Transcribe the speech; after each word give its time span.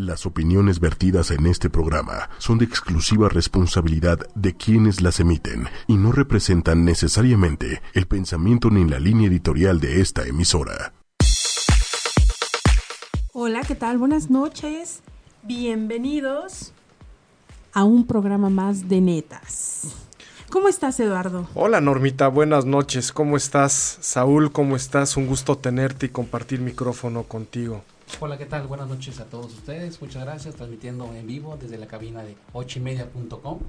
Las 0.00 0.24
opiniones 0.24 0.80
vertidas 0.80 1.30
en 1.30 1.44
este 1.44 1.68
programa 1.68 2.30
son 2.38 2.56
de 2.56 2.64
exclusiva 2.64 3.28
responsabilidad 3.28 4.18
de 4.34 4.56
quienes 4.56 5.02
las 5.02 5.20
emiten 5.20 5.68
y 5.88 5.98
no 5.98 6.10
representan 6.10 6.86
necesariamente 6.86 7.82
el 7.92 8.06
pensamiento 8.06 8.70
ni 8.70 8.88
la 8.88 8.98
línea 8.98 9.28
editorial 9.28 9.78
de 9.78 10.00
esta 10.00 10.26
emisora. 10.26 10.94
Hola, 13.34 13.60
¿qué 13.60 13.74
tal? 13.74 13.98
Buenas 13.98 14.30
noches. 14.30 15.02
Bienvenidos 15.42 16.72
a 17.74 17.84
un 17.84 18.06
programa 18.06 18.48
más 18.48 18.88
de 18.88 19.02
netas. 19.02 19.82
¿Cómo 20.48 20.68
estás, 20.68 20.98
Eduardo? 20.98 21.46
Hola, 21.52 21.82
Normita. 21.82 22.28
Buenas 22.28 22.64
noches. 22.64 23.12
¿Cómo 23.12 23.36
estás? 23.36 23.98
Saúl, 24.00 24.50
¿cómo 24.50 24.76
estás? 24.76 25.18
Un 25.18 25.26
gusto 25.26 25.58
tenerte 25.58 26.06
y 26.06 26.08
compartir 26.08 26.60
micrófono 26.62 27.24
contigo. 27.24 27.84
Hola, 28.18 28.36
¿qué 28.36 28.44
tal? 28.44 28.66
Buenas 28.66 28.88
noches 28.88 29.20
a 29.20 29.24
todos 29.24 29.54
ustedes. 29.54 30.00
Muchas 30.02 30.24
gracias, 30.24 30.54
transmitiendo 30.54 31.14
en 31.14 31.26
vivo 31.26 31.56
desde 31.58 31.78
la 31.78 31.86
cabina 31.86 32.22
de 32.22 32.36
ochimedia.com. 32.52 33.60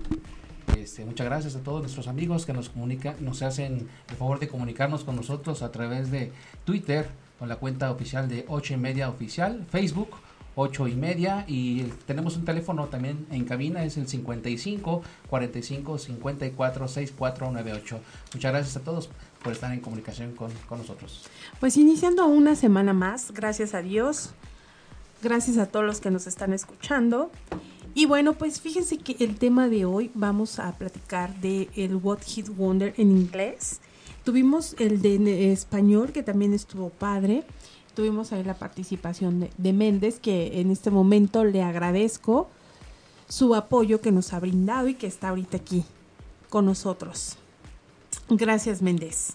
Este, 0.78 1.06
muchas 1.06 1.26
gracias 1.26 1.56
a 1.56 1.60
todos 1.60 1.82
nuestros 1.82 2.08
amigos 2.08 2.46
que 2.46 2.52
nos 2.52 2.70
comunican, 2.70 3.16
nos 3.20 3.42
hacen 3.44 3.88
el 4.10 4.16
favor 4.16 4.40
de 4.40 4.48
comunicarnos 4.48 5.04
con 5.04 5.16
nosotros 5.16 5.62
a 5.62 5.72
través 5.72 6.12
de 6.12 6.34
Twitter, 6.66 7.08
con 7.40 7.48
la 7.48 7.58
cuenta 7.58 7.92
oficial 7.92 8.28
de 8.28 8.46
Ocho 8.50 8.74
y 8.74 8.78
Media 8.78 9.10
Oficial, 9.10 9.66
Facebook, 9.70 10.10
8 10.56 10.88
y 10.88 10.96
media 10.96 11.46
y 11.48 11.84
tenemos 12.06 12.36
un 12.36 12.46
teléfono 12.46 12.88
también 12.88 13.26
en 13.32 13.46
cabina, 13.46 13.84
es 13.84 13.98
el 13.98 14.08
55 14.08 15.02
45 15.30 15.98
54 15.98 16.88
6498. 16.88 18.00
Muchas 18.34 18.52
gracias 18.52 18.78
a 18.78 18.82
todos 18.82 19.10
por 19.44 19.54
estar 19.54 19.72
en 19.72 19.80
comunicación 19.80 20.36
con, 20.36 20.52
con 20.68 20.80
nosotros. 20.80 21.24
Pues 21.60 21.78
iniciando 21.78 22.26
una 22.26 22.56
semana 22.56 22.94
más, 22.94 23.32
gracias 23.32 23.74
a 23.74 23.82
Dios, 23.82 24.32
gracias 25.22 25.58
a 25.58 25.66
todos 25.66 25.86
los 25.86 26.00
que 26.00 26.12
nos 26.12 26.28
están 26.28 26.54
escuchando. 26.54 27.32
Y 27.94 28.06
bueno, 28.06 28.34
pues 28.34 28.62
fíjense 28.62 28.98
que 28.98 29.18
el 29.24 29.38
tema 29.38 29.68
de 29.68 29.86
hoy 29.86 30.12
vamos 30.14 30.60
a 30.60 30.72
platicar 30.78 31.36
de 31.42 31.70
el 31.76 31.96
What 31.96 32.20
Hit 32.26 32.48
Wonder 32.50 32.94
en 32.98 33.12
inglés. 33.12 33.82
Tuvimos 34.24 34.76
el 34.80 35.02
de 35.02 35.52
español 35.52 36.12
que 36.12 36.24
también 36.24 36.54
estuvo 36.54 36.90
padre. 36.90 37.44
Tuvimos 37.96 38.32
ahí 38.32 38.44
la 38.44 38.54
participación 38.54 39.42
de, 39.42 39.50
de 39.58 39.74
Méndez, 39.74 40.20
que 40.20 40.62
en 40.62 40.72
este 40.72 40.90
momento 40.90 41.44
le 41.44 41.64
agradezco 41.64 42.50
su 43.28 43.56
apoyo 43.56 44.00
que 44.00 44.12
nos 44.12 44.32
ha 44.32 44.40
brindado 44.40 44.88
y 44.88 44.94
que 44.94 45.08
está 45.08 45.30
ahorita 45.30 45.58
aquí 45.58 45.84
con 46.50 46.66
nosotros. 46.66 47.38
Gracias, 48.38 48.82
Méndez. 48.82 49.34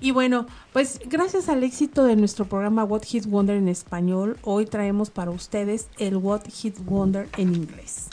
Y 0.00 0.10
bueno, 0.10 0.46
pues 0.72 0.98
gracias 1.04 1.50
al 1.50 1.62
éxito 1.62 2.04
de 2.04 2.16
nuestro 2.16 2.46
programa 2.46 2.82
What 2.82 3.02
Hit 3.02 3.26
Wonder 3.26 3.56
en 3.56 3.68
español, 3.68 4.38
hoy 4.42 4.64
traemos 4.64 5.10
para 5.10 5.30
ustedes 5.30 5.88
el 5.98 6.16
What 6.16 6.44
Hit 6.50 6.78
Wonder 6.86 7.28
en 7.36 7.54
inglés. 7.54 8.08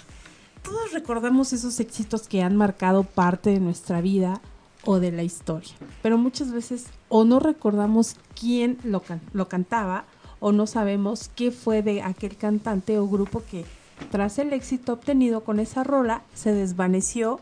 Todos 0.63 0.91
recordamos 0.91 1.53
esos 1.53 1.79
éxitos 1.79 2.27
que 2.27 2.43
han 2.43 2.57
marcado 2.57 3.03
parte 3.03 3.51
de 3.51 3.61
nuestra 3.61 4.01
vida 4.01 4.41
o 4.83 4.99
de 4.99 5.13
la 5.13 5.23
historia, 5.23 5.71
pero 6.01 6.17
muchas 6.17 6.51
veces 6.51 6.87
o 7.07 7.23
no 7.23 7.39
recordamos 7.39 8.17
quién 8.37 8.79
lo, 8.83 8.99
can 9.01 9.21
lo 9.31 9.47
cantaba 9.47 10.03
o 10.41 10.51
no 10.51 10.67
sabemos 10.67 11.31
qué 11.35 11.51
fue 11.51 11.83
de 11.83 12.01
aquel 12.01 12.35
cantante 12.35 12.99
o 12.99 13.07
grupo 13.07 13.43
que 13.49 13.63
tras 14.11 14.39
el 14.39 14.51
éxito 14.51 14.91
obtenido 14.91 15.45
con 15.45 15.61
esa 15.61 15.85
rola 15.85 16.23
se 16.33 16.51
desvaneció 16.51 17.39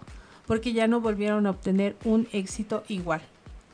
porque 0.50 0.74
ya 0.74 0.88
no 0.88 1.00
volvieron 1.00 1.46
a 1.46 1.52
obtener 1.52 1.96
un 2.04 2.28
éxito 2.32 2.84
igual. 2.88 3.22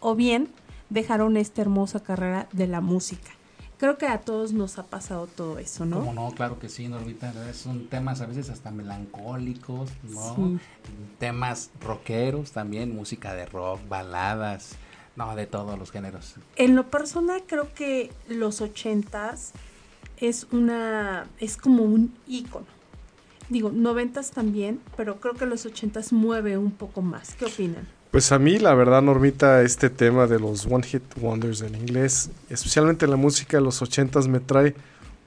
O 0.01 0.13
bien 0.13 0.49
dejaron 0.89 1.37
esta 1.37 1.61
hermosa 1.61 2.03
carrera 2.03 2.49
de 2.51 2.67
la 2.67 2.81
música. 2.81 3.31
Creo 3.77 3.97
que 3.97 4.07
a 4.07 4.19
todos 4.19 4.51
nos 4.51 4.77
ha 4.77 4.83
pasado 4.83 5.27
todo 5.27 5.57
eso, 5.57 5.85
¿no? 5.85 5.99
Como 5.99 6.13
no, 6.13 6.31
claro 6.35 6.59
que 6.59 6.67
sí, 6.67 6.89
Normita. 6.89 7.31
Son 7.53 7.87
temas 7.87 8.19
a 8.19 8.25
veces 8.25 8.49
hasta 8.49 8.71
melancólicos, 8.71 9.89
¿no? 10.03 10.35
Sí. 10.35 10.59
Temas 11.17 11.71
rockeros 11.79 12.51
también, 12.51 12.93
música 12.93 13.33
de 13.33 13.45
rock, 13.45 13.79
baladas, 13.87 14.75
no, 15.15 15.33
de 15.37 15.47
todos 15.47 15.79
los 15.79 15.91
géneros. 15.91 16.35
En 16.57 16.75
lo 16.75 16.91
personal 16.91 17.43
creo 17.47 17.73
que 17.73 18.11
los 18.27 18.59
ochentas 18.59 19.53
es 20.17 20.45
una, 20.51 21.25
es 21.39 21.55
como 21.55 21.83
un 21.83 22.13
ícono. 22.27 22.65
Digo, 23.49 23.71
noventas 23.71 24.31
también, 24.31 24.81
pero 24.97 25.19
creo 25.19 25.35
que 25.35 25.45
los 25.45 25.65
ochentas 25.65 26.11
mueve 26.11 26.57
un 26.57 26.71
poco 26.71 27.01
más. 27.01 27.35
¿Qué 27.35 27.45
opinan? 27.45 27.87
Pues 28.11 28.31
a 28.31 28.39
mí, 28.39 28.57
la 28.59 28.73
verdad, 28.73 29.01
Normita, 29.01 29.61
este 29.61 29.89
tema 29.89 30.25
de 30.25 30.39
los 30.39 30.65
One 30.65 30.83
Hit 30.83 31.03
Wonders 31.19 31.61
en 31.61 31.75
inglés, 31.75 32.31
especialmente 32.49 33.07
la 33.07 33.17
música 33.17 33.57
de 33.57 33.63
los 33.63 33.81
ochentas, 33.81 34.27
me 34.27 34.39
trae 34.39 34.73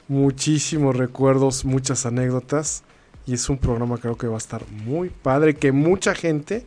muchísimos 0.09 0.97
recuerdos, 0.97 1.65
muchas 1.65 2.07
anécdotas. 2.07 2.83
Y 3.27 3.35
es 3.35 3.49
un 3.51 3.59
programa 3.59 3.99
creo 3.99 4.17
que 4.17 4.27
va 4.27 4.37
a 4.37 4.39
estar 4.39 4.67
muy 4.71 5.11
padre, 5.11 5.55
que 5.55 5.71
mucha 5.71 6.15
gente 6.15 6.65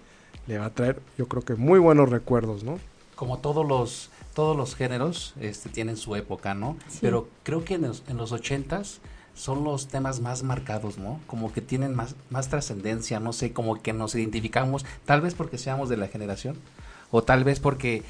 le 0.48 0.60
va 0.60 0.66
a 0.66 0.70
traer, 0.70 1.02
yo 1.18 1.28
creo 1.28 1.44
que 1.44 1.56
muy 1.56 1.80
buenos 1.80 2.10
recuerdos, 2.10 2.64
¿no? 2.64 2.80
Como 3.16 3.40
todos 3.40 3.68
los, 3.68 4.12
todos 4.36 4.56
los 4.56 4.76
géneros 4.76 5.34
este, 5.42 5.70
tienen 5.70 5.98
su 5.98 6.16
época, 6.16 6.54
¿no? 6.54 6.78
Sí. 6.88 7.00
Pero 7.02 7.30
creo 7.44 7.66
que 7.66 7.76
en 7.76 7.82
los, 7.82 8.04
en 8.08 8.18
los 8.18 8.32
ochentas 8.32 9.02
son 9.34 9.64
los 9.64 9.88
temas 9.88 10.20
más 10.20 10.44
marcados, 10.44 10.98
¿no? 10.98 11.20
Como 11.28 11.52
que 11.52 11.62
tienen 11.62 11.96
más, 11.96 12.16
más 12.30 12.50
trascendencia, 12.50 13.20
no 13.20 13.34
sé, 13.34 13.54
como 13.54 13.82
que 13.82 13.94
nos 13.94 14.16
identificamos, 14.16 14.86
tal 15.06 15.22
vez 15.22 15.34
porque 15.34 15.58
seamos 15.58 15.90
de 15.90 15.98
la 15.98 16.08
generación, 16.08 16.58
o 17.12 17.24
tal 17.24 17.44
vez 17.44 17.60
porque 17.60 18.04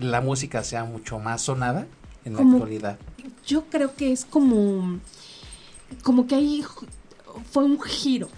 la 0.00 0.20
música 0.20 0.62
sea 0.64 0.84
mucho 0.84 1.18
más 1.18 1.42
sonada 1.42 1.86
en 2.24 2.34
la 2.34 2.42
actualidad. 2.42 2.98
Yo 3.46 3.64
creo 3.64 3.94
que 3.94 4.12
es 4.12 4.24
como, 4.24 5.00
como 6.02 6.26
que 6.26 6.34
ahí 6.36 6.64
fue 7.50 7.64
un 7.64 7.80
giro, 7.80 8.28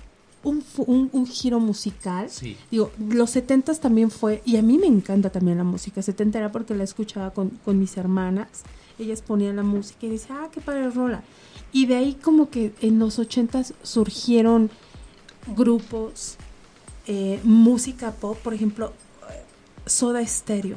un, 0.43 0.65
un, 0.79 1.11
un 1.13 1.27
giro 1.27 1.61
musical. 1.61 2.31
Sí. 2.31 2.57
Digo, 2.71 2.91
los 3.09 3.31
setentas 3.31 3.81
también 3.81 4.11
fue, 4.11 4.43
y 4.45 4.57
a 4.57 4.63
mí 4.63 4.79
me 4.79 4.87
encanta 4.87 5.31
también 5.31 5.59
la 5.59 5.65
música 5.65 6.03
setentera 6.03 6.51
porque 6.51 6.75
la 6.75 6.85
escuchaba 6.85 7.31
con, 7.33 7.51
con 7.65 7.79
mis 7.79 7.97
hermanas. 7.97 8.49
Ellas 8.99 9.23
ponían 9.23 9.57
la 9.57 9.63
música 9.63 10.07
y 10.07 10.11
decían, 10.11 10.39
ah, 10.43 10.49
qué 10.53 10.61
padre 10.61 10.91
rola. 10.91 11.23
Y 11.73 11.87
de 11.87 11.97
ahí 11.97 12.15
como 12.15 12.51
que 12.51 12.73
en 12.81 12.99
los 12.99 13.19
ochentas 13.19 13.75
surgieron 13.83 14.71
grupos, 15.57 16.37
eh, 17.07 17.41
música 17.43 18.13
pop, 18.13 18.39
por 18.39 18.55
ejemplo, 18.55 18.93
eh, 19.31 19.43
Soda 19.87 20.25
Stereo. 20.27 20.77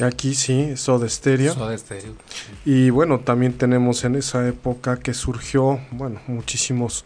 Aquí 0.00 0.34
sí, 0.34 0.76
Soda 0.76 1.08
Stereo. 1.08 1.54
Soda 1.54 1.76
Stereo. 1.76 2.14
Y 2.64 2.90
bueno, 2.90 3.20
también 3.20 3.52
tenemos 3.54 4.04
en 4.04 4.14
esa 4.16 4.46
época 4.48 4.98
que 4.98 5.12
surgió, 5.14 5.80
bueno, 5.90 6.20
muchísimos. 6.26 7.04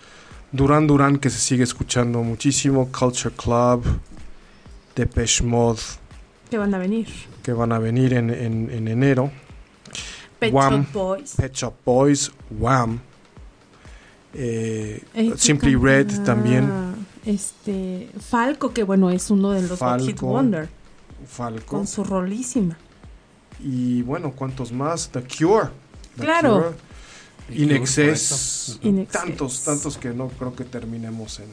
Duran 0.53 0.87
Duran, 0.87 1.19
que 1.19 1.29
se 1.31 1.39
sigue 1.39 1.65
escuchando 1.65 2.23
muchísimo. 2.23 2.89
Culture 2.93 3.35
Club, 3.35 3.85
Depeche 4.95 5.43
Mode, 5.45 5.81
que 6.51 6.59
van 6.59 6.73
a 6.75 6.79
venir. 6.79 7.09
que 7.43 7.53
van 7.53 7.73
a 7.73 7.79
venir 7.79 8.13
en, 8.15 8.31
en- 8.31 8.71
en 8.71 8.89
enero. 8.89 9.31
Pet 10.39 10.53
Wham. 10.53 10.85
Shop 10.85 10.93
Boys. 10.93 11.35
Pet 11.37 11.53
Shop 11.55 11.75
Boys, 11.85 12.31
Wham. 12.59 13.01
eh, 14.35 15.03
Simply 15.37 15.73
que 15.73 15.79
Red 15.79 16.07
canta, 16.09 16.25
también, 16.25 16.71
Este, 17.25 18.11
Falco, 18.21 18.73
que 18.73 18.83
bueno, 18.85 19.11
es 19.11 19.31
uno 19.31 19.51
de 19.53 19.63
los 19.63 19.79
Hot 19.81 20.01
Hit 20.01 20.11
Falco. 20.17 20.27
Wonder, 20.27 20.69
Falco. 21.27 21.67
con 21.67 21.87
su 21.87 22.05
rolísima. 22.05 22.77
Y 23.61 24.03
bueno, 24.03 24.33
¿cuántos 24.33 24.71
más? 24.73 25.09
The 25.09 25.23
Cure. 25.23 25.71
The 26.17 26.23
Claro. 26.25 26.75
Cure. 27.49 27.63
In 27.63 27.71
Excess. 27.71 28.67
Correcto. 28.83 28.89
In 28.89 28.99
Excess. 29.01 29.23
Tantos, 29.23 29.65
tantos 29.65 29.97
que 29.99 30.11
no 30.11 30.29
creo 30.29 30.55
que 30.55 30.65
terminemos 30.65 31.39
en, 31.41 31.47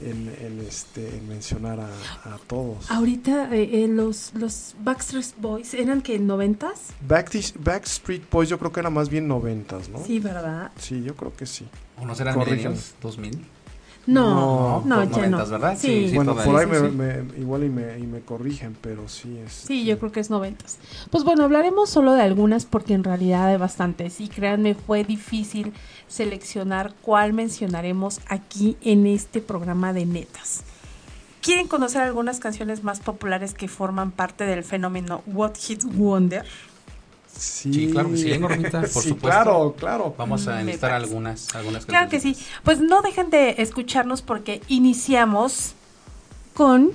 en, 0.00 0.34
en, 0.40 0.60
este, 0.60 1.16
en 1.16 1.28
mencionar 1.28 1.80
a, 1.80 1.88
a 2.34 2.38
todos. 2.46 2.90
Ahorita 2.90 3.54
eh, 3.54 3.84
eh, 3.84 3.88
los, 3.88 4.32
los 4.34 4.74
Backstreet 4.80 5.34
Boys 5.38 5.74
eran 5.74 6.02
que 6.02 6.18
noventas, 6.18 6.88
Backstreet 7.00 8.28
Boys 8.30 8.48
yo 8.48 8.58
creo 8.58 8.72
que 8.72 8.80
era 8.80 8.90
más 8.90 9.08
bien 9.08 9.26
noventas, 9.28 9.88
¿no? 9.88 10.04
sí, 10.04 10.18
¿verdad? 10.20 10.70
Sí, 10.78 11.02
yo 11.02 11.14
creo 11.14 11.34
que 11.34 11.46
sí. 11.46 11.66
¿O 11.98 12.04
no 12.04 12.14
serán 12.14 12.34
Corrígeme. 12.34 12.74
millennials? 12.74 12.94
¿2000? 13.02 13.38
No, 14.06 14.82
no, 14.84 15.02
ya 15.04 15.10
noventas, 15.10 15.48
no. 15.48 15.58
¿verdad? 15.58 15.76
Sí, 15.78 15.88
Sí, 15.88 16.08
sí, 16.10 16.14
bueno, 16.14 16.34
por 16.36 16.56
ahí 16.56 16.64
sí, 16.64 16.70
me, 16.70 16.90
sí. 16.90 16.96
me- 16.96 17.40
igual 17.40 17.64
y 17.64 17.68
me, 17.68 17.98
y 17.98 18.02
me 18.06 18.20
corrigen, 18.20 18.76
pero 18.80 19.08
sí 19.08 19.36
es. 19.44 19.52
Sí, 19.52 19.84
yo 19.84 19.98
creo 19.98 20.12
que 20.12 20.20
es 20.20 20.30
noventas. 20.30 20.78
Pues 21.10 21.24
bueno, 21.24 21.44
hablaremos 21.44 21.90
solo 21.90 22.12
de 22.14 22.22
algunas 22.22 22.64
porque 22.66 22.94
en 22.94 23.02
realidad 23.04 23.46
hay 23.48 23.56
bastantes 23.56 24.20
y 24.20 24.28
créanme, 24.28 24.74
fue 24.74 25.02
difícil 25.04 25.72
seleccionar 26.06 26.94
cuál 27.02 27.32
mencionaremos 27.32 28.20
aquí 28.28 28.76
en 28.80 29.06
este 29.06 29.40
programa 29.40 29.92
de 29.92 30.06
netas. 30.06 30.62
¿Quieren 31.40 31.68
conocer 31.68 32.02
algunas 32.02 32.38
canciones 32.40 32.82
más 32.84 33.00
populares 33.00 33.54
que 33.54 33.68
forman 33.68 34.10
parte 34.10 34.44
del 34.44 34.64
fenómeno 34.64 35.22
What 35.26 35.54
Hit 35.58 35.84
Wonder? 35.84 36.44
Sí, 37.38 37.72
Sí, 37.72 37.88
claro 37.90 38.10
que 38.10 38.16
sí, 38.16 38.38
Normita, 38.38 38.80
por 38.80 38.88
Sí, 38.88 39.08
supuesto. 39.10 39.20
Claro, 39.20 39.74
claro. 39.78 40.14
Vamos 40.16 40.46
a 40.48 40.54
Me 40.56 40.60
enlistar 40.62 40.92
algunas, 40.92 41.54
algunas 41.54 41.84
Claro 41.86 42.08
que 42.08 42.20
sí. 42.20 42.36
Pues 42.64 42.80
no 42.80 43.02
dejen 43.02 43.30
de 43.30 43.56
escucharnos 43.58 44.22
porque 44.22 44.62
iniciamos 44.68 45.74
con 46.54 46.92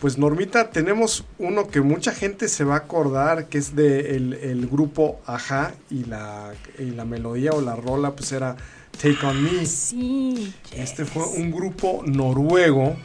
Pues 0.00 0.16
Normita, 0.16 0.70
tenemos 0.70 1.24
uno 1.38 1.68
que 1.68 1.82
mucha 1.82 2.12
gente 2.12 2.48
se 2.48 2.64
va 2.64 2.74
a 2.74 2.78
acordar, 2.78 3.46
que 3.48 3.58
es 3.58 3.76
de 3.76 4.16
el, 4.16 4.32
el 4.32 4.66
grupo 4.66 5.20
Aja 5.26 5.74
y 5.90 6.04
la, 6.04 6.54
y 6.78 6.84
la 6.90 7.04
melodía 7.04 7.50
o 7.50 7.60
la 7.60 7.76
rola, 7.76 8.12
pues 8.12 8.32
era 8.32 8.56
Take 9.00 9.26
On 9.26 9.42
Me. 9.42 9.66
Sí. 9.66 10.54
Este 10.72 11.04
fue 11.04 11.24
un 11.26 11.50
grupo 11.50 12.02
noruego 12.06 12.96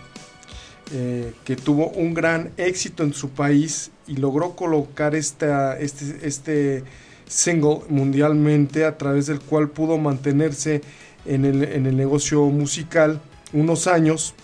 eh, 0.92 1.34
que 1.44 1.56
tuvo 1.56 1.90
un 1.90 2.14
gran 2.14 2.52
éxito 2.58 3.04
en 3.04 3.14
su 3.14 3.30
país 3.30 3.92
y 4.08 4.18
logró 4.18 4.56
colocar 4.56 5.16
esta, 5.16 5.78
este, 5.80 6.28
este 6.28 6.84
single 7.28 7.80
mundialmente 7.90 8.86
a 8.86 8.98
través 8.98 9.26
del 9.26 9.40
cual 9.40 9.70
pudo 9.70 9.98
mantenerse 9.98 10.82
en 11.26 11.46
el, 11.46 11.64
en 11.64 11.88
el 11.88 11.98
negocio 11.98 12.46
musical 12.46 13.20
unos 13.52 13.88
años. 13.88 14.36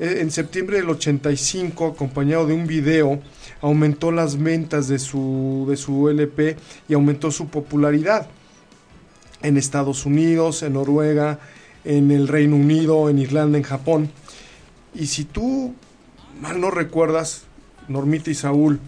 Eh, 0.00 0.18
en 0.20 0.30
septiembre 0.30 0.78
del 0.78 0.90
85, 0.90 1.86
acompañado 1.86 2.46
de 2.46 2.54
un 2.54 2.66
video, 2.66 3.20
aumentó 3.60 4.10
las 4.10 4.36
ventas 4.36 4.88
de 4.88 4.98
su, 4.98 5.66
de 5.68 5.76
su 5.76 6.08
LP 6.08 6.56
y 6.88 6.94
aumentó 6.94 7.30
su 7.30 7.48
popularidad 7.48 8.26
en 9.42 9.56
Estados 9.56 10.06
Unidos, 10.06 10.62
en 10.62 10.72
Noruega, 10.72 11.38
en 11.84 12.10
el 12.10 12.26
Reino 12.28 12.56
Unido, 12.56 13.08
en 13.08 13.18
Irlanda, 13.18 13.58
en 13.58 13.64
Japón. 13.64 14.10
Y 14.94 15.06
si 15.06 15.24
tú 15.24 15.74
mal 16.40 16.60
no 16.60 16.70
recuerdas, 16.70 17.44
Normita 17.88 18.30
y 18.30 18.34
Saúl, 18.34 18.80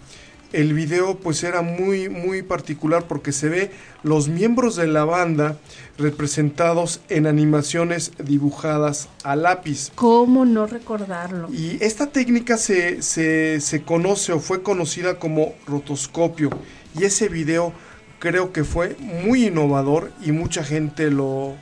el 0.53 0.73
video 0.73 1.17
pues 1.17 1.43
era 1.43 1.61
muy 1.61 2.07
muy 2.07 2.41
particular 2.41 3.05
porque 3.07 3.31
se 3.31 3.49
ve 3.49 3.71
los 4.03 4.29
miembros 4.29 4.77
de 4.77 4.87
la 4.87 5.03
banda 5.03 5.57
representados 5.97 7.01
en 7.09 7.27
animaciones 7.27 8.13
dibujadas 8.23 9.09
a 9.23 9.35
lápiz. 9.35 9.91
¿Cómo 9.95 10.45
no 10.45 10.65
recordarlo? 10.65 11.49
Y 11.51 11.77
esta 11.81 12.07
técnica 12.07 12.57
se, 12.57 13.01
se, 13.01 13.59
se 13.59 13.83
conoce 13.83 14.31
o 14.31 14.39
fue 14.39 14.63
conocida 14.63 15.19
como 15.19 15.53
rotoscopio. 15.65 16.49
Y 16.97 17.03
ese 17.03 17.27
video 17.27 17.73
creo 18.19 18.53
que 18.53 18.63
fue 18.63 18.95
muy 18.99 19.47
innovador 19.47 20.11
y 20.23 20.31
mucha 20.31 20.63
gente 20.63 21.11
lo, 21.11 21.55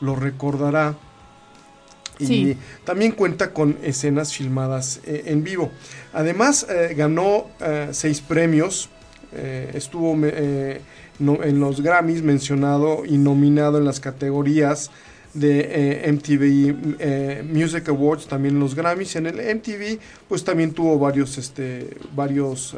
lo 0.00 0.16
recordará. 0.16 0.96
Y 2.30 2.56
también 2.84 3.12
cuenta 3.12 3.52
con 3.52 3.76
escenas 3.82 4.32
filmadas 4.34 5.00
eh, 5.06 5.22
en 5.26 5.42
vivo. 5.44 5.70
Además, 6.12 6.66
eh, 6.68 6.94
ganó 6.96 7.46
eh, 7.60 7.88
seis 7.92 8.20
premios. 8.20 8.88
estuvo 9.74 10.14
no- 11.18 11.42
en 11.42 11.58
los 11.60 11.80
Grammys 11.80 12.22
mencionado 12.22 13.04
y 13.06 13.16
nominado 13.16 13.78
en 13.78 13.84
las 13.86 13.98
categorías 13.98 14.90
de 15.32 16.02
MTV 16.12 17.42
Music 17.44 17.88
Awards, 17.88 18.26
también 18.26 18.56
en 18.56 18.60
los 18.60 18.74
Grammys. 18.74 19.16
En 19.16 19.26
el 19.26 19.40
MTV, 19.40 19.98
pues 20.28 20.44
también 20.44 20.72
tuvo 20.72 20.98
varios, 20.98 21.38
este, 21.38 21.96
varios, 22.14 22.76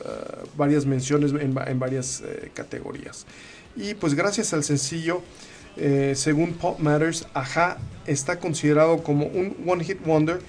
varias 0.56 0.86
menciones 0.86 1.32
en, 1.32 1.56
va- 1.56 1.64
en 1.64 1.78
varias 1.80 2.22
categorías. 2.54 3.26
Y 3.76 3.94
pues 3.94 4.14
gracias 4.14 4.52
al 4.54 4.62
sencillo, 4.62 5.22
eh, 5.76 6.14
según 6.16 6.54
Pop 6.54 6.78
Matters, 6.78 7.26
Aja 7.34 7.78
está 8.06 8.38
considerado 8.38 9.02
como 9.02 9.26
un 9.26 9.56
One 9.66 9.84
Hit 9.84 10.04
Wonder 10.04 10.40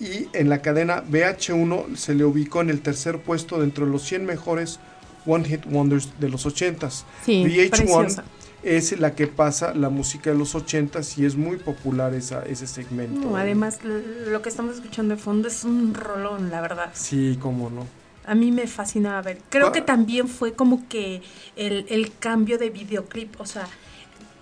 y 0.00 0.28
en 0.32 0.48
la 0.48 0.62
cadena 0.62 1.02
VH1 1.10 1.96
se 1.96 2.14
le 2.14 2.24
ubicó 2.24 2.60
en 2.60 2.70
el 2.70 2.80
tercer 2.80 3.18
puesto 3.20 3.60
dentro 3.60 3.86
de 3.86 3.92
los 3.92 4.02
100 4.02 4.26
mejores 4.26 4.78
One 5.26 5.44
Hit 5.48 5.66
Wonders 5.66 6.08
de 6.20 6.28
los 6.28 6.46
80s. 6.46 7.04
Sí, 7.24 7.44
VH1 7.44 7.70
preciosa. 7.70 8.24
es 8.62 8.98
la 8.98 9.14
que 9.14 9.26
pasa 9.26 9.74
la 9.74 9.88
música 9.90 10.30
de 10.30 10.36
los 10.38 10.54
80s 10.54 11.18
y 11.18 11.24
es 11.26 11.36
muy 11.36 11.56
popular 11.56 12.14
esa, 12.14 12.42
ese 12.44 12.66
segmento. 12.66 13.28
No, 13.28 13.36
además, 13.36 13.80
lo 13.84 14.40
que 14.42 14.48
estamos 14.48 14.76
escuchando 14.76 15.14
de 15.16 15.20
fondo 15.20 15.48
es 15.48 15.64
un 15.64 15.94
rolón, 15.94 16.50
la 16.50 16.60
verdad. 16.60 16.90
Sí, 16.94 17.38
cómo 17.40 17.68
no. 17.70 17.86
A 18.24 18.34
mí 18.34 18.52
me 18.52 18.66
fascinaba 18.66 19.22
ver. 19.22 19.38
Creo 19.48 19.68
Ah. 19.68 19.72
que 19.72 19.80
también 19.80 20.28
fue 20.28 20.52
como 20.52 20.86
que 20.88 21.22
el, 21.56 21.86
el 21.88 22.12
cambio 22.18 22.58
de 22.58 22.68
videoclip. 22.70 23.40
O 23.40 23.46
sea, 23.46 23.66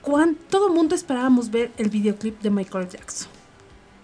cuán, 0.07 0.37
todo 0.49 0.69
mundo 0.69 0.95
esperábamos 0.95 1.51
ver 1.51 1.73
el 1.79 1.89
videoclip 1.91 2.41
de 2.41 2.49
Michael 2.51 2.89
Jackson. 2.89 3.29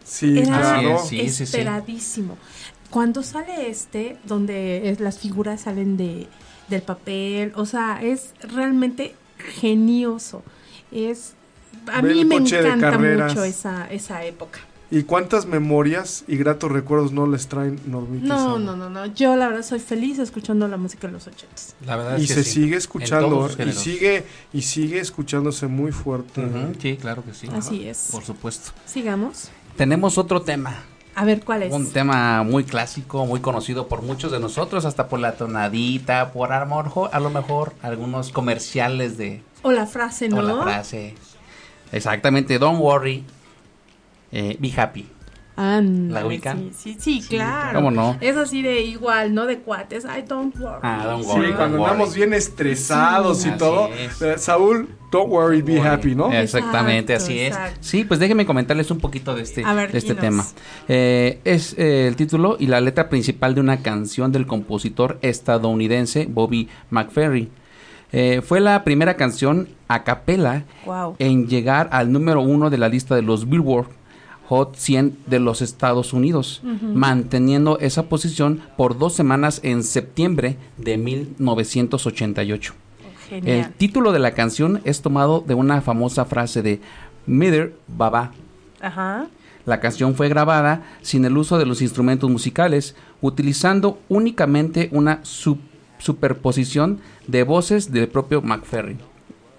Sí, 0.05 0.37
Era 0.37 0.59
claro. 0.59 0.99
Sí, 0.99 1.21
sí, 1.21 1.31
sí. 1.31 1.43
esperadísimo. 1.45 2.37
Cuando 2.91 3.23
sale 3.23 3.71
este, 3.71 4.19
donde 4.25 4.91
es- 4.91 4.99
las 4.99 5.21
figuras 5.21 5.61
salen 5.61 5.97
de, 5.97 6.27
del 6.67 6.83
papel, 6.83 7.53
o 7.55 7.67
sea, 7.67 8.01
es 8.03 8.35
realmente 8.43 9.15
genioso. 9.61 10.43
Es 10.91 11.35
a 11.93 12.01
Ve 12.03 12.15
mí 12.15 12.25
me 12.25 12.35
encanta 12.35 12.99
mucho 12.99 13.45
esa, 13.45 13.87
esa 13.89 14.25
época. 14.25 14.59
¿Y 14.95 15.05
cuántas 15.05 15.47
memorias 15.47 16.23
y 16.29 16.37
gratos 16.37 16.71
recuerdos 16.71 17.13
no 17.13 17.27
les 17.27 17.49
traen 17.49 17.81
Normita 17.87 18.27
No, 18.27 18.59
no, 18.59 18.77
no, 18.77 18.91
no. 18.91 19.07
Yo 19.07 19.37
la 19.37 19.49
verdad 19.49 19.63
soy 19.65 19.81
feliz 19.81 20.19
escuchando 20.19 20.69
la 20.69 20.77
música 20.77 21.07
de 21.07 21.15
los 21.15 21.27
ochentas. 21.27 21.75
La 21.87 21.97
verdad 21.97 22.19
Y 22.19 22.25
es 22.25 22.29
que 22.29 22.35
se 22.35 22.45
sí. 22.45 22.51
sigue 22.63 22.77
escuchando 22.77 23.49
y 23.67 23.73
sigue 23.73 24.25
y 24.53 24.61
sigue 24.61 25.01
escuchándose 25.01 25.67
muy 25.67 25.93
fuerte. 25.93 26.47
Sí, 26.79 26.99
claro 26.99 27.25
que 27.25 27.33
sí. 27.33 27.49
Así 27.55 27.89
es. 27.89 28.11
Por 28.13 28.23
supuesto. 28.23 28.73
Sigamos. 28.85 29.49
Tenemos 29.79 30.19
otro 30.19 30.43
tema. 30.43 30.83
A 31.15 31.25
ver 31.25 31.43
cuál 31.43 31.63
es. 31.63 31.73
Un 31.73 31.91
tema 31.91 32.43
muy 32.43 32.65
clásico, 32.65 33.25
muy 33.25 33.41
conocido 33.41 33.89
por 33.89 34.03
muchos 34.03 34.31
de 34.31 34.41
nosotros, 34.41 34.85
hasta 34.85 35.09
por 35.09 35.21
la 35.21 35.33
tonadita, 35.37 36.33
por 36.33 36.53
a 36.53 36.61
lo 36.67 36.83
mejor, 36.83 37.09
a 37.15 37.19
lo 37.21 37.31
mejor 37.31 37.73
algunos 37.81 38.31
comerciales 38.31 39.17
de 39.17 39.43
O 39.63 39.73
la 39.73 39.87
frase, 39.87 40.29
¿no? 40.29 40.39
o 40.39 40.43
la 40.43 40.63
frase. 40.63 41.15
Exactamente, 41.93 42.59
don't 42.59 42.81
worry, 42.81 43.25
eh, 44.33 44.57
be 44.59 44.73
happy. 44.77 45.07
Ándale, 45.55 46.21
¿La 46.23 46.27
ubican? 46.27 46.71
Sí, 46.75 46.95
sí, 46.95 46.97
sí, 46.99 47.21
Sí, 47.21 47.29
claro. 47.37 47.75
¿cómo 47.79 47.91
no? 47.91 48.17
Es 48.23 48.39
así 48.39 48.63
de 48.63 48.81
igual, 48.81 49.35
¿no? 49.35 49.45
De 49.47 49.59
cuates. 49.59 50.05
I 50.07 50.23
don't 50.27 50.57
worry. 50.59 50.79
Ah, 50.83 51.03
don't 51.05 51.25
Sí, 51.25 51.29
worry. 51.31 51.53
cuando 51.53 51.77
don't 51.77 51.89
andamos 51.91 52.09
worry. 52.09 52.21
bien 52.21 52.33
estresados 52.33 53.39
Sí, 53.43 53.51
y 53.55 53.59
todo. 53.59 53.89
es. 53.89 54.23
eh, 54.23 54.39
Saúl, 54.39 54.89
don't 55.11 55.31
worry, 55.31 55.61
be 55.61 55.77
Worry. 55.77 55.89
happy, 55.89 56.15
¿no? 56.15 56.33
Exactamente, 56.33 57.13
Exacto, 57.13 57.33
así 57.33 57.41
es. 57.41 57.49
exacto. 57.49 57.79
Sí, 57.83 58.05
pues 58.05 58.19
déjenme 58.19 58.47
comentarles 58.47 58.91
un 58.91 58.99
poquito 58.99 59.35
de 59.35 59.43
este, 59.43 59.63
ver, 59.63 59.93
de 59.93 59.99
este 59.99 60.15
tema. 60.15 60.43
Eh, 60.89 61.41
es 61.45 61.75
eh, 61.79 62.07
el 62.09 62.17
título 62.17 62.57
y 62.59 62.67
la 62.69 62.81
letra 62.81 63.11
principal 63.11 63.55
de 63.55 63.61
una 63.61 63.83
canción 63.83 64.33
del 64.33 64.47
compositor 64.47 65.19
estadounidense 65.21 66.27
Bobby 66.31 66.71
McFerrin. 66.89 67.51
Eh, 68.15 68.41
fue 68.43 68.61
la 68.61 68.85
primera 68.85 69.17
canción 69.17 69.69
a 69.89 70.03
capela 70.03 70.65
Wow. 70.87 71.17
en 71.19 71.47
llegar 71.47 71.91
al 71.93 72.11
número 72.11 72.41
uno 72.41 72.71
de 72.71 72.79
la 72.79 72.89
lista 72.89 73.15
de 73.15 73.23
los 73.23 73.49
Billboard 73.49 73.89
Hot 74.49 74.77
100 74.77 75.17
de 75.27 75.39
los 75.41 75.63
Estados 75.63 76.13
Unidos, 76.13 76.63
manteniendo 76.83 77.79
esa 77.79 78.05
posición 78.05 78.61
por 78.77 78.99
dos 78.99 79.15
semanas 79.15 79.61
en 79.63 79.83
septiembre 79.83 80.57
de 80.79 80.99
1988. 80.99 82.75
El 83.31 83.71
título 83.73 84.13
de 84.13 84.19
la 84.19 84.33
canción 84.33 84.81
es 84.85 85.01
tomado 85.01 85.41
de 85.47 85.55
una 85.55 85.81
famosa 85.81 86.25
frase 86.27 86.61
de 86.63 86.81
Mother 87.27 87.75
Baba. 87.89 88.33
Ajá. 88.81 89.27
La 89.65 89.81
canción 89.81 90.15
fue 90.17 90.29
grabada 90.29 90.83
sin 91.03 91.25
el 91.25 91.39
uso 91.39 91.57
de 91.57 91.65
los 91.65 91.81
instrumentos 91.81 92.29
musicales, 92.29 92.95
utilizando 93.23 94.01
únicamente 94.09 94.89
una 94.93 95.21
su- 95.25 95.59
superposición 95.99 96.99
de 97.29 97.45
voces 97.45 97.91
del 97.93 98.09
propio 98.09 98.43
McFerrin. 98.43 98.99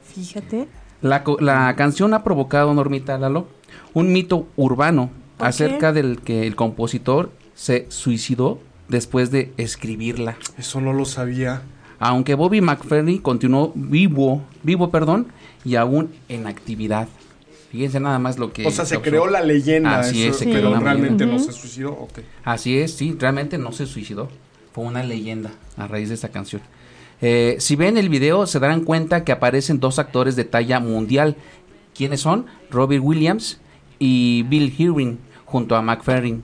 Fíjate. 0.04 0.68
La, 1.04 1.24
la 1.40 1.76
canción 1.76 2.14
ha 2.16 2.24
provocado, 2.24 2.74
Normita 2.74 3.18
Lalo, 3.20 3.48
un 3.94 4.12
mito 4.12 4.48
urbano 4.56 5.12
¿Por 5.38 5.48
acerca 5.48 5.94
qué? 5.94 6.02
del 6.02 6.22
que 6.22 6.48
el 6.48 6.56
compositor 6.56 7.32
se 7.54 7.86
suicidó 7.90 8.60
después 8.88 9.30
de 9.30 9.54
escribirla. 9.58 10.38
Eso 10.58 10.82
no 10.82 10.94
lo 10.94 11.06
sabía. 11.06 11.62
Aunque 12.00 12.36
Bobby 12.36 12.62
McFerrin 12.62 13.20
continuó 13.20 13.72
vivo, 13.76 14.42
vivo, 14.64 14.90
perdón, 14.90 15.28
y 15.64 15.76
aún 15.76 16.12
en 16.28 16.48
actividad. 16.48 17.08
Fíjense 17.72 18.00
nada 18.00 18.20
más 18.20 18.38
lo 18.38 18.52
que 18.54 18.68
o 18.68 18.72
sea, 18.72 18.86
se 18.86 18.96
causó. 18.96 19.10
creó 19.10 19.28
la 19.28 19.42
leyenda, 19.42 20.00
Así 20.00 20.24
eso, 20.24 20.32
es, 20.32 20.38
se 20.38 20.46
creó 20.46 20.70
pero 20.72 20.80
realmente 20.80 21.26
leyenda. 21.26 21.46
no 21.46 21.52
se 21.52 21.60
suicidó. 21.60 21.92
Ok. 21.94 22.20
Así 22.44 22.78
es, 22.78 22.94
sí, 22.94 23.16
realmente 23.20 23.58
no 23.58 23.72
se 23.72 23.86
suicidó. 23.88 24.30
Fue 24.74 24.84
una 24.84 25.04
leyenda 25.04 25.52
a 25.78 25.88
raíz 25.88 26.10
de 26.10 26.16
esta 26.16 26.30
canción. 26.30 26.62
Eh, 27.26 27.56
si 27.60 27.76
ven 27.78 27.98
el 27.98 28.10
video, 28.10 28.46
se 28.48 28.60
darán 28.60 28.82
cuenta 28.82 29.24
que 29.24 29.32
aparecen 29.32 29.80
dos 29.80 29.98
actores 29.98 30.36
de 30.36 30.44
talla 30.44 30.80
mundial. 30.82 31.38
¿Quiénes 31.96 32.20
son? 32.22 32.48
Robert 32.70 33.02
Williams 33.04 33.60
y 33.98 34.44
Bill 34.44 34.74
Irwin, 34.78 35.20
junto 35.46 35.76
a 35.78 35.82
McFerrin. 35.82 36.44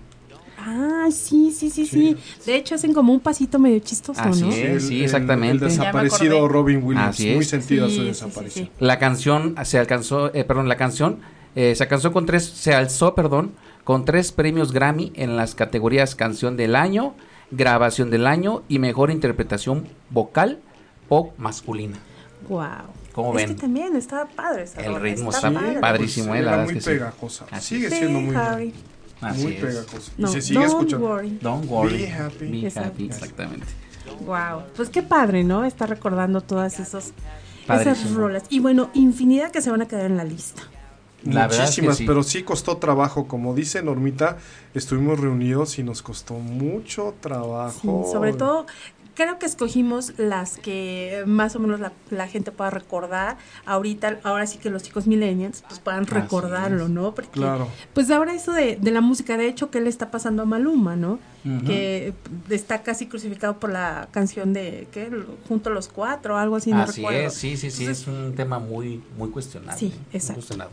Ah, 0.57 1.07
sí, 1.11 1.51
sí, 1.51 1.69
sí, 1.69 1.85
sí. 1.85 2.15
De 2.45 2.55
hecho, 2.55 2.75
hacen 2.75 2.93
como 2.93 3.11
un 3.11 3.19
pasito 3.19 3.59
medio 3.59 3.79
chistoso, 3.79 4.21
Así 4.21 4.41
¿no? 4.43 4.49
es. 4.51 4.85
sí, 4.87 4.99
el- 4.99 5.03
exactamente. 5.03 5.65
El, 5.65 5.71
desaparecido. 5.71 6.47
Robin 6.47 6.81
Williams. 6.83 7.09
Así 7.09 7.33
Muy 7.33 7.43
sentido 7.45 7.89
Sí, 7.89 7.95
su 7.95 8.01
sí, 8.01 8.07
desaparición. 8.07 8.65
sí, 8.67 8.71
La 8.79 8.99
canción 8.99 9.55
se 9.63 9.79
alcanzó, 9.79 10.33
eh, 10.33 10.43
perdón, 10.45 10.67
la 10.69 10.77
canción 10.77 11.19
eh, 11.55 11.73
se 11.75 11.83
alcanzó 11.83 12.11
con 12.13 12.25
tres, 12.25 12.45
se 12.45 12.73
alzó, 12.73 13.15
perdón, 13.15 13.51
con 13.83 14.05
tres 14.05 14.31
premios 14.31 14.71
Grammy 14.71 15.11
en 15.15 15.35
las 15.35 15.55
categorías 15.55 16.13
Canción 16.15 16.55
del 16.55 16.75
Año, 16.75 17.15
Grabación 17.51 18.11
del 18.11 18.27
Año 18.27 18.61
y 18.69 18.77
Mejor 18.79 19.09
Interpretación 19.11 19.87
Vocal 20.11 20.59
o 21.09 21.33
Masculina. 21.37 21.97
Wow. 22.47 22.63
¿Cómo 23.13 23.31
es 23.37 23.47
ven? 23.47 23.55
que 23.55 23.61
también 23.61 23.95
estaba 23.95 24.25
padre 24.27 24.63
esa 24.63 24.81
El 24.81 24.99
ritmo 25.01 25.29
está 25.31 25.47
está 25.49 25.59
padre. 25.59 25.79
padrísimo, 25.79 26.27
pues, 26.27 26.39
eh, 26.39 26.43
la 26.43 26.47
era 26.49 26.57
verdad 26.57 26.63
muy 26.71 26.77
es 26.79 26.85
que 26.85 26.91
sí. 26.91 26.97
pegajosa. 26.97 27.45
Así 27.51 27.75
Sigue 27.75 27.89
Sí, 27.89 27.95
siendo 27.97 28.19
muy, 28.21 28.35
Harry. 28.35 28.73
Así 29.21 29.43
muy 29.43 29.53
es. 29.53 29.61
pegajosa. 29.61 30.11
No, 30.17 30.29
y 30.29 30.31
se 30.31 30.41
sigue 30.41 30.59
don't 30.59 30.69
escuchando. 30.71 31.05
worry. 31.07 31.39
Don't 31.41 31.69
worry. 31.69 31.97
Be 31.97 32.11
happy. 32.11 32.45
Be 32.61 32.71
happy, 32.79 33.05
exactamente. 33.05 33.67
Wow. 34.25 34.63
Pues 34.75 34.89
qué 34.89 35.01
padre, 35.03 35.43
¿no? 35.43 35.65
Está 35.65 35.85
recordando 35.85 36.41
todas 36.41 36.79
esos, 36.79 37.05
esas 37.05 37.13
Padrísimo. 37.67 38.17
rolas. 38.19 38.43
Y 38.49 38.59
bueno, 38.59 38.89
infinidad 38.93 39.51
que 39.51 39.61
se 39.61 39.69
van 39.69 39.81
a 39.81 39.87
quedar 39.87 40.05
en 40.05 40.17
la 40.17 40.23
lista. 40.23 40.61
La 41.25 41.47
verdad 41.47 41.65
es 41.65 41.75
que 41.75 41.81
Muchísimas, 41.81 41.97
sí. 41.97 42.05
pero 42.07 42.23
sí 42.23 42.43
costó 42.43 42.77
trabajo. 42.77 43.27
Como 43.27 43.53
dice 43.53 43.83
Normita, 43.83 44.37
estuvimos 44.73 45.19
reunidos 45.19 45.77
y 45.77 45.83
nos 45.83 46.01
costó 46.01 46.35
mucho 46.35 47.09
Sí, 47.11 47.17
trabajo. 47.19 48.09
sobre 48.09 48.31
todo, 48.33 48.65
creo 49.23 49.37
que 49.37 49.45
escogimos 49.45 50.13
las 50.17 50.57
que 50.57 51.23
más 51.25 51.53
o 51.55 51.59
menos 51.59 51.81
la, 51.81 51.91
la 52.09 52.27
gente 52.27 52.51
pueda 52.53 52.69
recordar. 52.69 53.37
Ahorita, 53.65 54.19
ahora 54.23 54.47
sí 54.47 54.57
que 54.59 54.69
los 54.69 54.81
chicos 54.83 55.07
millennials 55.07 55.61
pues 55.67 55.79
puedan 55.81 56.03
Así 56.03 56.11
recordarlo, 56.13 56.85
es. 56.85 56.89
¿no? 56.89 57.13
Porque 57.13 57.31
Claro. 57.31 57.67
pues 57.93 58.09
ahora 58.11 58.33
eso 58.33 58.53
de, 58.53 58.77
de 58.77 58.91
la 58.91 59.01
música, 59.01 59.35
de 59.35 59.47
hecho, 59.47 59.69
¿qué 59.71 59.81
le 59.81 59.89
está 59.89 60.09
pasando 60.09 60.43
a 60.43 60.45
Maluma, 60.45 60.95
no? 60.95 61.19
Que 61.65 62.13
está 62.49 62.81
casi 62.83 63.07
crucificado 63.07 63.59
por 63.59 63.71
la 63.71 64.07
canción 64.11 64.53
de, 64.53 64.87
¿qué? 64.91 65.09
Junto 65.47 65.69
a 65.69 65.73
los 65.73 65.87
cuatro, 65.87 66.37
algo 66.37 66.55
así, 66.57 66.71
no 66.71 66.81
Así 66.83 67.01
recuerdo. 67.01 67.27
es, 67.27 67.33
sí, 67.33 67.57
sí, 67.57 67.71
sí, 67.71 67.83
Entonces, 67.83 68.07
es 68.07 68.13
un 68.13 68.33
tema 68.35 68.59
muy, 68.59 69.01
muy 69.17 69.29
cuestionable. 69.29 69.77
Sí, 69.79 69.93
exacto. 70.13 70.35
cuestionado. 70.41 70.71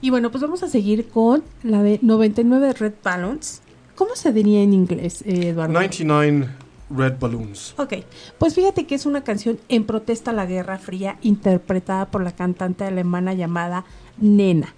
Y 0.00 0.10
bueno, 0.10 0.30
pues 0.30 0.42
vamos 0.42 0.62
a 0.62 0.68
seguir 0.68 1.08
con 1.08 1.42
la 1.62 1.82
de 1.82 1.98
99 2.02 2.72
Red 2.74 2.94
Balloons. 3.02 3.62
¿Cómo 3.94 4.16
se 4.16 4.32
diría 4.32 4.62
en 4.62 4.72
inglés, 4.72 5.22
eh, 5.26 5.48
Eduardo? 5.50 5.72
99 5.74 6.48
Red 6.90 7.18
Balloons. 7.18 7.74
Ok, 7.78 7.94
pues 8.38 8.54
fíjate 8.54 8.86
que 8.86 8.94
es 8.94 9.06
una 9.06 9.22
canción 9.22 9.58
en 9.68 9.84
protesta 9.84 10.32
a 10.32 10.34
la 10.34 10.46
Guerra 10.46 10.78
Fría 10.78 11.18
interpretada 11.22 12.10
por 12.10 12.22
la 12.22 12.32
cantante 12.32 12.84
alemana 12.84 13.32
llamada 13.34 13.84
Nena. 14.18 14.74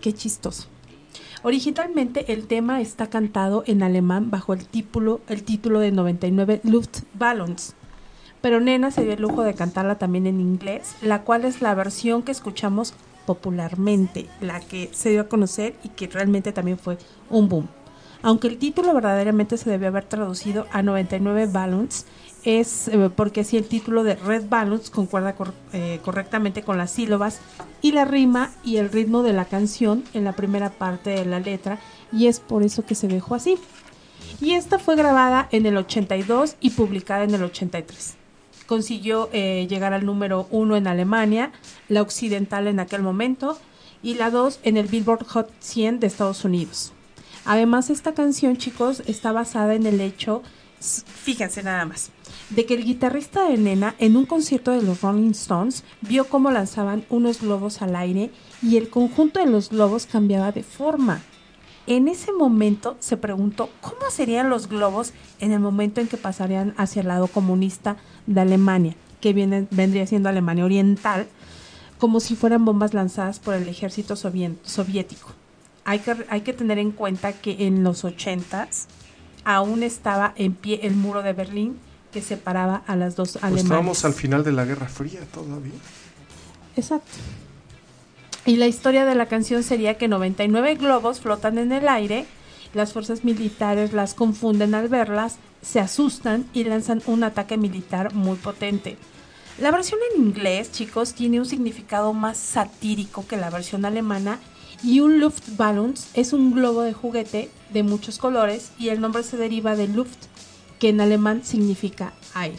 Qué 0.00 0.12
chistoso. 0.12 0.68
Originalmente 1.42 2.32
el 2.32 2.46
tema 2.46 2.80
está 2.80 3.08
cantado 3.08 3.62
en 3.66 3.82
alemán 3.82 4.30
bajo 4.30 4.52
el 4.52 4.66
título, 4.66 5.20
el 5.28 5.44
título 5.44 5.80
de 5.80 5.92
99 5.92 6.60
Luftballons. 6.64 7.74
Pero 8.40 8.60
Nena 8.60 8.90
se 8.90 9.04
dio 9.04 9.12
el 9.12 9.22
lujo 9.22 9.42
de 9.42 9.54
cantarla 9.54 9.98
también 9.98 10.26
en 10.26 10.40
inglés, 10.40 10.94
la 11.02 11.22
cual 11.22 11.44
es 11.44 11.62
la 11.62 11.74
versión 11.74 12.22
que 12.22 12.32
escuchamos 12.32 12.94
popularmente, 13.26 14.26
la 14.40 14.60
que 14.60 14.88
se 14.92 15.10
dio 15.10 15.22
a 15.22 15.28
conocer 15.28 15.74
y 15.82 15.88
que 15.90 16.06
realmente 16.06 16.52
también 16.52 16.78
fue 16.78 16.96
un 17.28 17.48
boom. 17.48 17.68
Aunque 18.26 18.48
el 18.48 18.58
título 18.58 18.92
verdaderamente 18.92 19.56
se 19.56 19.70
debe 19.70 19.86
haber 19.86 20.02
traducido 20.02 20.66
a 20.72 20.82
99 20.82 21.46
Balloons, 21.46 22.06
es 22.42 22.88
eh, 22.88 23.08
porque 23.14 23.44
si 23.44 23.56
el 23.56 23.68
título 23.68 24.02
de 24.02 24.16
Red 24.16 24.48
Balloons 24.48 24.90
concuerda 24.90 25.36
eh, 25.72 26.00
correctamente 26.04 26.62
con 26.62 26.76
las 26.76 26.90
sílabas 26.90 27.38
y 27.82 27.92
la 27.92 28.04
rima 28.04 28.50
y 28.64 28.78
el 28.78 28.90
ritmo 28.90 29.22
de 29.22 29.32
la 29.32 29.44
canción 29.44 30.02
en 30.12 30.24
la 30.24 30.32
primera 30.32 30.70
parte 30.70 31.10
de 31.10 31.24
la 31.24 31.38
letra 31.38 31.78
y 32.10 32.26
es 32.26 32.40
por 32.40 32.64
eso 32.64 32.84
que 32.84 32.96
se 32.96 33.06
dejó 33.06 33.36
así. 33.36 33.58
Y 34.40 34.54
esta 34.54 34.80
fue 34.80 34.96
grabada 34.96 35.46
en 35.52 35.64
el 35.64 35.76
82 35.76 36.56
y 36.60 36.70
publicada 36.70 37.22
en 37.22 37.32
el 37.32 37.44
83. 37.44 38.16
Consiguió 38.66 39.30
eh, 39.32 39.68
llegar 39.70 39.92
al 39.92 40.04
número 40.04 40.48
1 40.50 40.76
en 40.76 40.88
Alemania, 40.88 41.52
la 41.88 42.02
occidental 42.02 42.66
en 42.66 42.80
aquel 42.80 43.02
momento, 43.02 43.56
y 44.02 44.14
la 44.14 44.30
2 44.30 44.58
en 44.64 44.78
el 44.78 44.88
Billboard 44.88 45.24
Hot 45.28 45.52
100 45.60 46.00
de 46.00 46.08
Estados 46.08 46.44
Unidos. 46.44 46.92
Además, 47.46 47.90
esta 47.90 48.12
canción, 48.12 48.56
chicos, 48.56 49.04
está 49.06 49.30
basada 49.30 49.76
en 49.76 49.86
el 49.86 50.00
hecho, 50.00 50.42
fíjense 50.80 51.62
nada 51.62 51.84
más, 51.84 52.10
de 52.50 52.66
que 52.66 52.74
el 52.74 52.84
guitarrista 52.84 53.48
de 53.48 53.56
Nena 53.56 53.94
en 53.98 54.16
un 54.16 54.26
concierto 54.26 54.72
de 54.72 54.82
los 54.82 55.00
Rolling 55.00 55.30
Stones 55.30 55.84
vio 56.00 56.28
cómo 56.28 56.50
lanzaban 56.50 57.04
unos 57.08 57.40
globos 57.40 57.82
al 57.82 57.94
aire 57.94 58.32
y 58.62 58.76
el 58.76 58.90
conjunto 58.90 59.38
de 59.38 59.46
los 59.46 59.70
globos 59.70 60.06
cambiaba 60.06 60.50
de 60.50 60.64
forma. 60.64 61.22
En 61.86 62.08
ese 62.08 62.32
momento 62.32 62.96
se 62.98 63.16
preguntó 63.16 63.70
cómo 63.80 64.10
serían 64.10 64.50
los 64.50 64.68
globos 64.68 65.12
en 65.38 65.52
el 65.52 65.60
momento 65.60 66.00
en 66.00 66.08
que 66.08 66.16
pasarían 66.16 66.74
hacia 66.76 67.02
el 67.02 67.08
lado 67.08 67.28
comunista 67.28 67.96
de 68.26 68.40
Alemania, 68.40 68.96
que 69.20 69.32
vendría 69.70 70.06
siendo 70.08 70.28
Alemania 70.28 70.64
Oriental, 70.64 71.28
como 71.98 72.18
si 72.18 72.34
fueran 72.34 72.64
bombas 72.64 72.92
lanzadas 72.92 73.38
por 73.38 73.54
el 73.54 73.68
ejército 73.68 74.16
soviético. 74.16 75.45
Hay 75.86 76.00
que, 76.00 76.16
hay 76.28 76.40
que 76.40 76.52
tener 76.52 76.78
en 76.78 76.90
cuenta 76.90 77.32
que 77.32 77.66
en 77.66 77.84
los 77.84 78.04
80s 78.04 78.86
aún 79.44 79.84
estaba 79.84 80.32
en 80.36 80.52
pie 80.52 80.80
el 80.82 80.96
muro 80.96 81.22
de 81.22 81.32
Berlín 81.32 81.78
que 82.12 82.20
separaba 82.20 82.82
a 82.88 82.96
las 82.96 83.14
dos 83.14 83.32
Pues 83.32 83.44
Alemanias. 83.44 83.64
estábamos 83.64 84.04
al 84.04 84.12
final 84.12 84.42
de 84.42 84.50
la 84.50 84.64
Guerra 84.64 84.88
Fría 84.88 85.20
todavía. 85.32 85.72
Exacto. 86.76 87.12
Y 88.44 88.56
la 88.56 88.66
historia 88.66 89.04
de 89.04 89.14
la 89.14 89.26
canción 89.26 89.62
sería 89.62 89.96
que 89.96 90.08
99 90.08 90.74
globos 90.74 91.20
flotan 91.20 91.58
en 91.58 91.70
el 91.72 91.88
aire, 91.88 92.26
las 92.74 92.92
fuerzas 92.92 93.24
militares 93.24 93.92
las 93.92 94.14
confunden 94.14 94.74
al 94.74 94.88
verlas, 94.88 95.36
se 95.62 95.78
asustan 95.78 96.46
y 96.52 96.64
lanzan 96.64 97.00
un 97.06 97.22
ataque 97.22 97.56
militar 97.56 98.12
muy 98.12 98.36
potente. 98.36 98.96
La 99.58 99.70
versión 99.70 100.00
en 100.14 100.22
inglés, 100.26 100.70
chicos, 100.72 101.14
tiene 101.14 101.38
un 101.38 101.46
significado 101.46 102.12
más 102.12 102.36
satírico 102.38 103.24
que 103.26 103.36
la 103.36 103.50
versión 103.50 103.84
alemana 103.84 104.38
y 104.82 105.00
un 105.00 105.20
Luftballons 105.20 106.08
es 106.14 106.32
un 106.32 106.52
globo 106.52 106.82
de 106.82 106.92
juguete 106.92 107.50
de 107.72 107.82
muchos 107.82 108.18
colores 108.18 108.70
y 108.78 108.88
el 108.90 109.00
nombre 109.00 109.22
se 109.22 109.36
deriva 109.36 109.76
de 109.76 109.88
Luft, 109.88 110.16
que 110.78 110.90
en 110.90 111.00
alemán 111.00 111.42
significa 111.44 112.12
aire. 112.34 112.58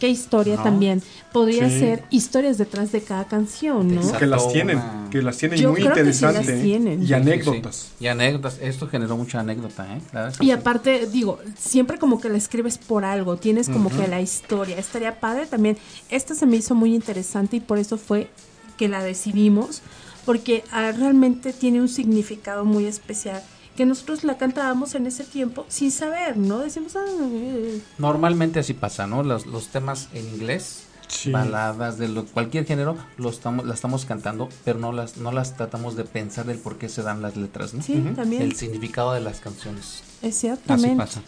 Qué 0.00 0.08
historia 0.08 0.54
No. 0.56 0.62
también. 0.62 1.02
Podría 1.32 1.68
Sí. 1.68 1.80
ser 1.80 2.04
historias 2.10 2.56
detrás 2.56 2.92
de 2.92 3.02
cada 3.02 3.24
canción, 3.26 3.88
¿no? 3.96 4.00
Exacto. 4.00 4.18
Que 4.20 4.26
las 4.26 4.52
tienen, 4.52 4.80
que 5.10 5.22
las 5.22 5.36
tienen 5.38 5.58
Yo 5.58 5.70
muy 5.72 5.82
que 5.82 6.12
sí. 6.12 6.24
¿eh? 6.72 6.98
Y 7.02 7.12
anécdotas. 7.12 7.74
Sí, 7.76 7.82
sí. 7.98 8.04
Y 8.04 8.06
anécdotas. 8.06 8.58
Esto 8.62 8.86
generó 8.86 9.16
mucha 9.16 9.40
anécdota, 9.40 9.92
¿eh? 9.96 10.00
Que 10.38 10.44
Y 10.44 10.46
sí. 10.46 10.50
aparte, 10.52 11.08
digo, 11.08 11.40
siempre 11.58 11.98
como 11.98 12.20
que 12.20 12.28
la 12.28 12.38
escribes 12.38 12.78
por 12.78 13.04
algo, 13.04 13.38
tienes 13.38 13.68
como 13.68 13.90
que 13.90 14.06
la 14.06 14.20
historia. 14.20 14.78
Estaría 14.78 15.18
padre 15.18 15.46
también. 15.46 15.76
Esta 16.10 16.36
se 16.36 16.46
me 16.46 16.56
hizo 16.56 16.76
muy 16.76 16.94
interesante 16.94 17.56
y 17.56 17.60
por 17.60 17.78
eso 17.78 17.98
fue 17.98 18.30
que 18.76 18.86
la 18.86 19.02
decidimos, 19.02 19.82
porque 20.28 20.62
ah, 20.72 20.92
realmente 20.92 21.54
tiene 21.54 21.80
un 21.80 21.88
significado 21.88 22.66
muy 22.66 22.84
especial 22.84 23.42
que 23.78 23.86
nosotros 23.86 24.24
la 24.24 24.36
cantábamos 24.36 24.94
en 24.94 25.06
ese 25.06 25.24
tiempo 25.24 25.64
sin 25.68 25.90
saber, 25.90 26.36
¿no? 26.36 26.58
Decimos, 26.58 26.96
ah, 26.96 27.04
eh, 27.18 27.80
Normalmente 27.96 28.58
así 28.60 28.74
pasa, 28.74 29.06
¿no? 29.06 29.22
Los, 29.22 29.46
los 29.46 29.68
temas 29.68 30.10
en 30.12 30.28
inglés, 30.28 30.82
Sí. 31.06 31.30
baladas 31.32 31.96
de 31.96 32.08
lo- 32.08 32.26
cualquier 32.26 32.66
género, 32.66 32.98
lo 33.16 33.30
estamos, 33.30 33.64
la 33.64 33.72
estamos 33.72 34.04
cantando, 34.04 34.50
pero 34.66 34.78
no 34.78 34.92
las, 34.92 35.16
no 35.16 35.32
las 35.32 35.56
tratamos 35.56 35.96
de 35.96 36.04
pensar 36.04 36.44
del 36.44 36.58
por 36.58 36.76
qué 36.76 36.90
se 36.90 37.02
dan 37.02 37.22
las 37.22 37.34
letras, 37.38 37.72
¿no? 37.72 37.80
sí, 37.82 38.04
también. 38.14 38.42
El 38.42 38.54
significado 38.54 39.14
de 39.14 39.20
las 39.20 39.40
canciones. 39.40 40.02
es 40.20 40.36
cierto, 40.36 40.70
Así 40.74 40.88
pasa. 40.90 41.22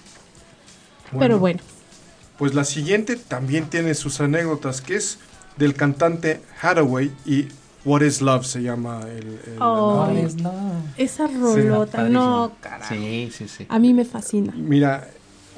Pero 1.19 1.39
bueno, 1.39 1.61
Pues 2.37 2.55
la 2.55 2.65
siguiente 2.65 3.17
también 3.17 3.71
tiene 3.71 3.95
sus 3.95 4.21
anécdotas, 4.21 4.83
que 4.83 4.97
es 4.97 5.17
del 5.57 5.73
cantante 5.75 6.43
Hathaway 6.61 7.11
y 7.25 7.49
What 7.85 8.03
is 8.03 8.21
Love 8.21 8.45
se 8.45 8.63
llama 8.63 9.01
el... 9.09 9.27
el- 9.29 9.57
Oh. 9.61 10.07
el- 10.11 10.17
Ay. 10.19 10.25
es 10.25 10.37
no? 10.37 10.53
esa 10.97 11.27
rolota, 11.27 11.93
Padrísimo. 11.99 12.21
no, 12.25 12.53
carajo. 12.61 12.95
Sí, 12.95 13.31
sí, 13.33 13.49
sí. 13.49 13.67
A 13.69 13.79
mí 13.79 13.95
me 13.95 14.05
fascina. 14.05 14.53
Mira, 14.57 15.09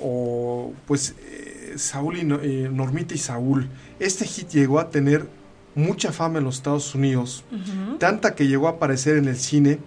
o 0.01 0.73
pues 0.87 1.15
eh, 1.21 1.75
Saúl 1.77 2.19
y 2.19 2.25
No- 2.25 2.41
eh, 2.43 2.69
Normita 2.73 3.15
y 3.15 3.19
Saúl, 3.19 3.69
este 3.99 4.25
hit 4.27 4.49
llegó 4.51 4.79
a 4.79 4.91
tener 4.91 5.27
mucha 5.75 6.13
fama 6.13 6.39
en 6.39 6.45
los 6.45 6.57
Estados 6.57 6.95
Unidos, 6.95 7.45
tanta 7.99 8.35
que 8.35 8.47
llegó 8.47 8.67
a 8.69 8.73
aparecer 8.73 9.17
en 9.17 9.27
el 9.27 9.37
cine 9.37 9.79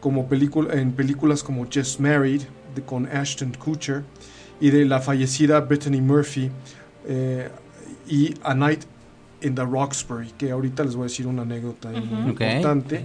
como 0.00 0.28
película 0.28 0.74
en 0.74 0.92
películas 0.92 1.42
como 1.42 1.64
Just 1.72 2.00
Married 2.00 2.42
de, 2.74 2.82
con 2.82 3.06
Ashton 3.06 3.52
Kutcher 3.58 4.04
y 4.60 4.70
de 4.70 4.84
la 4.84 5.00
fallecida 5.00 5.60
Brittany 5.60 6.02
Murphy 6.02 6.50
eh, 7.06 7.48
y 8.06 8.34
A 8.42 8.54
Night 8.54 8.82
in 9.46 9.54
the 9.54 9.64
Roxbury, 9.64 10.32
que 10.38 10.50
ahorita 10.50 10.84
les 10.84 10.94
voy 10.94 11.04
a 11.04 11.08
decir 11.08 11.26
una 11.26 11.42
anécdota 11.42 11.88
Ujú. 11.90 12.30
Ok, 12.30 12.40
importante. 12.40 12.96
ok. 12.98 13.04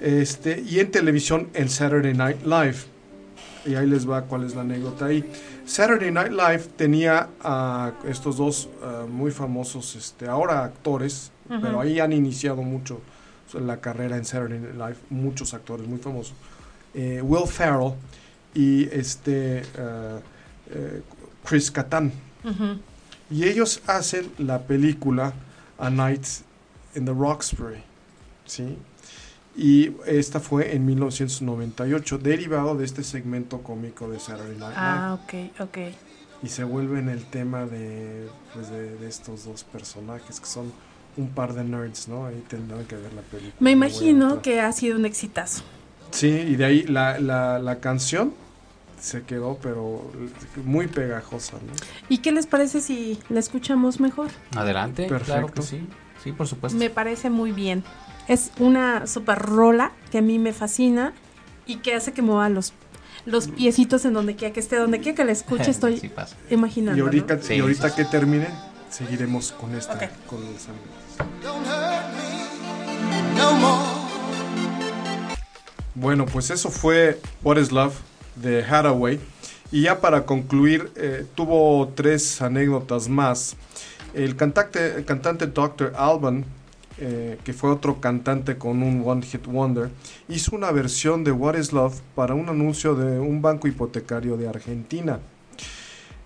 Este, 0.00 0.60
y 0.66 0.80
en 0.80 0.90
televisión 0.90 1.48
en 1.54 1.68
Saturday 1.68 2.14
Night 2.14 2.42
Live. 2.44 2.76
Y 3.66 3.74
ahí 3.74 3.86
les 3.86 4.08
va 4.08 4.22
cuál 4.22 4.44
es 4.44 4.54
la 4.54 4.62
anécdota 4.62 5.06
ahí. 5.06 5.22
Saturday 5.66 6.10
Night 6.10 6.30
Live 6.32 6.64
tenía 6.76 7.28
a 7.42 7.92
estos 8.08 8.38
dos 8.38 8.68
ah, 8.82 9.04
muy 9.08 9.30
famosos, 9.30 9.94
este, 9.96 10.26
ahora 10.26 10.64
actores, 10.64 11.30
Ujú. 11.50 11.60
pero 11.60 11.80
ahí 11.80 12.00
han 12.00 12.12
iniciado 12.12 12.62
mucho 12.62 13.00
la 13.52 13.76
carrera 13.78 14.16
en 14.16 14.24
Saturday 14.24 14.58
Night 14.58 14.74
Live, 14.76 14.96
muchos 15.10 15.52
actores 15.52 15.86
muy 15.86 15.98
famosos. 15.98 16.34
Eh, 16.94 17.20
Will 17.22 17.46
Ferrell 17.46 17.92
y 18.54 18.84
este 18.86 19.62
ah, 19.78 20.18
eh, 20.70 21.02
Chris 21.44 21.70
Kattan. 21.70 22.10
Ujú. 22.42 22.78
Y 23.30 23.44
ellos 23.44 23.80
hacen 23.86 24.30
la 24.38 24.62
película 24.62 25.32
A 25.78 25.90
Night 25.90 26.26
in 26.94 27.04
the 27.04 27.12
Roxbury. 27.12 27.82
¿sí? 28.44 28.76
Y 29.56 29.92
esta 30.06 30.40
fue 30.40 30.74
en 30.74 30.86
1998, 30.86 32.18
derivado 32.18 32.76
de 32.76 32.84
este 32.84 33.02
segmento 33.02 33.62
cómico 33.62 34.08
de 34.10 34.18
Saturday 34.18 34.56
Night 34.58 34.60
Live. 34.60 34.74
Ah, 34.76 35.18
ok, 35.22 35.60
ok. 35.60 35.78
Y 36.42 36.48
se 36.48 36.64
vuelve 36.64 36.98
en 37.00 37.08
el 37.08 37.24
tema 37.26 37.66
de, 37.66 38.28
pues 38.54 38.70
de, 38.70 38.96
de 38.96 39.08
estos 39.08 39.44
dos 39.44 39.64
personajes 39.64 40.40
que 40.40 40.46
son 40.46 40.72
un 41.16 41.28
par 41.28 41.52
de 41.54 41.64
nerds, 41.64 42.08
¿no? 42.08 42.26
Ahí 42.26 42.42
tendrán 42.48 42.84
que 42.86 42.96
ver 42.96 43.12
la 43.12 43.22
película. 43.22 43.56
Me 43.60 43.72
imagino 43.72 44.40
que 44.40 44.60
ha 44.60 44.72
sido 44.72 44.96
un 44.96 45.04
exitazo. 45.04 45.62
Sí, 46.12 46.28
y 46.28 46.56
de 46.56 46.64
ahí 46.64 46.82
la, 46.84 47.20
la, 47.20 47.58
la 47.58 47.80
canción 47.80 48.32
se 49.00 49.22
quedó, 49.22 49.58
pero 49.62 50.10
muy 50.64 50.86
pegajosa, 50.86 51.54
¿no? 51.54 51.72
¿Y 52.08 52.18
qué 52.18 52.32
les 52.32 52.46
parece 52.46 52.80
si 52.80 53.18
la 53.28 53.40
escuchamos 53.40 53.98
mejor? 53.98 54.28
Adelante, 54.54 55.06
claro 55.06 55.24
que 55.24 55.32
Perfecto. 55.32 55.62
sí. 55.62 55.86
Sí, 56.22 56.32
por 56.32 56.46
supuesto. 56.46 56.78
Me 56.78 56.90
parece 56.90 57.30
muy 57.30 57.50
bien. 57.50 57.82
Es 58.28 58.52
una 58.58 59.06
super 59.06 59.38
rola 59.38 59.92
que 60.10 60.18
a 60.18 60.22
mí 60.22 60.38
me 60.38 60.52
fascina 60.52 61.14
y 61.66 61.76
que 61.76 61.94
hace 61.94 62.12
que 62.12 62.20
mueva 62.20 62.50
los, 62.50 62.74
los 63.24 63.48
piecitos 63.48 64.04
en 64.04 64.12
donde 64.12 64.36
quiera 64.36 64.52
que 64.52 64.60
esté, 64.60 64.76
donde 64.76 65.00
quiera 65.00 65.16
que 65.16 65.24
la 65.24 65.32
escuche, 65.32 65.70
estoy 65.70 65.98
Sí 65.98 66.10
imaginando. 66.50 66.98
Y 66.98 67.00
ahorita, 67.00 67.36
¿no? 67.36 67.42
Sí. 67.42 67.54
y 67.54 67.60
ahorita 67.60 67.94
que 67.94 68.04
termine, 68.04 68.48
seguiremos 68.90 69.52
con 69.52 69.74
esta. 69.74 69.98
Con 70.26 70.40
los 70.40 70.68
amigos. 70.68 71.00
Bueno, 75.94 76.26
pues 76.26 76.50
eso 76.50 76.70
fue 76.70 77.18
What 77.42 77.56
is 77.56 77.72
Love 77.72 77.94
de 78.36 78.62
Hathaway. 78.62 79.20
Y 79.72 79.82
ya 79.82 80.00
para 80.00 80.26
concluir, 80.26 80.90
eh, 80.96 81.24
tuvo 81.34 81.92
tres 81.94 82.42
anécdotas 82.42 83.08
más. 83.08 83.56
El 84.14 84.34
cantante, 84.34 84.96
el 84.96 85.04
cantante 85.04 85.46
Dr. 85.46 85.92
Alban, 85.96 86.44
eh, 86.98 87.38
que 87.44 87.52
fue 87.52 87.70
otro 87.70 88.00
cantante 88.00 88.58
con 88.58 88.82
un 88.82 89.02
One 89.06 89.22
Hit 89.22 89.46
Wonder, 89.46 89.90
hizo 90.28 90.56
una 90.56 90.72
versión 90.72 91.22
de 91.22 91.30
What 91.30 91.56
is 91.56 91.72
Love 91.72 92.00
para 92.14 92.34
un 92.34 92.48
anuncio 92.48 92.94
de 92.94 93.20
un 93.20 93.40
banco 93.40 93.68
hipotecario 93.68 94.36
de 94.36 94.48
Argentina. 94.48 95.20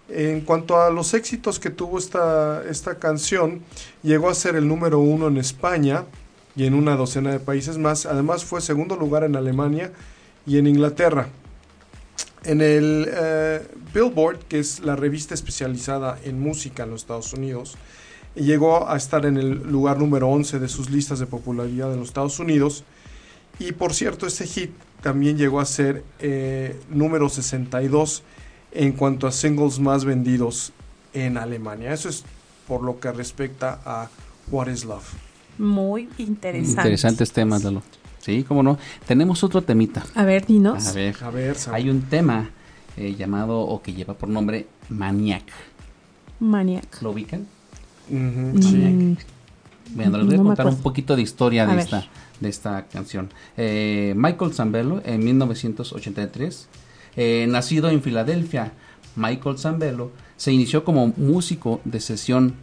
En 0.09 0.41
cuanto 0.41 0.81
a 0.81 0.91
los 0.91 1.15
éxitos 1.15 1.59
que 1.59 1.71
tuvo 1.71 1.99
esta, 1.99 2.63
esta 2.69 2.99
canción, 2.99 3.61
llegó 4.03 4.29
a 4.29 4.35
ser 4.35 4.57
el 4.57 4.67
número 4.67 5.01
uno 5.01 5.29
en 5.29 5.37
España 5.37 6.05
y 6.57 6.65
en 6.67 6.75
una 6.75 6.97
docena 6.97 7.31
de 7.33 7.41
países 7.41 7.79
más. 7.79 8.07
Además 8.07 8.45
fue 8.45 8.61
segundo 8.61 8.97
lugar 8.97 9.25
en 9.25 9.37
Alemania 9.37 9.93
y 10.47 10.59
en 10.59 10.67
Inglaterra. 10.67 11.29
En 12.45 12.61
el 12.61 13.09
eh, 13.11 13.67
Billboard, 13.95 14.41
que 14.41 14.59
es 14.59 14.81
la 14.81 14.97
revista 14.97 15.35
especializada 15.35 16.19
en 16.25 16.41
música 16.41 16.83
en 16.83 16.91
los 16.91 17.03
Estados 17.03 17.33
Unidos, 17.33 17.77
llegó 18.35 18.89
a 18.89 18.97
estar 18.97 19.25
en 19.25 19.37
el 19.37 19.71
lugar 19.71 19.99
número 19.99 20.29
11 20.29 20.59
de 20.59 20.69
sus 20.69 20.91
listas 20.91 21.19
de 21.19 21.27
popularidad 21.27 21.93
en 21.93 22.01
los 22.01 22.09
Estados 22.09 22.39
Unidos. 22.39 22.85
Y 23.59 23.73
por 23.73 23.95
cierto, 23.95 24.27
este 24.27 24.47
hit 24.47 24.71
también 25.01 25.39
llegó 25.39 25.61
a 25.61 25.65
ser 25.65 26.05
eh, 26.19 26.79
número 26.91 27.29
62 27.29 28.23
en 28.73 28.93
cuanto 28.93 29.27
a 29.27 29.33
singles 29.33 29.79
más 29.79 30.05
vendidos 30.05 30.73
en 31.13 31.39
Alemania. 31.39 31.93
Eso 31.93 32.09
es 32.09 32.25
por 32.67 32.83
lo 32.83 33.01
que 33.01 33.13
respecta 33.13 33.81
a 33.85 34.11
What 34.51 34.69
is 34.69 34.85
Love. 34.85 35.05
Muy 35.59 36.09
interesante. 36.19 36.81
Interesantes 36.81 37.33
temas, 37.33 37.63
Lalo. 37.63 37.83
Sí, 38.25 38.43
cómo 38.43 38.63
no. 38.63 38.79
Tenemos 39.07 39.45
otro 39.45 39.61
temita. 39.61 40.03
A 40.15 40.25
ver, 40.25 40.47
dinos. 40.47 40.87
A 40.89 40.93
ver, 40.93 41.15
A 41.23 41.29
ver, 41.31 41.57
hay 41.73 41.91
un 41.91 42.01
tema 42.03 42.49
eh, 42.97 43.15
llamado 43.19 43.61
o 43.61 43.83
que 43.83 43.93
lleva 43.93 44.15
por 44.15 44.31
nombre 44.31 44.67
Maniac. 44.89 45.43
Maniac. 46.41 47.03
¿Lo 47.03 47.11
ubican? 47.11 47.47
Sí. 48.09 48.15
Mm, 48.15 49.17
Bueno, 49.95 50.17
les 50.19 50.27
voy 50.27 50.35
a 50.35 50.39
No 50.39 50.45
contar 50.45 50.67
un 50.69 50.79
poquito 50.81 51.15
de 51.17 51.21
historia 51.23 51.65
A 51.65 51.67
de 51.67 51.73
ver. 51.77 51.85
esta, 51.85 52.07
de 52.41 52.49
esta 52.49 52.87
canción. 52.87 53.29
Eh, 53.59 54.15
Michael 54.17 54.55
Zambello, 54.55 55.03
en 55.05 55.23
1983, 55.23 56.69
eh, 57.17 57.47
nacido 57.49 57.91
en 57.91 58.01
Filadelfia, 58.03 58.73
Michael 59.17 59.59
Zambello 59.59 60.13
se 60.39 60.51
inició 60.51 60.83
como 60.83 61.09
músico 61.19 61.81
de 61.85 62.01
sesión, 62.01 62.55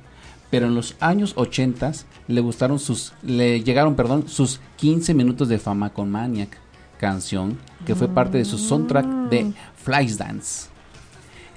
pero 0.51 0.67
en 0.67 0.75
los 0.75 0.95
años 0.99 1.33
80 1.37 1.91
le 2.27 2.41
gustaron 2.41 2.77
sus, 2.77 3.13
le 3.23 3.63
llegaron, 3.63 3.95
perdón, 3.95 4.27
sus 4.27 4.59
15 4.77 5.13
minutos 5.15 5.47
de 5.49 5.57
fama 5.57 5.91
con 5.91 6.11
Maniac, 6.11 6.57
canción 6.99 7.57
que 7.85 7.95
fue 7.95 8.07
parte 8.09 8.37
de 8.37 8.45
su 8.45 8.57
soundtrack 8.59 9.05
de 9.29 9.53
Flashdance. 9.75 10.69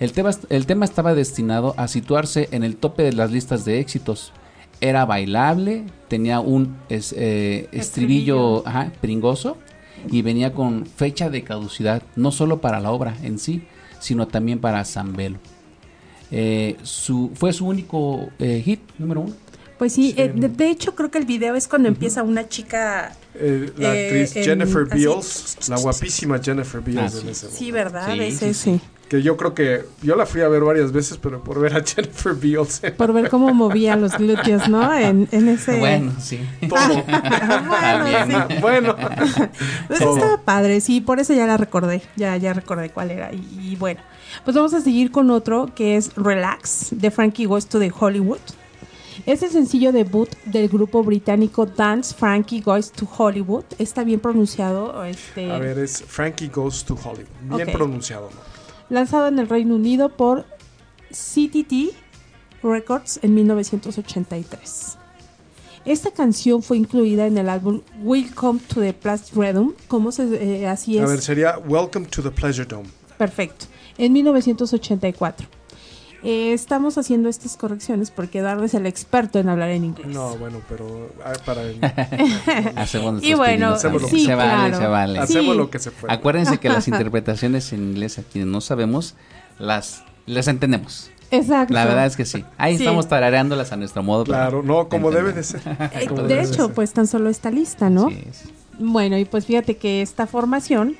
El 0.00 0.12
tema, 0.12 0.30
el 0.48 0.66
tema 0.66 0.84
estaba 0.86 1.14
destinado 1.14 1.74
a 1.76 1.86
situarse 1.88 2.48
en 2.52 2.64
el 2.64 2.76
tope 2.76 3.02
de 3.02 3.12
las 3.12 3.30
listas 3.30 3.64
de 3.64 3.78
éxitos. 3.80 4.32
Era 4.80 5.04
bailable, 5.04 5.84
tenía 6.08 6.40
un 6.40 6.76
es- 6.88 7.14
eh, 7.16 7.68
estribillo 7.72 8.66
ajá, 8.66 8.90
pringoso 9.00 9.56
y 10.10 10.22
venía 10.22 10.52
con 10.52 10.84
fecha 10.86 11.30
de 11.30 11.42
caducidad, 11.44 12.02
no 12.16 12.32
solo 12.32 12.60
para 12.60 12.80
la 12.80 12.90
obra 12.90 13.16
en 13.22 13.38
sí, 13.38 13.66
sino 14.00 14.26
también 14.28 14.58
para 14.60 14.84
Zambello. 14.84 15.38
Eh, 16.36 16.76
su, 16.82 17.30
fue 17.34 17.52
su 17.52 17.64
único 17.66 18.28
eh, 18.40 18.60
hit, 18.64 18.80
número 18.98 19.20
uno. 19.20 19.34
Pues 19.78 19.92
sí, 19.92 20.12
Sí. 20.12 20.20
eh, 20.20 20.32
de, 20.34 20.48
de 20.48 20.70
hecho 20.70 20.94
creo 20.96 21.10
que 21.10 21.18
el 21.18 21.26
video 21.26 21.54
es 21.54 21.68
cuando 21.68 21.88
empieza 21.88 22.22
una 22.22 22.48
chica, 22.48 23.16
Eh, 23.36 23.72
la 23.76 23.94
Eh, 23.96 24.04
actriz 24.06 24.36
en- 24.36 24.44
Jennifer 24.44 24.86
así. 24.90 24.98
Beals, 25.04 25.56
la 25.68 25.76
guapísima 25.78 26.38
Jennifer 26.40 26.80
Beals 26.80 27.14
Ah, 27.16 27.18
en 27.28 27.34
sí. 27.34 27.46
ese. 27.46 27.72
¿verdad? 27.72 28.12
Sí, 28.14 28.20
es 28.20 28.38
sí, 28.38 28.44
ese. 28.46 28.80
Que 29.08 29.22
yo 29.22 29.36
creo 29.36 29.54
que 29.54 29.84
yo 30.02 30.16
la 30.16 30.24
fui 30.24 30.40
a 30.40 30.48
ver 30.48 30.62
varias 30.62 30.90
veces, 30.90 31.18
pero 31.18 31.42
por 31.44 31.60
ver 31.60 31.76
a 31.76 31.82
Jennifer 31.84 32.34
Beals 32.34 32.80
Por 32.96 33.12
ver 33.12 33.28
cómo 33.28 33.52
movía 33.52 33.96
los 33.96 34.16
glúteos, 34.16 34.68
¿no? 34.68 34.92
En, 34.94 35.28
en 35.30 35.48
ese... 35.48 35.78
Bueno, 35.78 36.12
sí. 36.18 36.40
todo. 36.68 37.04
bueno, 37.04 38.04
También. 38.04 38.44
sí. 38.48 38.54
bueno, 38.60 38.96
Pues 39.88 40.00
Todo. 40.00 40.16
estaba 40.16 40.40
padre, 40.42 40.80
sí, 40.80 41.00
por 41.00 41.20
eso 41.20 41.34
ya 41.34 41.46
la 41.46 41.56
recordé, 41.56 42.02
ya, 42.16 42.36
ya 42.38 42.52
recordé 42.54 42.90
cuál 42.90 43.10
era. 43.10 43.32
Y, 43.32 43.72
y 43.72 43.76
bueno, 43.76 44.00
pues 44.44 44.56
vamos 44.56 44.72
a 44.74 44.80
seguir 44.80 45.10
con 45.10 45.30
otro 45.30 45.70
que 45.74 45.96
es 45.96 46.14
Relax, 46.16 46.88
de 46.92 47.10
Frankie 47.10 47.44
Goes 47.44 47.66
to 47.66 47.78
the 47.78 47.92
Hollywood. 47.96 48.38
Es 49.26 49.42
el 49.42 49.50
sencillo 49.50 49.92
debut 49.92 50.28
del 50.44 50.68
grupo 50.68 51.02
británico 51.02 51.66
Dance 51.66 52.14
Frankie 52.14 52.60
Goes 52.60 52.90
to 52.90 53.08
Hollywood. 53.16 53.64
Está 53.78 54.02
bien 54.04 54.20
pronunciado. 54.20 55.04
Este, 55.04 55.50
a 55.50 55.58
ver, 55.58 55.78
es 55.78 56.02
Frankie 56.06 56.48
Goes 56.48 56.84
to 56.84 56.94
Hollywood. 56.94 57.56
Bien 57.56 57.70
pronunciado, 57.72 58.28
¿no? 58.34 58.53
Lanzado 58.88 59.28
en 59.28 59.38
el 59.38 59.48
Reino 59.48 59.74
Unido 59.74 60.10
por 60.10 60.46
CTT 61.10 61.94
Records 62.62 63.20
en 63.22 63.34
1983. 63.34 64.98
Esta 65.84 66.10
canción 66.10 66.62
fue 66.62 66.78
incluida 66.78 67.26
en 67.26 67.36
el 67.36 67.50
álbum 67.50 67.82
Welcome 68.02 68.60
to 68.68 68.80
the 68.80 68.94
Plastic 68.94 69.36
Rhythm, 69.36 69.72
como 69.86 70.12
se, 70.12 70.62
eh, 70.62 70.66
así 70.66 70.96
es. 70.96 71.04
A 71.04 71.06
ver, 71.06 71.20
sería 71.20 71.58
Welcome 71.58 72.06
to 72.06 72.22
the 72.22 72.30
Pleasure 72.30 72.64
Dome. 72.66 72.88
Perfecto. 73.18 73.66
En 73.98 74.12
1984. 74.14 75.46
Eh, 76.24 76.54
estamos 76.54 76.96
haciendo 76.96 77.28
estas 77.28 77.56
correcciones 77.56 78.10
porque 78.10 78.38
Eduardo 78.38 78.64
es 78.64 78.72
el 78.74 78.86
experto 78.86 79.38
en 79.38 79.48
hablar 79.50 79.68
en 79.70 79.84
inglés. 79.84 80.06
No, 80.06 80.36
bueno, 80.38 80.60
pero 80.68 81.10
ah, 81.24 81.32
para 81.44 81.60
Hacemos 82.76 83.22
Y 83.22 83.34
bueno, 83.34 83.74
pininos 83.76 83.82
también. 83.82 84.08
sí, 84.08 84.24
se 84.26 84.34
vale, 84.34 84.68
claro. 84.70 84.78
se 84.78 84.86
vale. 84.86 85.18
Hacemos 85.18 85.56
lo 85.56 85.70
que 85.70 85.78
se 85.78 85.90
puede. 85.90 86.12
Acuérdense 86.12 86.58
que 86.58 86.68
las 86.68 86.88
interpretaciones 86.88 87.72
en 87.72 87.80
inglés, 87.90 88.18
a 88.18 88.22
quienes 88.22 88.48
no 88.50 88.60
sabemos, 88.60 89.14
las, 89.58 90.02
las 90.26 90.48
entendemos. 90.48 91.10
Exacto. 91.30 91.74
La 91.74 91.84
verdad 91.84 92.06
es 92.06 92.16
que 92.16 92.24
sí. 92.24 92.44
Ahí 92.58 92.76
Sí. 92.76 92.84
estamos 92.84 93.08
tarareándolas 93.08 93.72
a 93.72 93.76
nuestro 93.76 94.02
modo. 94.02 94.24
Claro, 94.24 94.62
no, 94.62 94.88
como 94.88 95.10
debe 95.10 95.32
de 95.32 95.42
ser. 95.42 95.60
Eh, 95.94 96.08
de 96.08 96.22
debe 96.22 96.42
hecho, 96.42 96.66
ser. 96.66 96.74
pues 96.74 96.92
tan 96.92 97.06
solo 97.06 97.28
esta 97.28 97.50
lista, 97.50 97.90
¿no? 97.90 98.08
Sí, 98.08 98.22
sí. 98.32 98.50
Bueno, 98.78 99.18
y 99.18 99.24
pues 99.24 99.44
fíjate 99.46 99.76
que 99.76 100.00
esta 100.02 100.26
formación 100.26 100.96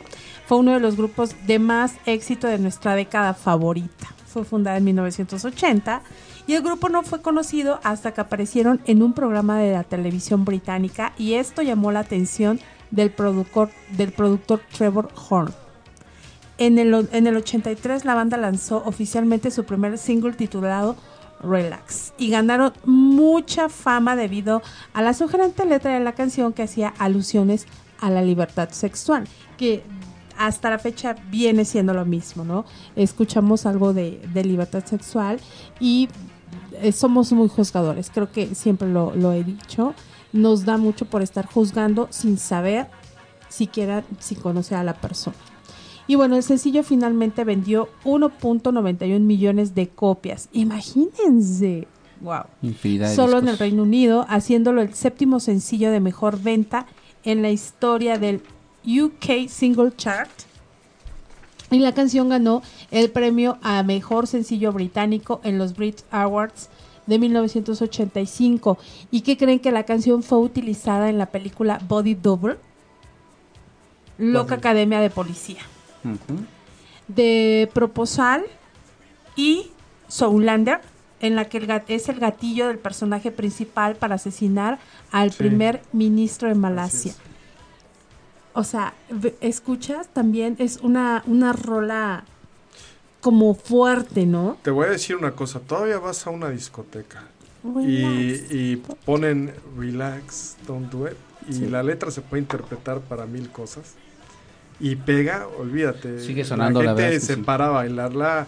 fue 0.47 0.59
uno 0.59 0.73
de 0.73 0.81
los 0.81 0.97
grupos 0.97 1.31
de 1.47 1.59
más 1.59 1.93
éxito 2.07 2.47
de 2.47 2.59
nuestra 2.59 2.95
década 2.95 3.33
favorita. 3.35 4.09
Fue 4.35 4.45
fundada 4.45 4.79
en 4.79 4.85
1980 4.85 6.03
y 6.49 6.55
el 6.55 6.63
grupo 6.63 6.89
no 6.89 7.05
fue 7.05 7.23
conocido 7.23 7.79
hasta 7.85 8.13
que 8.13 8.21
aparecieron 8.21 8.81
en 8.85 9.01
un 9.01 9.13
programa 9.13 9.61
de 9.61 9.71
la 9.71 9.85
televisión 9.85 10.45
británica 10.45 11.13
y 11.17 11.35
esto 11.35 11.63
llamó 11.63 11.93
la 11.93 12.01
atención 12.01 12.59
del 12.91 13.13
productor, 13.13 13.71
del 13.97 14.11
productor 14.11 14.61
Trevor 14.77 15.09
Horn. 15.31 15.55
En 16.59 16.81
el, 16.81 17.09
en 17.13 17.29
el 17.29 17.37
83 17.37 18.05
la 18.05 18.17
banda 18.17 18.37
lanzó 18.37 18.83
oficialmente 18.85 19.53
su 19.53 19.67
primer 19.67 19.99
single 19.99 20.33
titulado 20.33 20.97
Relax 21.41 22.13
y 22.19 22.31
ganaron 22.31 22.73
mucha 22.85 23.69
fama 23.69 24.17
debido 24.17 24.63
a 24.95 25.03
la 25.03 25.15
sugerente 25.15 25.65
letra 25.65 25.95
de 25.95 26.01
la 26.01 26.15
canción 26.15 26.53
que 26.53 26.65
hacía 26.65 26.93
alusiones 26.99 27.69
a 28.01 28.11
la 28.11 28.23
libertad 28.23 28.71
sexual, 28.71 29.29
que 29.57 29.85
hasta 30.39 30.71
la 30.71 30.79
fecha 30.79 31.17
viene 31.31 31.65
siendo 31.65 31.95
lo 31.95 32.05
mismo, 32.05 32.45
¿no? 32.45 32.65
Escuchamos 32.97 33.67
algo 33.67 33.93
de, 33.93 34.21
de 34.33 34.45
libertad 34.45 34.85
sexual 34.85 35.41
y 35.81 36.09
eh, 36.81 36.93
somos 36.93 37.33
muy 37.33 37.49
juzgadores, 37.49 38.11
creo 38.11 38.31
que 38.31 38.55
siempre 38.55 38.89
lo, 38.89 39.15
lo 39.15 39.33
he 39.33 39.45
dicho, 39.45 39.95
nos 40.33 40.65
da 40.65 40.77
mucho 40.77 41.07
por 41.07 41.23
estar 41.23 41.47
juzgando 41.47 42.09
sin 42.11 42.39
saber 42.39 42.89
siquiera 43.49 44.05
si 44.19 44.35
conoce 44.35 44.75
a 44.75 44.83
la 44.83 44.95
persona. 44.95 45.37
Y 46.07 46.17
bueno, 46.17 46.37
el 46.37 46.43
sencillo 46.43 46.83
finalmente 46.83 47.45
vendió 47.45 47.89
1.91 48.05 49.21
millones 49.21 49.75
de 49.75 49.89
copias. 49.89 50.49
Imagínense. 50.53 51.89
Wow. 52.21 52.45
Infinidad 52.63 53.15
Solo 53.15 53.39
en 53.39 53.49
el. 53.49 53.59
Reino 53.59 53.85
Unido, 53.85 54.27
haciéndolo 54.29 54.83
el 54.83 54.93
séptimo 54.93 55.41
sencillo 55.41 55.91
de 55.91 56.01
mejor 56.01 56.41
venta 56.41 56.87
en 57.23 57.41
la 57.41 57.51
historia 57.51 58.19
del 58.19 58.43
UK 58.87 59.49
Single 59.49 59.93
Chart. 59.97 60.31
Y 61.71 61.79
la 61.81 61.93
canción 61.93 62.29
ganó 62.29 62.63
el 62.91 63.11
premio 63.11 63.59
a 63.63 63.83
mejor 63.83 64.27
sencillo 64.27 64.73
británico 64.73 65.41
en 65.45 65.59
los 65.59 65.75
Brit 65.75 66.03
Awards 66.11 66.69
de 67.07 67.19
1985. 67.19 68.79
¿Y 69.11 69.23
qué 69.23 69.37
creen 69.37 69.59
que 69.59 69.73
la 69.73 69.85
canción 69.85 70.23
fue 70.23 70.39
utilizada 70.39 71.09
en 71.11 71.19
la 71.19 71.27
película 71.27 71.81
Body 71.89 72.15
Double? 72.15 72.57
Loca 74.19 74.55
Academia 74.57 75.01
de 75.01 75.11
Policía 75.11 75.61
de 77.09 77.69
Proposal 77.75 78.45
y 79.37 79.71
Soulander 80.09 80.81
en 81.21 81.35
la 81.35 81.47
que 81.47 81.59
el 81.59 81.69
es 81.89 82.09
el 82.09 82.21
gatillo 82.21 82.69
del 82.69 82.79
personaje 82.79 83.31
principal 83.31 83.97
para 83.97 84.17
asesinar 84.17 84.79
al 85.11 85.33
Sí. 85.33 85.39
primer 85.39 85.83
ministro 85.93 86.49
de 86.49 86.55
Malasia. 86.55 87.15
O 88.55 88.65
sea, 88.65 88.95
ve- 89.11 89.37
escuchas 89.41 90.09
también 90.09 90.57
es 90.59 90.79
una, 90.83 91.23
una 91.27 91.53
rola 91.53 92.25
como 93.21 93.55
fuerte, 93.55 94.27
¿no? 94.27 94.57
Te 94.63 94.71
voy 94.71 94.87
a 94.87 94.91
decir 94.91 95.17
una 95.17 95.33
cosa, 95.33 95.61
todavía 95.61 95.99
vas 95.99 96.27
a 96.27 96.31
una 96.31 96.51
discoteca 96.51 97.25
Relax. 97.65 97.89
y, 97.89 98.57
y 98.73 98.77
ponen 99.05 99.53
relax, 99.79 100.57
don't 100.67 100.91
do 100.93 101.09
it, 101.09 101.15
y 101.49 101.55
Sí. 101.55 101.67
la 101.67 101.83
letra 101.83 102.11
se 102.11 102.21
puede 102.21 102.43
interpretar 102.43 103.01
para 103.01 103.27
mil 103.27 103.51
cosas. 103.51 103.95
Y 104.81 104.97
pega, 104.97 105.47
olvídate. 105.59 106.21
Sigue 106.21 106.45
sonando, 106.45 106.81
la 106.83 106.87
la 106.87 106.91
gente 106.93 107.03
verdad 107.03 107.15
que 107.21 107.27
se 107.27 107.35
sí. 107.37 107.43
para 107.43 107.67
a 107.69 107.71
bailarla 107.71 108.47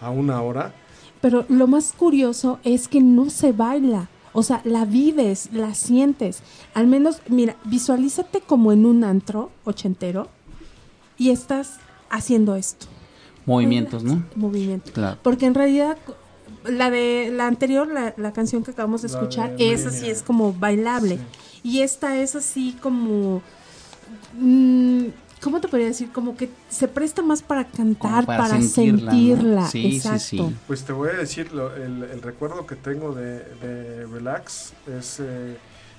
a 0.00 0.10
una 0.10 0.40
hora. 0.42 0.72
Pero 1.20 1.44
lo 1.48 1.66
más 1.66 1.92
curioso 1.92 2.58
es 2.64 2.88
que 2.88 3.00
no 3.00 3.28
se 3.30 3.52
baila. 3.52 4.08
O 4.32 4.42
sea, 4.42 4.60
la 4.64 4.84
vives, 4.84 5.48
la 5.52 5.74
sientes. 5.74 6.42
Al 6.74 6.86
menos, 6.86 7.20
mira, 7.28 7.56
visualízate 7.64 8.40
como 8.40 8.72
en 8.72 8.86
un 8.86 9.04
antro 9.04 9.50
ochentero 9.64 10.28
y 11.16 11.30
estás 11.30 11.76
haciendo 12.10 12.54
esto. 12.56 12.86
Movimientos, 13.46 14.04
¿no? 14.04 14.24
Movimiento. 14.36 14.92
Claro. 14.92 15.18
Porque 15.22 15.46
en 15.46 15.54
realidad, 15.54 15.96
la 16.64 16.90
de 16.90 17.30
la 17.32 17.46
anterior, 17.46 17.88
la, 17.88 18.14
la 18.16 18.32
canción 18.32 18.62
que 18.62 18.72
acabamos 18.72 19.02
de 19.02 19.08
La 19.08 19.14
escuchar, 19.14 19.56
de 19.56 19.72
esa 19.72 19.90
sí 19.90 20.00
Mania. 20.00 20.12
es 20.12 20.22
como 20.22 20.52
bailable. 20.52 21.16
Sí. 21.16 21.22
Y 21.62 21.80
esta 21.80 22.16
es 22.18 22.36
así 22.36 22.76
como. 22.82 23.42
mm, 24.38 25.06
¿Cómo 25.42 25.60
te 25.60 25.68
podría 25.68 25.86
decir? 25.88 26.10
Como 26.12 26.36
que 26.36 26.50
se 26.68 26.88
presta 26.88 27.22
más 27.22 27.42
para 27.42 27.64
cantar, 27.64 28.24
Como 28.24 28.26
para 28.26 28.48
para, 28.48 28.60
sentirla, 28.60 29.10
sentirla. 29.12 29.60
¿no? 29.62 29.70
Sí, 29.70 29.90
sí, 29.90 29.96
Exacto. 29.96 30.18
sí. 30.20 30.56
Pues 30.66 30.84
te 30.84 30.92
voy 30.92 31.10
a 31.10 31.12
decir, 31.14 31.52
lo- 31.52 31.74
el, 31.76 32.02
el 32.04 32.22
recuerdo 32.22 32.66
que 32.66 32.74
tengo 32.76 33.12
de, 33.14 33.44
de 33.56 34.06
Relax 34.06 34.72
es, 34.86 35.20
eh, 35.20 35.56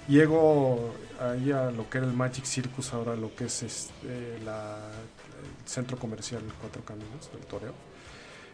llego 0.07 0.93
ahí 1.21 1.51
a 1.51 1.71
lo 1.71 1.89
que 1.89 1.99
era 1.99 2.07
el 2.07 2.13
Magic 2.13 2.45
Circus, 2.45 2.93
ahora 2.93 3.15
lo 3.15 3.33
que 3.35 3.45
es 3.45 3.63
este, 3.63 4.39
la, 4.43 4.77
el 4.77 5.69
centro 5.69 5.97
comercial 5.97 6.41
Cuatro 6.59 6.83
Caminos 6.83 7.29
del 7.31 7.41
Toreo. 7.45 7.73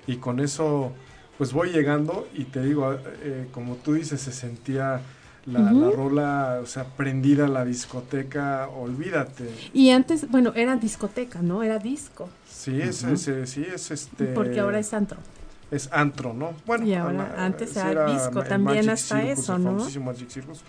Y 0.07 0.17
con 0.17 0.39
eso, 0.39 0.91
pues 1.37 1.51
voy 1.51 1.71
llegando 1.71 2.27
y 2.33 2.43
te 2.45 2.61
digo, 2.61 2.93
eh, 2.93 3.47
como 3.51 3.75
tú 3.77 3.93
dices, 3.93 4.21
se 4.21 4.31
sentía 4.31 5.01
la, 5.45 5.71
rola, 5.91 6.59
o 6.63 6.65
sea, 6.65 6.85
prendida 6.85 7.47
la 7.47 7.63
discoteca, 7.65 8.67
olvídate. 8.67 9.49
Y 9.73 9.91
antes, 9.91 10.29
bueno, 10.29 10.51
era 10.55 10.75
discoteca, 10.75 11.41
¿no? 11.41 11.61
Era 11.63 11.77
disco. 11.79 12.29
Sí, 12.49 12.81
es, 12.81 13.03
es- 13.03 13.49
sí, 13.49 13.63
es 13.73 13.91
este... 13.91 14.25
Porque 14.27 14.59
ahora 14.59 14.79
es 14.79 14.93
antro. 14.93 15.17
es 15.69 15.89
antro, 15.91 16.33
¿no? 16.33 16.53
Bueno, 16.65 16.85
Y 16.85 16.93
ahora, 16.95 17.35
antes 17.37 17.75
era 17.77 18.11
disco, 18.11 18.41
también 18.43 18.85
Magic 18.87 18.91
hasta 18.93 19.21
Circus, 19.21 19.39
eso, 19.43 19.57
¿no? 19.59 19.85
Magic 20.03 20.29
Circus. 20.29 20.61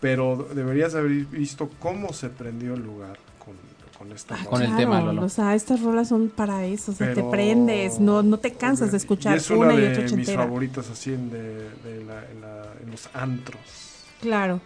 Pero 0.00 0.48
deberías 0.54 0.94
haber 0.94 1.10
visto 1.26 1.70
cómo 1.78 2.12
se 2.12 2.28
prendió 2.28 2.74
el 2.74 2.82
lugar 2.82 3.18
con, 3.38 3.54
con 3.96 4.12
esta 4.12 4.34
Ah. 4.34 4.44
Con 4.44 4.60
el 4.62 4.76
tema, 4.76 5.00
Lolo. 5.00 5.22
O 5.24 5.28
sea, 5.28 5.54
estas 5.54 5.80
rolas 5.82 6.08
son 6.08 6.28
para 6.28 6.64
eso, 6.66 6.92
o 6.92 6.94
sea, 6.94 7.14
te 7.14 7.22
prendes, 7.22 7.98
no, 8.00 8.22
no 8.22 8.38
te 8.38 8.52
cansas 8.52 8.90
de 8.90 8.96
escuchar 8.98 9.34
y 9.34 9.38
es 9.38 9.50
una, 9.50 9.66
una 9.66 9.74
y 9.74 9.80
de 9.80 9.88
otra 9.92 10.02
mis 10.02 10.12
ochentera. 10.12 10.42
favoritas 10.42 10.90
así 10.90 11.12
en, 11.14 11.30
de, 11.30 11.42
de 11.84 12.04
la- 12.04 12.24
en, 12.30 12.40
la- 12.40 12.72
en 12.82 12.90
los 12.90 13.08
antros. 13.14 13.85
Claro. 14.20 14.60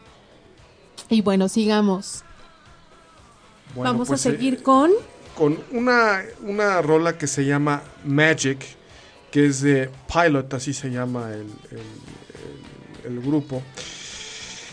Y 1.08 1.22
bueno, 1.22 1.48
sigamos. 1.48 2.24
Bueno, 3.74 3.92
Vamos 3.92 4.08
pues, 4.08 4.26
a 4.26 4.28
eh, 4.28 4.32
seguir 4.32 4.62
con... 4.62 4.90
con 5.36 5.58
una, 5.72 6.22
una 6.42 6.82
rola 6.82 7.16
que 7.18 7.26
se 7.26 7.44
llama 7.44 7.82
Magic, 8.04 8.58
que 9.30 9.46
es 9.46 9.60
de 9.60 9.90
Pilot, 10.12 10.52
así 10.54 10.72
se 10.72 10.90
llama 10.90 11.30
el, 11.32 11.40
el- 11.70 11.78
el- 13.06 13.12
el 13.16 13.20
grupo. 13.20 13.62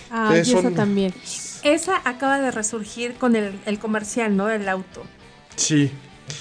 Ah, 0.09 0.31
y 0.33 0.37
eh, 0.37 0.41
esa 0.41 0.71
también. 0.71 1.13
Esa 1.63 2.01
acaba 2.05 2.39
de 2.39 2.51
resurgir 2.51 3.15
con 3.15 3.35
el, 3.35 3.59
el 3.65 3.79
comercial, 3.79 4.35
¿no? 4.35 4.49
El 4.49 4.67
auto. 4.69 5.03
Sí, 5.55 5.91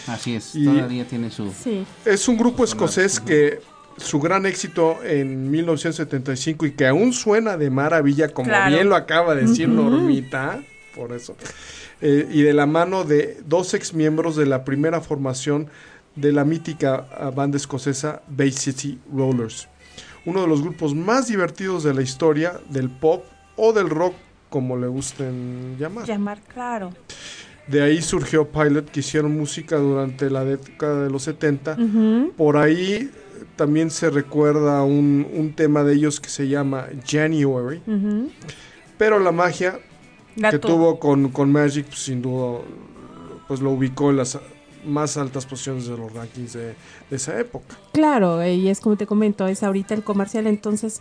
Así 0.09 0.35
es. 0.35 0.55
Y- 0.55 0.65
Todavía 0.65 1.07
tiene 1.07 1.31
su. 1.31 1.53
Sí. 1.53 1.87
Es 2.05 2.27
un 2.27 2.37
grupo 2.37 2.65
escocés 2.65 3.21
que 3.21 3.61
su 3.97 4.21
gran 4.21 4.47
éxito 4.47 4.99
en 5.05 5.51
1975 5.51 6.67
y 6.67 6.73
que 6.73 6.87
aún 6.87 7.13
suena 7.13 7.57
de 7.57 7.71
maravilla, 7.71 8.29
como 8.29 8.49
Claro. 8.49 8.75
bien 8.75 8.89
lo 8.89 8.97
acaba 8.97 9.35
de 9.35 9.43
decir. 9.43 9.69
Normita, 9.69 10.61
por 10.95 11.13
eso. 11.13 11.37
Eh, 12.01 12.29
y 12.31 12.43
de 12.43 12.53
la 12.53 12.67
mano 12.67 13.05
de 13.05 13.39
dos 13.47 13.73
ex 13.75 13.95
miembros 13.95 14.37
de 14.37 14.47
la 14.47 14.65
primera 14.65 15.01
formación 15.01 15.69
de 16.15 16.33
la 16.33 16.45
mítica 16.45 17.07
ah, 17.19 17.31
banda 17.31 17.57
escocesa 17.57 18.23
Bay 18.29 18.51
City 18.53 18.99
Rollers. 19.13 19.69
Uno 20.27 20.43
de 20.43 20.49
los 20.49 20.61
grupos 20.63 20.95
más 20.95 21.29
divertidos 21.29 21.85
de 21.85 21.95
la 21.95 22.03
historia 22.03 22.61
del 22.69 22.91
pop 22.91 23.25
o 23.57 23.73
del 23.73 23.89
rock, 23.89 24.15
como 24.51 24.77
le 24.77 24.87
gusten 24.89 25.77
llamar. 25.79 26.07
Llamar, 26.07 26.41
claro. 26.53 26.91
De 27.67 27.83
ahí 27.83 28.01
surgió 28.03 28.47
Pilot, 28.49 28.91
que 28.91 29.01
hicieron 29.01 29.37
música 29.37 29.77
durante 29.77 30.31
la 30.31 30.45
década 30.45 31.05
de 31.05 31.11
los 31.11 31.23
70. 31.25 31.77
Ujú. 31.79 32.33
Por 32.37 32.57
ahí 32.57 33.11
también 33.57 33.91
se 33.91 34.11
recuerda 34.11 34.83
un, 34.83 35.27
un 35.33 35.53
tema 35.55 35.83
de 35.85 35.95
ellos 35.95 36.21
que 36.21 36.29
se 36.29 36.49
llama 36.49 36.87
January. 37.07 37.81
Pero 38.99 39.19
la 39.19 39.33
magia 39.33 39.79
La 40.37 40.51
que 40.51 40.59
tu- 40.59 40.69
tuvo 40.69 40.99
con, 40.99 41.29
con 41.31 41.51
Magic, 41.53 41.87
pues, 41.87 42.01
sin 42.01 42.23
duda, 42.23 42.61
pues 43.49 43.61
lo 43.61 43.71
ubicó 43.71 44.11
en 44.11 44.17
las 44.19 44.39
más 44.85 45.17
altas 45.17 45.47
posiciones 45.47 45.87
de 45.87 45.97
los 45.97 46.13
rankings 46.13 46.53
de, 46.53 46.75
de 47.11 47.17
esa 47.17 47.39
época. 47.41 47.77
Claro, 47.93 48.45
y 48.47 48.69
es 48.69 48.81
como 48.81 48.97
te 48.97 49.07
comento, 49.07 49.47
es 49.47 49.63
ahorita 49.63 49.95
el 49.95 50.05
comercial, 50.05 50.47
entonces 50.47 51.01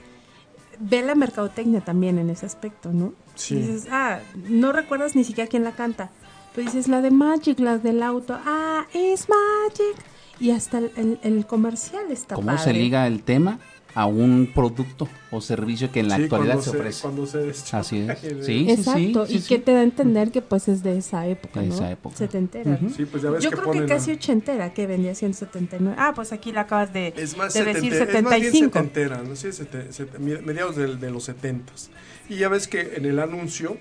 ve 0.79 1.01
la 1.03 1.15
mercadotecnia 1.15 1.81
también 1.81 2.17
en 2.19 2.29
ese 2.29 2.45
aspecto, 2.45 2.91
¿no? 2.91 3.13
Sí. 3.35 3.55
Dices, 3.55 3.87
ah, 3.91 4.19
no 4.49 4.71
recuerdas 4.71 5.15
ni 5.15 5.23
siquiera 5.23 5.49
quién 5.49 5.63
la 5.63 5.71
canta. 5.73 6.09
Pero 6.53 6.65
dices, 6.65 6.87
la 6.87 7.01
de 7.01 7.11
Magic, 7.11 7.59
la 7.59 7.77
del 7.77 8.01
auto, 8.01 8.37
ah, 8.45 8.85
es 8.93 9.27
Magic. 9.29 9.95
Y 10.39 10.51
hasta 10.51 10.79
el, 10.79 10.91
el- 10.97 11.19
el 11.23 11.45
comercial 11.45 12.03
está 12.11 12.35
¿Cómo 12.35 12.51
se 12.57 12.65
padre. 12.65 12.73
liga 12.73 13.07
el 13.07 13.23
tema 13.23 13.59
a 13.93 14.07
un 14.07 14.51
producto 14.53 15.07
o 15.31 15.39
servicio 15.39 15.89
que 15.89 16.01
en 16.01 16.09
la 16.09 16.17
Sí, 16.17 16.23
actualidad 16.23 16.59
se 16.59 16.71
ofrece? 16.71 17.01
Cuando 17.03 17.25
se 17.25 17.49
Así 17.71 17.99
es. 17.99 18.19
Sí. 18.45 18.67
Exacto, 18.69 19.25
sí, 19.25 19.35
y 19.35 19.39
sí. 19.39 19.47
que 19.47 19.59
te 19.59 19.71
da 19.71 19.79
a 19.79 19.83
entender 19.83 20.31
que 20.31 20.41
pues 20.41 20.67
es 20.67 20.83
de 20.83 20.97
esa 20.97 21.25
época, 21.27 21.61
De 21.61 21.67
¿no? 21.67 21.73
esa 21.75 21.89
época. 21.91 22.17
Setentera. 22.17 22.71
Ujú. 22.71 22.89
Sí, 22.89 23.05
pues 23.05 23.23
ya 23.23 23.29
ves 23.29 23.41
Yo 23.41 23.49
que 23.51 23.55
creo 23.55 23.71
que 23.71 23.77
ponen 23.79 23.87
casi 23.89 24.11
a- 24.11 24.15
ochentera, 24.15 24.73
que 24.73 24.85
vendría 24.85 25.15
siendo 25.15 25.37
79. 25.37 25.95
Ah, 25.97 26.11
pues 26.13 26.33
aquí 26.33 26.51
la 26.51 26.61
acabas 26.61 26.91
de, 26.91 27.13
Es 27.15 27.37
más, 27.37 27.53
de 27.53 27.63
decir 27.63 27.93
setente- 27.93 28.17
es 28.17 28.23
más 28.23 28.31
bien 28.33 28.51
75. 28.51 28.73
setentera, 28.79 29.23
¿no? 29.23 29.35
Sí, 29.37 29.53
sete- 29.53 29.87
sete- 29.93 30.19
mediados 30.19 30.75
del- 30.75 30.99
de, 30.99 31.09
los 31.11 31.23
setentas. 31.23 31.89
Y 32.27 32.35
ya 32.35 32.49
ves 32.49 32.67
que 32.67 32.95
en 32.97 33.05
el 33.05 33.17
anuncio, 33.19 33.77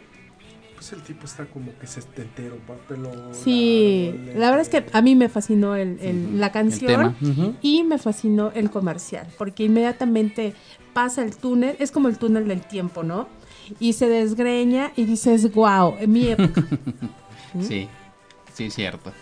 pues 0.91 0.93
el 0.93 1.03
tipo 1.03 1.25
está 1.25 1.47
como 1.47 1.73
que 1.79 1.87
setentero, 1.87 2.57
pa- 2.67 2.75
pelo 2.89 3.11
Sí, 3.33 4.15
la 4.35 4.51
verdad 4.51 4.61
es 4.61 4.69
que 4.69 4.85
a 4.93 5.01
mí 5.01 5.15
me 5.17 5.29
fascinó 5.31 5.77
el, 5.77 5.99
la 6.39 6.47
El 6.49 6.53
canción 6.53 7.17
y 7.63 7.85
me 7.85 7.97
fascinó 7.99 8.53
el 8.55 8.71
comercial, 8.71 9.27
porque 9.39 9.65
inmediatamente 9.65 10.53
pasa 10.93 11.23
el 11.23 11.37
túnel, 11.37 11.77
es 11.79 11.91
como 11.91 12.09
el 12.09 12.19
túnel 12.19 12.47
del 12.49 12.61
tiempo, 12.61 13.03
¿no? 13.03 13.29
Y 13.81 13.95
se 13.95 14.09
desgreña 14.11 14.93
y 14.95 15.05
dices, 15.05 15.53
wow, 15.55 15.97
en 15.99 16.13
mi 16.13 16.29
época. 16.29 16.65
Sí, 17.63 17.89
sí, 18.53 18.69
cierto. 18.69 19.13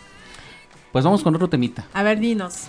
Pues 0.90 1.05
vamos 1.05 1.22
con 1.22 1.35
otro 1.35 1.48
temita. 1.51 1.85
A 1.92 2.03
ver, 2.03 2.18
dinos. 2.18 2.62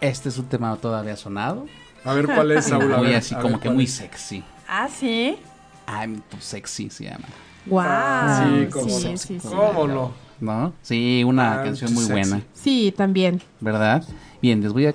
Este 0.00 0.28
es 0.28 0.38
un 0.38 0.46
tema 0.46 0.76
todavía 0.76 1.16
sonado. 1.16 1.66
A 2.04 2.14
ver 2.14 2.26
cuál 2.26 2.52
es, 2.52 2.64
Saúl. 2.68 2.86
muy 2.96 3.12
así 3.14 3.34
a 3.34 3.40
como 3.40 3.54
ver 3.54 3.60
que 3.62 3.70
muy 3.70 3.84
es. 3.84 3.90
sexy. 3.94 4.44
Ah, 4.68 4.88
sí. 4.88 5.36
I'm 5.88 6.20
too 6.30 6.40
sexy 6.40 6.88
se 6.90 7.04
llama. 7.04 7.26
Wow. 7.66 7.80
Ah, 7.82 8.50
sí, 8.62 8.66
cómo 8.70 8.84
sí, 8.98 9.08
no. 9.10 9.16
sí, 9.18 9.38
sí. 9.40 9.48
¿Cómo 9.48 9.86
no? 9.86 10.10
¿No? 10.40 10.72
Sí, 10.82 11.22
una 11.24 11.56
I'm 11.56 11.64
canción 11.64 11.92
muy 11.92 12.04
sexy. 12.04 12.12
buena, 12.30 12.42
Sí, 12.54 12.94
también. 12.96 13.40
¿verdad? 13.60 14.02
Bien, 14.40 14.62
les 14.62 14.72
voy 14.72 14.86
a 14.86 14.94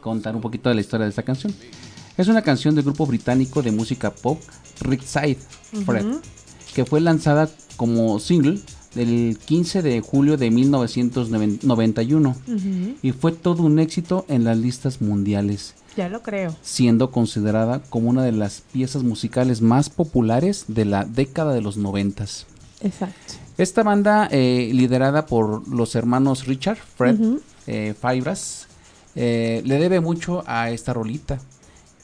contar 0.00 0.34
un 0.36 0.42
poquito 0.42 0.68
de 0.68 0.74
la 0.74 0.80
historia 0.82 1.04
de 1.04 1.10
esta 1.10 1.22
canción. 1.22 1.54
Es 2.18 2.28
una 2.28 2.42
canción 2.42 2.74
del 2.74 2.84
grupo 2.84 3.06
británico 3.06 3.62
de 3.62 3.72
música 3.72 4.10
pop 4.10 4.38
Rickside 4.80 5.38
Fred, 5.86 6.04
que 6.74 6.84
fue 6.84 7.00
lanzada 7.00 7.48
como 7.76 8.18
single 8.18 8.60
del 8.94 9.38
15 9.42 9.80
de 9.80 10.00
julio 10.02 10.36
de 10.36 10.50
1991 10.50 12.36
Ujú, 12.46 12.96
y 13.02 13.12
fue 13.12 13.32
todo 13.32 13.62
un 13.62 13.78
éxito 13.78 14.26
en 14.28 14.44
las 14.44 14.58
listas 14.58 15.00
mundiales, 15.00 15.74
Ya 15.96 16.08
lo 16.08 16.22
creo. 16.22 16.54
siendo 16.62 17.10
considerada 17.10 17.80
como 17.90 18.08
una 18.08 18.22
de 18.22 18.32
las 18.32 18.62
piezas 18.72 19.02
musicales 19.02 19.60
más 19.60 19.90
populares 19.90 20.64
de 20.68 20.84
la 20.84 21.04
década 21.04 21.52
de 21.52 21.60
los 21.60 21.76
noventas. 21.76 22.46
Exacto. 22.80 23.34
Esta 23.58 23.82
banda, 23.82 24.28
eh, 24.30 24.70
liderada 24.72 25.26
por 25.26 25.68
los 25.68 25.94
hermanos 25.94 26.46
Richard, 26.46 26.78
Fred, 26.78 27.18
eh, 27.66 27.94
Fibras, 28.00 28.66
eh, 29.14 29.62
le 29.64 29.78
debe 29.78 30.00
mucho 30.00 30.42
a 30.46 30.70
esta 30.70 30.92
rolita. 30.92 31.38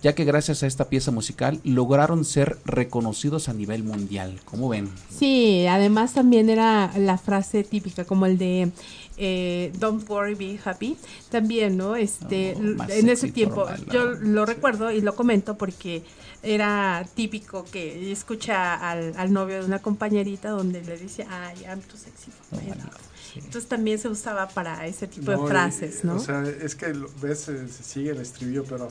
Ya 0.02 0.14
que 0.14 0.24
gracias 0.24 0.62
a 0.62 0.66
esta 0.66 0.88
pieza 0.88 1.10
musical 1.10 1.60
lograron 1.64 2.24
ser 2.24 2.58
reconocidos 2.64 3.48
a 3.48 3.52
nivel 3.52 3.82
mundial. 3.84 4.38
¿Cómo 4.44 4.68
ven? 4.68 4.88
Sí, 5.10 5.66
además 5.66 6.14
también 6.14 6.48
era 6.50 6.92
la 6.96 7.18
frase 7.18 7.64
típica, 7.64 8.04
como 8.04 8.26
el 8.26 8.38
de 8.38 8.70
eh, 9.16 9.72
Don't 9.78 10.08
worry, 10.08 10.34
be 10.34 10.58
happy. 10.64 10.96
También, 11.30 11.76
¿no? 11.76 11.96
Este, 11.96 12.54
Oh, 12.56 12.84
en 12.90 13.08
ese 13.08 13.32
tiempo, 13.32 13.66
yo 13.92 14.04
lo 14.12 14.46
recuerdo 14.46 14.90
y 14.92 15.00
lo 15.00 15.14
comento 15.16 15.56
porque 15.58 16.04
era 16.44 17.04
típico 17.14 17.64
que 17.64 18.12
escucha 18.12 18.74
al, 18.74 19.12
al 19.16 19.32
novio 19.32 19.58
de 19.60 19.64
una 19.66 19.80
compañerita 19.80 20.50
donde 20.50 20.82
le 20.84 20.96
dice, 20.96 21.26
ay, 21.28 21.56
I'm 21.68 21.80
too 21.80 21.96
sexy 21.96 22.30
for 22.30 22.62
my 22.62 22.70
Oh, 22.70 22.74
love". 22.76 22.94
sí. 23.32 23.40
Entonces 23.40 23.68
también 23.68 23.98
se 23.98 24.08
usaba 24.08 24.48
para 24.48 24.86
ese 24.86 25.08
tipo 25.08 25.32
No, 25.32 25.38
de 25.40 25.44
y- 25.44 25.48
frases, 25.48 26.04
¿no? 26.04 26.14
O 26.14 26.18
sea, 26.20 26.44
es 26.46 26.76
que 26.76 26.92
ves, 27.20 27.48
eh, 27.48 27.66
se 27.68 27.82
sigue 27.82 28.10
el 28.10 28.20
estribillo, 28.20 28.62
pero 28.64 28.88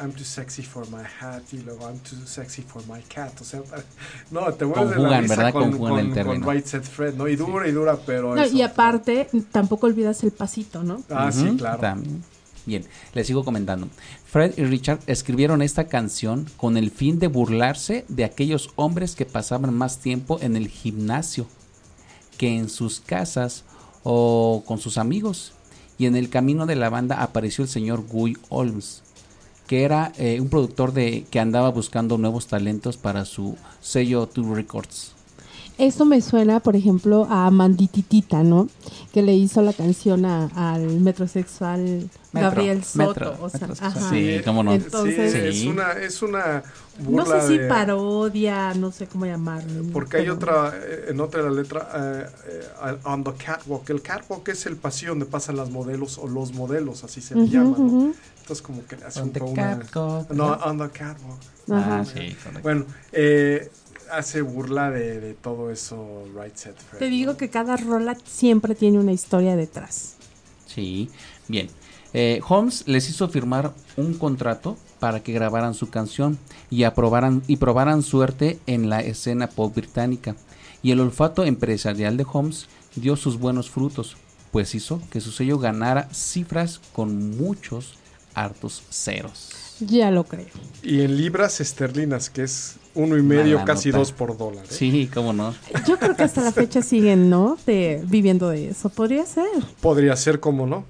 I'm 0.00 0.12
too 0.12 0.24
sexy 0.24 0.62
for 0.62 0.86
my 0.90 1.02
hat 1.02 1.42
y 1.52 1.58
luego 1.58 1.88
I'm 1.88 1.98
too 2.00 2.16
sexy 2.26 2.62
for 2.62 2.82
my 2.86 3.00
cat. 3.08 3.32
O 3.40 3.44
sea, 3.44 3.60
no, 4.30 4.52
te 4.54 4.64
vuelves 4.64 4.90
de 4.90 4.96
la 4.96 5.02
Conjugan, 5.02 5.22
risa 5.22 5.36
¿verdad? 5.36 5.52
con, 5.52 5.62
Conjugan 5.70 5.90
con, 5.90 5.98
el 6.00 6.06
con 6.06 6.14
término. 6.14 6.50
Right 6.52 6.66
Set 6.66 6.84
Fred, 6.84 7.14
¿no? 7.14 7.28
Y 7.28 7.36
dura 7.36 7.68
y 7.68 7.72
dura, 7.72 7.96
pero 8.04 8.34
No, 8.34 8.42
eso- 8.42 8.54
y 8.56 8.62
aparte, 8.62 9.28
tampoco 9.52 9.86
olvidas 9.86 10.22
el 10.24 10.32
pasito, 10.32 10.82
¿no? 10.82 11.02
Ah, 11.10 11.30
sí, 11.32 11.56
claro. 11.58 11.78
también. 11.80 12.22
Bien, 12.66 12.84
les 13.14 13.28
sigo 13.28 13.44
comentando. 13.44 13.88
Fred 14.26 14.54
y 14.58 14.64
Richard 14.64 14.98
escribieron 15.06 15.62
esta 15.62 15.84
canción 15.84 16.46
con 16.56 16.76
el 16.76 16.90
fin 16.90 17.20
de 17.20 17.28
burlarse 17.28 18.04
de 18.08 18.24
aquellos 18.24 18.70
hombres 18.74 19.14
que 19.14 19.24
pasaban 19.24 19.72
más 19.72 19.98
tiempo 19.98 20.38
en 20.42 20.56
el 20.56 20.66
gimnasio 20.68 21.46
que 22.36 22.56
en 22.56 22.68
sus 22.68 22.98
casas 23.00 23.62
o 24.02 24.64
con 24.66 24.78
sus 24.80 24.98
amigos. 24.98 25.52
Y 25.96 26.06
en 26.06 26.16
el 26.16 26.28
camino 26.28 26.66
de 26.66 26.74
la 26.76 26.90
banda 26.90 27.22
apareció 27.22 27.62
el 27.64 27.70
señor 27.70 28.02
Guy 28.06 28.36
Holmes, 28.50 29.02
que 29.66 29.82
era 29.84 30.12
eh, 30.18 30.40
un 30.40 30.48
productor 30.48 30.92
de 30.92 31.24
que 31.30 31.40
andaba 31.40 31.70
buscando 31.70 32.18
nuevos 32.18 32.46
talentos 32.46 32.96
para 32.96 33.24
su 33.24 33.56
sello 33.80 34.26
Two 34.26 34.54
Records. 34.54 35.12
Esto 35.78 36.06
me 36.06 36.22
suena, 36.22 36.60
por 36.60 36.74
ejemplo, 36.74 37.26
a 37.28 37.50
Mandititita, 37.50 38.42
¿no? 38.42 38.66
Que 39.12 39.20
le 39.20 39.34
hizo 39.34 39.60
la 39.60 39.74
canción 39.74 40.24
a- 40.24 40.48
al 40.54 41.00
metrosexual 41.00 42.08
Metro, 42.32 42.50
Gabriel 42.50 42.82
Soto. 42.82 43.06
metro, 43.08 43.36
o 43.42 43.48
sea, 43.50 43.60
metrosexual. 43.60 44.04
ajá. 44.04 44.10
Sí, 44.10 44.40
cómo 44.42 44.62
no. 44.62 44.72
Entonces, 44.72 45.32
sí, 45.32 45.38
Sí. 45.38 45.46
es 45.48 45.66
una, 45.66 45.92
es 45.92 46.22
una 46.22 46.62
no 46.98 47.04
burla 47.10 47.42
sé 47.42 47.46
si 47.48 47.58
de- 47.58 47.68
parodia, 47.68 48.72
no 48.72 48.90
sé 48.90 49.06
cómo 49.06 49.26
llamarlo. 49.26 49.82
¿no? 49.82 49.92
Porque 49.92 50.16
hay 50.16 50.30
otra, 50.30 50.72
eh, 50.74 51.06
en 51.10 51.20
otra 51.20 51.42
de 51.42 51.50
la 51.50 51.54
letra, 51.54 51.88
eh, 51.94 52.26
eh, 52.48 52.96
on 53.04 53.22
the 53.24 53.32
catwalk. 53.34 53.88
El 53.90 54.00
catwalk 54.00 54.48
es 54.48 54.64
el 54.64 54.76
pasillo 54.76 55.10
donde 55.10 55.26
pasan 55.26 55.56
las 55.56 55.68
modelos 55.70 56.16
o 56.16 56.26
los 56.26 56.54
modelos, 56.54 57.04
así 57.04 57.20
se 57.20 57.34
le 57.34 57.48
llama, 57.48 57.76
¿no? 57.76 57.84
ujú. 57.84 58.14
Entonces 58.46 58.64
como 58.64 58.86
que 58.86 58.94
hace 58.94 59.20
On 59.20 59.26
un 59.26 59.32
poco 59.32 59.50
una... 59.50 59.80
No, 60.30 60.52
on 60.52 60.78
the 60.78 60.88
catwalk. 60.96 61.40
Ajá. 61.68 61.98
Ah, 61.98 62.04
sí. 62.04 62.36
Bueno, 62.62 62.86
eh, 63.10 63.72
hace 64.12 64.40
burla 64.40 64.92
de, 64.92 65.18
de 65.18 65.34
todo 65.34 65.72
eso, 65.72 66.22
Right 66.32 66.54
Set 66.54 66.76
Fred. 66.78 67.00
Te 67.00 67.08
digo 67.08 67.32
¿no? 67.32 67.38
que 67.38 67.50
cada 67.50 67.76
rola 67.76 68.16
siempre 68.24 68.76
tiene 68.76 69.00
una 69.00 69.10
historia 69.10 69.56
detrás. 69.56 70.14
Sí, 70.64 71.10
bien. 71.48 71.70
Eh, 72.12 72.40
Holmes 72.48 72.84
les 72.86 73.10
hizo 73.10 73.28
firmar 73.28 73.74
un 73.96 74.14
contrato 74.14 74.76
para 75.00 75.24
que 75.24 75.32
grabaran 75.32 75.74
su 75.74 75.90
canción 75.90 76.38
y 76.70 76.84
aprobaran 76.84 77.42
y 77.48 77.56
probaran 77.56 78.04
suerte 78.04 78.60
en 78.66 78.88
la 78.88 79.00
escena 79.00 79.48
pop 79.48 79.74
británica. 79.74 80.36
Y 80.84 80.92
el 80.92 81.00
olfato 81.00 81.42
empresarial 81.42 82.16
de 82.16 82.24
Holmes 82.32 82.68
dio 82.94 83.16
sus 83.16 83.40
buenos 83.40 83.70
frutos, 83.70 84.16
pues 84.52 84.76
hizo 84.76 85.02
que 85.10 85.20
su 85.20 85.32
sello 85.32 85.58
ganara 85.58 86.08
cifras 86.14 86.80
con 86.92 87.36
muchos 87.36 87.96
hartos 88.36 88.82
ceros. 88.90 89.50
Ya 89.80 90.10
lo 90.10 90.24
creo. 90.24 90.46
Y 90.82 91.02
en 91.02 91.16
libras 91.18 91.60
esterlinas, 91.60 92.30
que 92.30 92.44
es 92.44 92.76
uno 92.94 93.16
y 93.18 93.22
medio, 93.22 93.56
Mala 93.56 93.64
casi 93.66 93.88
nota. 93.90 93.98
dos 93.98 94.12
por 94.12 94.38
dólar. 94.38 94.64
¿eh? 94.64 94.68
Sí, 94.70 95.10
cómo 95.12 95.32
no. 95.34 95.54
Yo 95.86 95.98
creo 95.98 96.16
que 96.16 96.22
hasta 96.22 96.40
la 96.42 96.52
fecha 96.52 96.80
siguen, 96.80 97.28
¿no? 97.28 97.58
De, 97.66 98.02
viviendo 98.06 98.48
de 98.48 98.70
eso. 98.70 98.88
Podría 98.88 99.26
ser. 99.26 99.44
Podría 99.82 100.16
ser 100.16 100.40
como 100.40 100.66
no. 100.66 100.84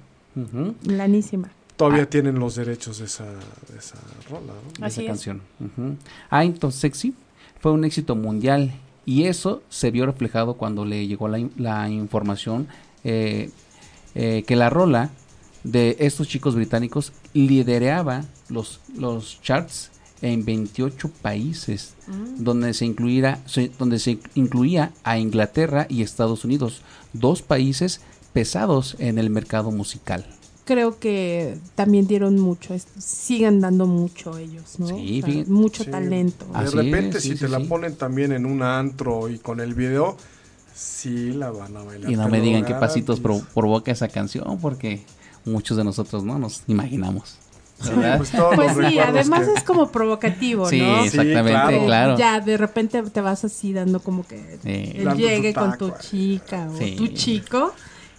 Lanísima. 0.85 1.49
Todavía 1.75 2.09
tienen 2.09 2.39
los 2.39 2.55
derechos 2.55 2.99
de 2.99 3.05
esa, 3.05 3.25
de 3.25 3.77
esa 3.77 3.95
rola, 4.29 4.53
¿no? 4.53 4.79
de 4.79 4.85
Así 4.85 5.01
esa 5.01 5.01
es. 5.01 5.07
canción. 5.07 5.41
Ujú. 5.59 5.95
I'm 6.31 6.55
So 6.59 6.71
Sexy 6.71 7.13
fue 7.59 7.71
un 7.71 7.83
éxito 7.85 8.15
mundial 8.15 8.73
y 9.05 9.23
eso 9.25 9.61
se 9.69 9.91
vio 9.91 10.05
reflejado 10.05 10.55
cuando 10.55 10.85
le 10.85 11.07
llegó 11.07 11.27
la 11.27 11.89
información 11.89 12.67
eh, 13.03 13.49
eh, 14.15 14.43
que 14.47 14.55
la 14.55 14.69
rola 14.69 15.11
de 15.63 15.97
estos 15.99 16.27
chicos 16.27 16.55
británicos 16.55 17.11
lideraba 17.45 18.23
los, 18.49 18.79
los 18.97 19.39
charts 19.41 19.91
en 20.21 20.45
28 20.45 21.11
países 21.21 21.93
donde 22.37 22.73
se 22.73 22.85
incluía 22.85 23.39
donde 23.77 23.99
se 23.99 24.17
incluía 24.33 24.91
a 25.03 25.19
Inglaterra 25.19 25.85
y 25.89 26.01
Estados 26.01 26.43
Unidos 26.43 26.81
dos 27.13 27.43
países 27.43 28.01
pesados 28.33 28.95
en 28.97 29.19
el 29.19 29.29
mercado 29.29 29.69
musical 29.69 30.25
Creo 30.65 30.99
que 30.99 31.57
también 31.75 32.07
dieron 32.07 32.37
mucho. 32.39 32.75
Siguen 32.99 33.61
dando 33.61 33.87
mucho 33.87 34.37
ellos, 34.37 34.79
¿no? 34.79 34.87
Sí, 34.87 35.21
O 35.21 35.25
sea, 35.25 35.33
fíjate. 35.33 35.49
mucho 35.49 35.83
Sí. 35.85 35.91
talento. 35.91 36.45
De 36.45 36.57
Así 36.57 36.75
repente, 36.75 37.17
es, 37.19 37.23
si 37.23 37.29
sí, 37.29 37.35
te 37.35 37.45
sí, 37.45 37.51
la 37.53 37.61
ponen 37.61 37.95
también 37.95 38.33
en 38.33 38.45
un 38.45 38.61
antro 38.61 39.29
y 39.29 39.37
con 39.39 39.61
el 39.61 39.73
video, 39.75 40.17
sí 40.75 41.31
la 41.31 41.51
van 41.51 41.77
a 41.77 41.83
bailar. 41.83 42.11
Y 42.11 42.17
no 42.17 42.27
me 42.27 42.41
digan 42.41 42.65
qué 42.65 42.73
pasitos 42.73 43.21
provoca 43.21 43.93
esa 43.93 44.09
canción, 44.09 44.59
porque 44.59 45.05
muchos 45.47 45.77
de 45.77 45.83
nosotros 45.83 46.23
no 46.23 46.37
nos 46.37 46.61
imaginamos. 46.67 47.37
Sí, 47.81 47.91
pues 48.17 48.31
Pues 48.55 48.71
sí, 48.89 48.97
además 48.99 49.45
que- 49.47 49.53
es 49.53 49.63
como 49.63 49.89
provocativo, 49.91 50.67
Sí, 50.67 50.79
¿no? 50.81 51.01
Sí, 51.01 51.07
exactamente, 51.09 51.51
claro. 51.51 51.85
claro. 51.85 52.17
Ya 52.17 52.39
de 52.39 52.57
repente 52.57 53.03
te 53.03 53.21
vas 53.21 53.45
así 53.45 53.71
dando 53.71 53.99
como 53.99 54.25
que 54.25 54.57
Sí. 54.63 54.93
él 54.97 55.09
llegue 55.15 55.53
tu 55.53 55.59
con 55.59 55.77
tu 55.77 55.91
chica 55.99 56.67
o 56.73 56.77
Sí. 56.77 56.95
tu 56.95 57.07
chico 57.09 57.73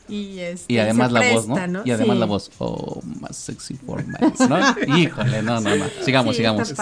y 0.09 0.39
este, 0.39 0.73
Y 0.73 0.79
además 0.79 1.09
se 1.09 1.13
la 1.15 1.33
voz, 1.33 1.49
¿no? 1.49 1.83
Y 1.85 1.91
además 1.91 2.15
Sí. 2.17 2.21
la 2.21 2.27
voz, 2.27 2.51
oh, 2.59 3.01
más 3.21 3.37
sexy 3.37 3.75
for 3.75 4.05
my- 4.07 4.15
¿no? 4.49 4.97
Híjole, 4.97 5.43
no, 5.43 5.61
no, 5.61 5.75
no. 5.75 5.85
Sigamos, 6.05 6.37
Sí, 6.37 6.43
sigamos. 6.43 6.73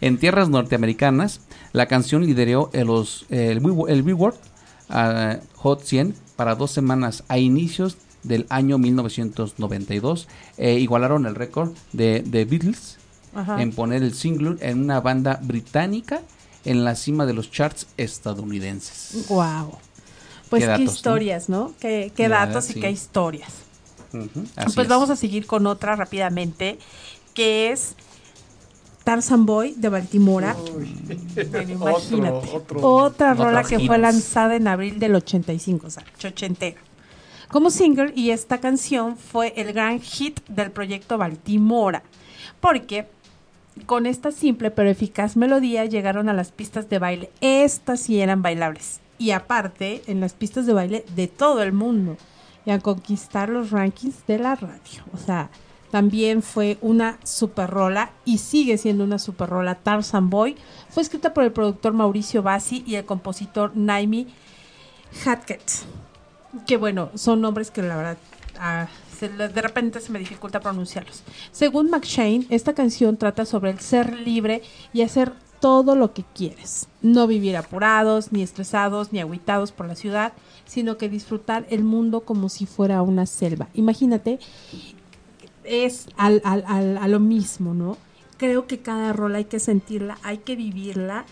En 0.00 0.18
tierras 0.18 0.48
norteamericanas, 0.50 1.40
la 1.72 1.86
canción 1.86 2.26
lideró 2.26 2.70
el, 2.74 2.86
los- 2.86 3.26
el, 3.30 3.60
Billboard- 3.62 3.90
el 3.90 4.02
Billboard 4.02 4.34
ah, 4.90 5.38
Hot 5.56 5.82
100 5.82 6.14
para 6.36 6.54
dos 6.54 6.70
semanas 6.70 7.24
a 7.28 7.38
inicios 7.38 7.96
del 8.24 8.46
año 8.48 8.78
1992. 8.78 10.28
e 10.56 10.74
igualaron 10.80 11.26
el 11.26 11.34
récord 11.34 11.72
de 11.92 12.24
The 12.28 12.44
Beatles 12.44 12.96
Ajá. 13.34 13.62
en 13.62 13.72
poner 13.72 14.02
el 14.02 14.14
single 14.14 14.56
en 14.60 14.80
una 14.82 15.00
banda 15.00 15.38
británica 15.42 16.22
en 16.64 16.84
la 16.84 16.94
cima 16.94 17.26
de 17.26 17.34
los 17.34 17.50
charts 17.50 17.86
estadounidenses. 17.96 19.26
Wow. 19.28 19.78
Pues 20.50 20.62
Qué 20.62 20.66
qué, 20.66 20.66
datos, 20.66 20.86
¿no? 20.86 20.92
historias, 20.92 21.48
¿no? 21.48 21.74
Qué, 21.80 22.12
qué 22.14 22.28
datos 22.28 22.54
verdad, 22.54 22.70
y 22.70 22.72
sí. 22.74 22.80
qué 22.80 22.90
historias. 22.90 23.52
Así 24.56 24.74
pues 24.74 24.84
es. 24.84 24.88
vamos 24.88 25.10
a 25.10 25.16
seguir 25.16 25.46
con 25.46 25.66
otra 25.66 25.96
rápidamente, 25.96 26.78
que 27.34 27.72
es 27.72 27.94
Tarzan 29.02 29.44
Boy 29.44 29.74
de 29.76 29.88
Baltimora. 29.88 30.54
Bueno, 30.54 31.72
imagínate. 31.72 32.48
otro. 32.52 32.80
Otra 32.80 33.32
Otro 33.32 33.44
rola 33.44 33.64
que 33.64 33.80
fue 33.80 33.98
lanzada 33.98 34.56
en 34.56 34.68
abril 34.68 34.98
del 34.98 35.14
85, 35.16 35.86
o 35.86 35.90
sea, 35.90 36.04
chochentera. 36.18 36.80
Como 37.48 37.70
single, 37.70 38.12
y 38.14 38.30
esta 38.30 38.58
canción 38.58 39.16
fue 39.16 39.52
el 39.56 39.72
gran 39.72 40.00
hit 40.00 40.40
del 40.48 40.70
proyecto 40.70 41.18
Baltimora, 41.18 42.02
porque 42.60 43.06
con 43.86 44.06
esta 44.06 44.30
simple 44.30 44.70
pero 44.70 44.88
eficaz 44.88 45.36
melodía 45.36 45.84
llegaron 45.84 46.28
a 46.28 46.32
las 46.32 46.52
pistas 46.52 46.88
de 46.88 46.98
baile. 46.98 47.30
Estas 47.40 48.00
sí 48.00 48.20
eran 48.20 48.42
bailables. 48.42 49.00
Y 49.18 49.30
aparte, 49.30 50.02
en 50.06 50.20
las 50.20 50.32
pistas 50.32 50.66
de 50.66 50.72
baile 50.72 51.04
de 51.14 51.28
todo 51.28 51.62
el 51.62 51.72
mundo. 51.72 52.16
Y 52.66 52.70
a 52.70 52.78
conquistar 52.78 53.50
los 53.50 53.70
rankings 53.70 54.26
de 54.26 54.38
la 54.38 54.54
radio. 54.54 55.04
O 55.12 55.18
sea, 55.18 55.50
también 55.90 56.42
fue 56.42 56.78
una 56.80 57.18
super 57.24 57.68
rola 57.68 58.10
y 58.24 58.38
sigue 58.38 58.78
siendo 58.78 59.04
una 59.04 59.18
super 59.18 59.50
rola. 59.50 59.74
Tarzan 59.74 60.30
Boy 60.30 60.56
fue 60.88 61.02
escrita 61.02 61.34
por 61.34 61.44
el 61.44 61.52
productor 61.52 61.92
Mauricio 61.92 62.42
Bassi 62.42 62.82
y 62.86 62.94
el 62.94 63.04
compositor 63.04 63.76
Naimi 63.76 64.28
Hatkett. 65.24 65.62
Que 66.66 66.76
bueno, 66.76 67.10
son 67.14 67.40
nombres 67.40 67.70
que 67.70 67.82
la 67.82 67.96
verdad 67.96 68.16
de 69.20 69.62
repente 69.62 70.00
se 70.00 70.12
me 70.12 70.18
dificulta 70.18 70.60
pronunciarlos. 70.60 71.22
Según 71.50 71.88
McShane, 71.90 72.46
esta 72.50 72.74
canción 72.74 73.16
trata 73.16 73.44
sobre 73.46 73.70
el 73.70 73.80
ser 73.80 74.12
libre 74.18 74.62
y 74.92 75.02
hacer 75.02 75.32
todo 75.60 75.96
lo 75.96 76.12
que 76.12 76.24
quieres. 76.34 76.88
No 77.00 77.26
vivir 77.26 77.56
apurados, 77.56 78.32
ni 78.32 78.42
estresados, 78.42 79.12
ni 79.12 79.20
aguitados 79.20 79.72
por 79.72 79.86
la 79.86 79.94
ciudad, 79.96 80.34
sino 80.66 80.98
que 80.98 81.08
disfrutar 81.08 81.66
el 81.70 81.84
mundo 81.84 82.20
como 82.20 82.48
si 82.48 82.66
fuera 82.66 83.00
una 83.02 83.24
selva. 83.26 83.68
Imagínate, 83.74 84.38
es 85.64 86.06
al- 86.16 86.42
al- 86.44 86.98
a 86.98 87.08
lo 87.08 87.20
mismo, 87.20 87.72
¿no? 87.72 87.96
Creo 88.36 88.66
que 88.66 88.80
cada 88.80 89.12
rol 89.12 89.34
hay 89.36 89.44
que 89.46 89.58
sentirla, 89.60 90.18
hay 90.22 90.38
que 90.38 90.54
vivirla. 90.56 91.24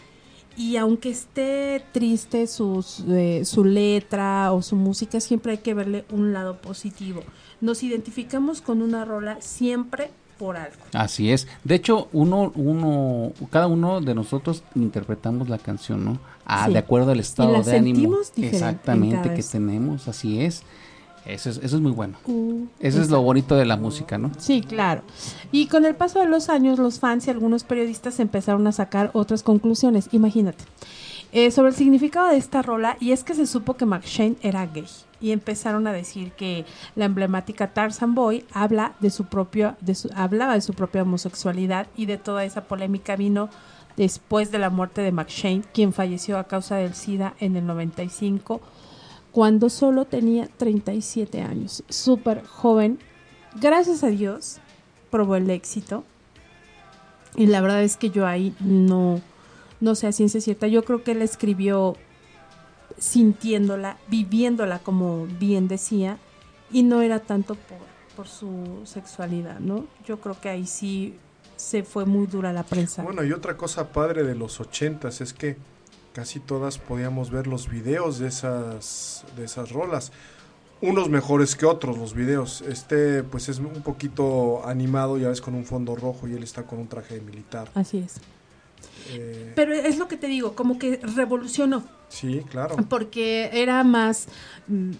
Y 0.57 0.77
aunque 0.77 1.11
esté 1.11 1.83
triste 1.93 2.47
sus, 2.47 3.01
eh, 3.09 3.45
su 3.45 3.65
letra 3.65 4.53
o 4.53 4.63
su 4.63 4.77
música, 4.77 5.21
siempre 5.21 5.53
hay 5.53 5.59
que 5.59 5.75
verle 5.75 6.05
un 6.11 6.33
lado 6.33 6.59
positivo. 6.59 7.23
Nos 7.61 7.83
identificamos 7.83 8.61
con 8.61 8.83
una 8.83 9.05
rola 9.05 9.39
siempre 9.41 10.11
por 10.39 10.57
algo. 10.57 10.77
Así 10.93 11.31
es. 11.31 11.47
De 11.65 11.77
hecho, 11.77 12.09
uno, 12.13 12.53
uno, 12.57 13.33
cada 13.51 13.67
uno 13.69 14.01
de 14.01 14.15
nosotros 14.15 14.63
interpretamos 14.75 15.49
la 15.49 15.59
canción, 15.59 16.05
¿no? 16.05 16.19
Ah, 16.45 16.67
Sí. 16.67 16.73
de 16.73 16.79
acuerdo 16.81 17.13
al 17.13 17.21
estado 17.21 17.53
la 17.53 17.63
de 17.63 17.77
ánimo. 17.77 17.95
sentimos 17.97 18.29
diferente 18.35 18.49
en 18.49 18.55
Exactamente 18.55 19.29
que 19.31 19.37
vez. 19.37 19.51
tenemos, 19.51 20.09
así 20.09 20.41
es. 20.41 20.63
Eso 21.25 21.51
es, 21.51 21.59
eso 21.59 21.77
es 21.77 21.83
muy 21.83 21.93
bueno. 21.93 22.17
Uh, 22.27 22.67
Eso 22.81 23.01
es 23.01 23.09
lo 23.09 23.23
bonito 23.23 23.55
de 23.55 23.65
la 23.65 23.77
música, 23.77 24.19
¿no? 24.19 24.33
Sí, 24.39 24.61
claro. 24.61 25.03
Y 25.53 25.67
con 25.67 25.85
el 25.85 25.95
paso 25.95 26.19
de 26.19 26.27
los 26.27 26.49
años, 26.49 26.79
los 26.79 26.99
fans 26.99 27.27
y 27.27 27.31
algunos 27.31 27.63
periodistas 27.65 28.19
empezaron 28.19 28.67
a 28.67 28.73
sacar 28.73 29.11
otras 29.15 29.43
conclusiones. 29.43 30.09
Imagínate. 30.13 30.65
Eh, 31.35 31.51
sobre 31.51 31.71
el 31.71 31.75
significado 31.75 32.29
de 32.29 32.37
esta 32.37 32.61
rola, 32.61 32.97
y 33.01 33.13
es 33.13 33.25
que 33.25 33.35
se 33.35 33.47
supo 33.47 33.75
que 33.75 33.87
McShane 33.87 34.37
era 34.43 34.67
gay. 34.67 34.85
Y 35.21 35.31
empezaron 35.31 35.87
a 35.87 35.93
decir 35.93 36.33
que 36.33 36.67
la 36.97 37.05
emblemática 37.07 37.73
Tarzan 37.73 38.15
Boy 38.15 38.45
habla 38.53 38.95
de 39.01 39.09
su 39.11 39.25
propio, 39.27 39.77
de 39.81 39.95
su, 39.95 40.11
hablaba 40.15 40.55
de 40.55 40.61
su 40.61 40.75
propia 40.75 41.03
homosexualidad 41.03 41.87
y 41.97 42.07
de 42.07 42.19
toda 42.19 42.45
esa 42.45 42.65
polémica 42.65 43.17
vino 43.17 43.49
después 43.97 44.51
de 44.51 44.59
la 44.59 44.69
muerte 44.69 45.01
de 45.01 45.13
McShane, 45.13 45.63
quien 45.73 45.93
falleció 45.93 46.39
a 46.39 46.45
causa 46.45 46.77
del 46.77 46.95
SIDA 46.95 47.35
en 47.41 47.57
el 47.57 47.67
95, 47.67 48.61
cuando 49.33 49.71
solo 49.71 50.05
tenía 50.05 50.47
37 50.59 51.41
años. 51.41 51.83
Súper 51.89 52.45
joven. 52.45 52.99
Gracias 53.61 54.05
a 54.05 54.09
Dios 54.09 54.59
probó 55.11 55.37
el 55.37 55.51
éxito. 55.51 56.05
Y 57.35 57.47
la 57.47 57.61
verdad 57.63 57.83
es 57.83 57.97
que 57.97 58.11
yo 58.11 58.27
ahí 58.27 58.55
no, 58.61 59.21
no 59.81 59.95
sé 59.95 60.07
a 60.07 60.13
ciencia 60.13 60.41
cierta. 60.41 60.67
Yo 60.69 60.85
creo 60.85 61.03
que 61.03 61.13
él 61.13 61.23
escribió 61.23 61.97
sintiéndola, 62.99 63.97
viviéndola 64.09 64.79
como 64.81 65.27
bien 65.27 65.67
decía, 65.67 66.19
y 66.71 66.83
no 66.83 67.01
era 67.01 67.21
tanto 67.21 67.55
por, 67.55 67.79
por 68.17 68.29
su 68.29 68.83
sexualidad, 68.85 69.61
¿no? 69.61 69.87
Yo 70.07 70.21
creo 70.21 70.39
que 70.39 70.51
ahí 70.51 70.67
sí 70.67 71.17
se 71.57 71.85
fue 71.85 72.05
muy 72.05 72.27
dura 72.27 72.53
la 72.53 72.65
prensa. 72.65 73.03
Bueno, 73.03 73.25
y 73.25 73.33
otra 73.33 73.57
cosa 73.57 73.93
padre 73.93 74.25
de 74.25 74.35
los 74.35 74.61
ochentas 74.61 75.21
es 75.21 75.33
que 75.33 75.57
casi 76.13 76.41
todas 76.41 76.79
podíamos 76.79 77.31
ver 77.31 77.47
los 77.47 77.69
videos 77.69 78.19
de 78.19 78.29
esas, 78.29 79.25
de 79.37 79.45
esas 79.45 79.71
rolas. 79.71 80.13
Unos 80.81 81.09
mejores 81.09 81.55
que 81.55 81.65
otros 81.65 81.97
los 81.97 82.13
videos. 82.15 82.63
Este 82.63 83.23
pues 83.23 83.49
es 83.49 83.59
un 83.59 83.83
poquito 83.83 84.67
animado, 84.67 85.17
ya 85.17 85.29
ves, 85.29 85.41
con 85.41 85.55
un 85.55 85.65
fondo 85.65 85.95
rojo 85.95 86.27
y 86.27 86.35
él 86.35 86.43
está 86.43 86.65
con 86.65 86.79
un 86.81 86.89
traje 86.89 87.15
de 87.15 87.21
militar. 87.21 87.69
Así 87.75 87.99
es. 87.99 88.17
Eh, 89.11 89.53
Pero 89.55 89.73
es 89.75 89.99
lo 89.99 90.09
que 90.09 90.17
te 90.17 90.27
digo, 90.27 90.55
como 90.55 90.79
que 90.79 90.99
revolucionó. 91.15 91.85
sí, 92.09 92.43
claro. 92.51 92.77
porque 92.89 93.51
era 93.53 93.85
más 93.85 94.27
mm, 94.69 94.91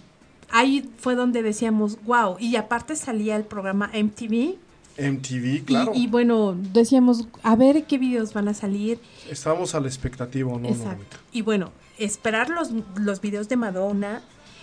ahí 0.49 0.89
fue 0.97 1.15
donde 1.15 1.43
decíamos 1.43 1.97
wow 2.03 2.37
y 2.39 2.55
aparte 2.55 2.95
salía 2.95 3.35
el 3.35 3.43
programa 3.43 3.91
MTV 3.93 4.55
MTV, 4.97 5.65
claro. 5.65 5.91
y, 5.95 6.07
bueno 6.07 6.55
decíamos 6.73 7.27
a 7.41 7.55
ver 7.55 7.85
qué 7.85 7.97
videos 7.97 8.33
van 8.33 8.47
a 8.47 8.53
salir 8.53 8.99
Estábamos 9.29 9.73
a 9.75 9.79
la 9.79 9.87
expectativa, 9.87 10.51
¿no? 10.57 10.69
exacto 10.69 11.17
y 11.31 11.41
bueno 11.41 11.71
esperar 11.97 12.49
los 12.49 12.69
los 12.95 13.21
videos 13.21 13.49
de 13.49 13.55
Madonna 13.57 14.21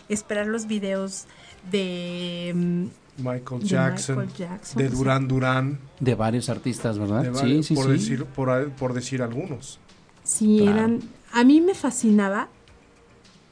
esperar 0.09 0.47
los 0.47 0.67
videos 0.67 1.27
de, 1.71 2.53
mm, 2.55 2.85
Michael 3.19 3.61
de 3.61 3.67
Jackson, 3.67 4.17
Michael 4.19 4.37
Jackson, 4.37 4.83
de 4.83 4.89
Durán 4.89 5.29
Durán, 5.29 5.79
De 5.99 6.15
varios 6.15 6.49
artistas, 6.49 6.99
¿verdad? 6.99 7.23
de 7.23 7.35
sí, 7.35 7.63
sí, 7.63 7.75
por, 7.75 7.85
sí. 7.87 7.91
Decir, 7.93 8.25
por, 8.25 8.71
por 8.73 8.95
decir 8.95 9.23
algunos. 9.23 9.79
Sí, 10.25 10.59
Claro. 10.61 10.79
eran. 10.79 11.01
A 11.33 11.45
mí 11.45 11.61
me 11.61 11.75
fascinaba 11.75 12.49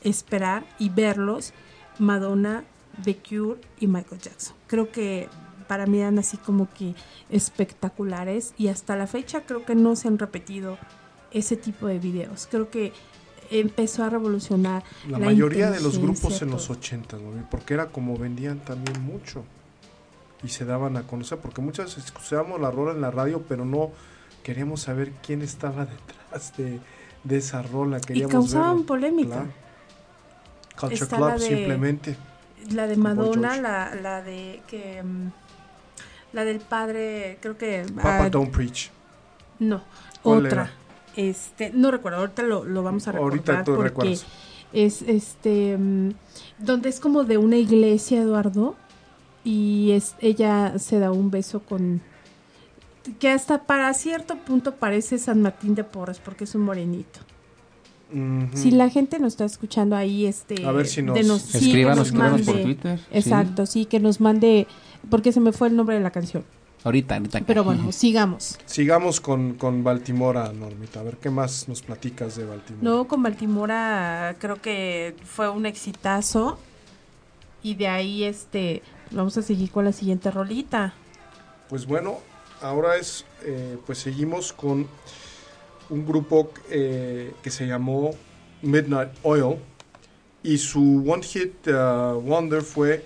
esperar 0.03 0.65
y 0.79 0.89
verlos 0.89 1.53
Madonna, 1.99 2.65
The 3.03 3.17
Cure 3.17 3.61
y 3.79 3.87
Michael 3.87 4.21
Jackson. 4.21 4.55
Creo 4.67 4.91
que 4.91 5.29
para 5.69 5.87
mí 5.87 6.01
eran 6.01 6.19
así 6.19 6.37
como 6.39 6.67
que 6.73 6.95
espectaculares 7.31 8.55
y 8.59 8.69
hasta 8.69 8.97
la 8.97 9.07
fecha 9.07 9.43
creo 9.43 9.65
que 9.65 9.75
no 9.75 9.95
se 9.97 10.09
han 10.09 10.19
repetido 10.19 10.79
ese 11.31 11.57
tipo 11.57 11.87
de 11.87 11.99
videos. 11.99 12.49
Creo 12.51 12.71
que 12.71 12.93
empezó 13.51 14.05
a 14.05 14.11
revolucionar 14.11 14.83
La, 15.09 15.19
la 15.19 15.27
mayoría 15.27 15.71
de 15.71 15.81
los 15.81 15.99
grupos 15.99 16.43
en 16.43 16.51
los 16.51 16.67
todo. 16.67 16.79
80, 16.79 17.17
¿no? 17.19 17.49
porque 17.51 17.75
era 17.75 17.87
como 17.87 18.17
vendían 18.17 18.59
también 18.61 19.01
mucho 19.03 19.45
y 20.43 20.49
se 20.49 20.65
daban 20.65 20.97
a 20.97 21.03
conocer, 21.03 21.39
porque 21.39 21.61
muchas 21.61 21.87
veces 21.87 22.05
escuchábamos 22.07 22.61
la 22.61 22.71
rola 22.71 22.93
en 22.93 23.01
la 23.01 23.11
radio, 23.11 23.43
pero 23.49 23.65
no 23.65 23.91
queríamos 24.43 24.83
saber 24.83 25.13
quién 25.27 25.43
estaba 25.43 25.87
detrás 26.31 26.57
de, 26.57 26.79
de 27.25 27.37
esa 27.37 27.63
rola. 27.63 27.99
y 27.99 28.01
Queríamos 28.03 28.33
causaban 28.33 28.71
verlo. 28.77 28.87
polémica. 28.87 29.35
Claro. 29.35 29.51
Culture 30.79 30.95
Está 31.05 31.17
Club 31.17 31.29
la 31.29 31.35
de- 31.35 31.41
simplemente. 31.41 32.17
La 32.73 32.87
de 32.87 32.97
Madonna, 32.97 33.57
la, 33.57 33.95
la 33.95 34.23
de 34.23 34.63
que 34.69 35.03
mm, 35.03 35.29
la 36.33 36.45
del 36.45 36.61
padre, 36.61 37.39
creo 37.41 37.57
que 37.57 37.85
Papa 37.95 38.25
ah, 38.25 38.31
Don't 38.31 38.51
Preach. 38.51 38.91
No, 39.59 39.83
¿Cuál 40.23 40.47
otra. 40.47 40.63
era? 40.63 40.73
Este, 41.17 41.71
no 41.71 41.91
recuerdo, 41.91 42.19
ahorita 42.19 42.43
lo, 42.43 42.65
lo 42.65 42.83
vamos 42.83 43.09
a 43.09 43.13
recordar 43.13 43.33
Ahorita 43.33 43.65
tú 43.65 43.75
porque 43.75 43.89
recuerdas. 43.89 44.27
es 44.73 45.03
este 45.03 45.77
mm, 45.77 46.11
donde 46.59 46.89
es 46.89 47.01
como 47.01 47.25
de 47.25 47.39
una 47.39 47.57
iglesia, 47.57 48.21
Eduardo, 48.21 48.77
y 49.43 49.93
es 49.93 50.15
ella 50.21 50.79
se 50.79 50.99
da 50.99 51.11
un 51.11 51.31
beso 51.31 51.61
con 51.61 52.03
que 53.19 53.31
hasta 53.31 53.65
para 53.65 53.93
cierto 53.95 54.37
punto 54.37 54.75
parece 54.77 55.19
San 55.19 55.41
Martín 55.41 55.75
de 55.75 55.85
Porres 55.85 56.19
porque 56.19 56.45
es 56.45 56.55
un 56.55 56.63
morenito. 56.63 57.21
Si 58.55 58.71
la 58.71 58.89
gente 58.89 59.19
nos 59.19 59.35
está 59.35 59.45
escuchando 59.45 59.95
ahí, 59.97 60.25
este, 60.27 60.65
A 60.65 60.73
ver 60.73 60.87
si 60.87 61.03
nos- 61.03 61.15
de 61.15 61.25
sí, 61.25 61.67
Escríbanos, 61.69 61.99
nos 61.99 62.07
escríbanos 62.09 62.43
por 62.43 62.55
mande- 62.55 62.63
Twitter. 62.65 62.99
sí. 62.99 63.05
Exacto, 63.13 63.67
sí, 63.67 63.85
que 63.85 64.01
nos 64.01 64.21
mande, 64.21 64.67
porque 65.11 65.33
se 65.33 65.41
me 65.41 65.53
fue 65.53 65.69
el 65.69 65.77
nombre 65.77 65.97
de 65.97 66.03
la 66.03 66.11
canción. 66.11 66.45
Ahorita, 66.85 67.17
ahorita. 67.17 67.41
Pero 67.47 67.65
bueno, 67.65 67.91
sigamos. 67.93 68.57
Sigamos 68.65 69.21
con, 69.21 69.55
con 69.55 69.83
Baltimora, 69.85 70.53
Normita. 70.53 71.01
A 71.01 71.03
ver 71.03 71.17
qué 71.19 71.29
más 71.29 71.69
nos 71.69 71.83
platicas 71.83 72.37
de 72.37 72.45
Baltimora. 72.47 72.83
No, 72.83 73.09
con 73.09 73.23
Baltimora 73.23 74.37
creo 74.39 74.57
que 74.63 75.15
fue 75.25 75.51
un 75.51 75.67
exitazo. 75.67 76.59
Y 77.63 77.75
de 77.75 77.89
ahí, 77.89 78.23
este, 78.23 78.83
vamos 79.11 79.37
a 79.37 79.43
seguir 79.43 79.71
con 79.73 79.85
la 79.85 79.93
siguiente 79.93 80.31
rolita. 80.31 80.95
Pues 81.69 81.85
bueno, 81.87 82.19
ahora 82.63 82.97
es, 82.97 83.25
eh, 83.45 83.77
pues 83.85 83.99
seguimos 83.99 84.53
con 84.53 84.87
un 85.91 86.07
grupo 86.07 86.53
eh, 86.71 87.33
que 87.43 87.51
se 87.51 87.67
llamó 87.67 88.13
Midnight 88.63 89.11
Oil 89.23 89.57
y 90.43 90.59
su 90.59 91.05
One 91.07 91.23
Hit 91.23 91.67
uh, 91.69 92.21
Wonder 92.21 92.63
fue 92.63 93.05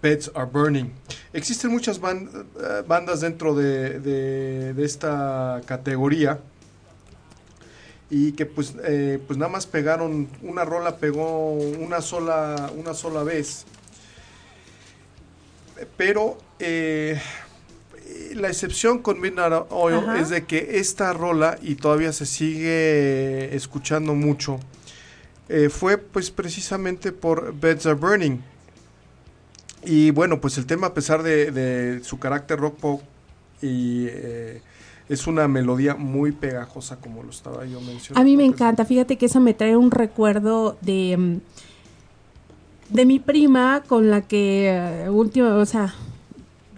Pets 0.00 0.30
Are 0.34 0.48
Burning. 0.50 0.90
Existen 1.32 1.70
muchas 1.70 1.98
eh, 1.98 2.82
bandas 2.86 3.20
dentro 3.20 3.54
de, 3.54 4.74
esta 4.78 5.60
categoría 5.66 6.40
y 8.08 8.32
que 8.32 8.46
pues, 8.46 8.74
eh, 8.82 9.20
pues 9.26 9.38
nada 9.38 9.52
más 9.52 9.66
pegaron, 9.66 10.28
una 10.42 10.64
rola 10.64 10.96
pegó 10.96 11.52
una 11.52 12.00
sola, 12.00 12.70
una 12.76 12.94
sola 12.94 13.22
vez. 13.22 13.66
Pero 15.96 16.38
la 18.34 18.48
excepción 18.48 18.98
con 18.98 19.20
Midnight 19.20 19.66
Oil 19.70 19.96
Ajá. 19.96 20.18
es 20.18 20.28
de 20.28 20.44
que 20.44 20.78
esta 20.78 21.12
rola, 21.12 21.58
y 21.62 21.74
todavía 21.74 22.12
se 22.12 22.26
sigue 22.26 23.54
escuchando 23.54 24.14
mucho, 24.14 24.58
eh, 25.48 25.68
fue 25.68 25.98
pues 25.98 26.30
precisamente 26.30 27.12
por 27.12 27.54
Beds 27.58 27.86
Are 27.86 27.96
Burning. 27.96 28.38
Y 29.84 30.10
bueno, 30.10 30.40
pues 30.40 30.58
el 30.58 30.66
tema 30.66 30.88
a 30.88 30.94
pesar 30.94 31.22
de, 31.22 31.50
de 31.50 32.04
su 32.04 32.18
carácter 32.18 32.58
rock 32.58 32.76
pop 32.78 33.02
y 33.62 34.06
eh, 34.08 34.62
es 35.08 35.26
una 35.26 35.48
melodía 35.48 35.96
muy 35.96 36.32
pegajosa 36.32 36.96
como 36.96 37.22
lo 37.22 37.30
estaba 37.30 37.64
yo 37.64 37.80
mencionando. 37.80 38.20
A 38.20 38.24
mí 38.24 38.36
me 38.36 38.44
encanta, 38.44 38.84
fíjate 38.84 39.18
que 39.18 39.26
esa 39.26 39.40
me 39.40 39.54
trae 39.54 39.76
un 39.76 39.90
recuerdo 39.90 40.78
de, 40.82 41.16
mm, 41.16 42.94
de 42.94 43.06
mi 43.06 43.18
prima 43.18 43.82
con 43.86 44.10
la 44.10 44.22
que 44.22 44.68
eh, 44.68 45.08
o 45.08 45.66
sea, 45.66 45.94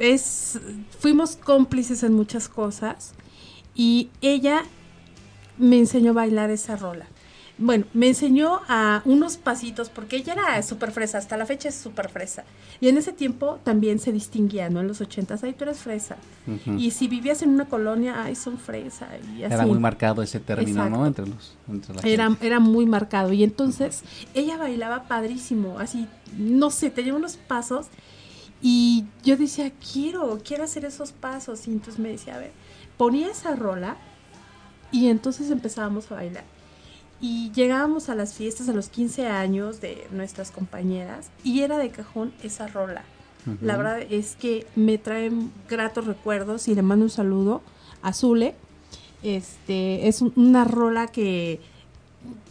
es, 0.03 0.59
fuimos 0.99 1.37
cómplices 1.37 2.03
en 2.03 2.13
muchas 2.13 2.49
cosas 2.49 3.13
y 3.75 4.11
ella 4.21 4.65
me 5.59 5.79
enseñó 5.79 6.11
a 6.11 6.15
bailar 6.15 6.51
esa 6.51 6.77
rola. 6.77 7.07
Bueno, 7.59 7.85
me 7.95 8.09
enseñó 8.09 8.61
a 8.67 9.03
unos 9.05 9.37
pasitos 9.37 9.91
porque 9.91 10.17
ella 10.17 10.33
era 10.33 10.63
súper 10.65 10.91
fresa, 10.91 11.19
hasta 11.19 11.37
la 11.37 11.47
fecha 11.47 11.69
es 11.69 11.77
súper 11.77 12.09
fresa. 12.09 12.43
Y 12.81 12.89
en 12.89 12.97
ese 12.97 13.13
tiempo 13.13 13.61
también 13.63 14.01
se 14.01 14.11
distinguía, 14.11 14.69
¿no? 14.71 14.81
En 14.81 14.89
los 14.89 15.01
ochentas, 15.01 15.45
ay, 15.45 15.53
tú 15.53 15.63
eres 15.65 15.79
fresa. 15.79 16.17
Ujú. 16.49 16.77
Y 16.79 16.91
si 16.91 17.07
vivías 17.07 17.43
en 17.43 17.51
una 17.51 17.67
colonia, 17.67 18.25
ay, 18.25 18.35
son 18.35 18.59
fresa. 18.59 19.07
Y 19.37 19.45
así. 19.45 19.55
Era 19.55 19.67
muy 19.67 19.79
marcado 19.79 20.23
ese 20.23 20.41
término, 20.41 20.91
¿no? 20.91 21.07
Exacto. 21.07 21.23
Entre 21.23 21.27
los 21.27 21.57
entre 21.69 21.95
la 21.95 22.01
Era, 22.03 22.25
gente. 22.31 22.47
era 22.47 22.59
muy 22.59 22.87
marcado. 22.87 23.33
Y 23.33 23.45
entonces 23.45 24.03
ella 24.35 24.57
bailaba 24.57 25.05
padrísimo, 25.05 25.79
así, 25.79 26.09
no 26.37 26.71
sé, 26.71 26.91
tenía 26.91 27.15
unos 27.15 27.37
pasos. 27.37 27.87
Y 28.63 29.05
yo 29.25 29.37
decía, 29.37 29.73
quiero, 29.93 30.39
quiero 30.45 30.65
hacer 30.65 30.85
esos 30.85 31.11
pasos. 31.13 31.67
Y 31.67 31.73
entonces 31.73 31.99
me 31.99 32.11
decía, 32.11 32.37
a 32.37 32.39
ver, 32.39 32.53
ponía 32.97 33.29
esa 33.31 33.57
rola 33.57 33.97
y 34.93 35.09
entonces 35.09 35.51
empezábamos 35.51 36.11
a 36.13 36.15
bailar. 36.15 36.45
Y 37.21 37.51
llegábamos 37.53 38.09
a 38.09 38.15
las 38.15 38.35
fiestas 38.35 38.69
a 38.69 38.73
los 38.73 38.89
15 38.89 39.27
años 39.27 39.81
de 39.81 40.07
nuestras 40.13 40.51
compañeras 40.51 41.31
y 41.45 41.61
era 41.63 41.79
de 41.79 41.91
cajón 41.91 42.33
esa 42.43 42.67
rola. 42.69 43.03
La 43.61 43.77
verdad 43.77 44.01
es 44.09 44.37
que 44.37 44.69
me 44.77 44.99
traen 44.99 45.51
gratos 45.69 46.07
recuerdos 46.07 46.69
y 46.69 46.77
le 46.77 46.83
mando 46.83 47.07
un 47.07 47.11
saludo 47.11 47.61
a 48.01 48.13
Zule. 48.13 48.55
Este, 49.25 50.07
es 50.07 50.23
un- 50.23 50.33
una 50.37 50.65
rola 50.65 51.09
que, 51.09 51.59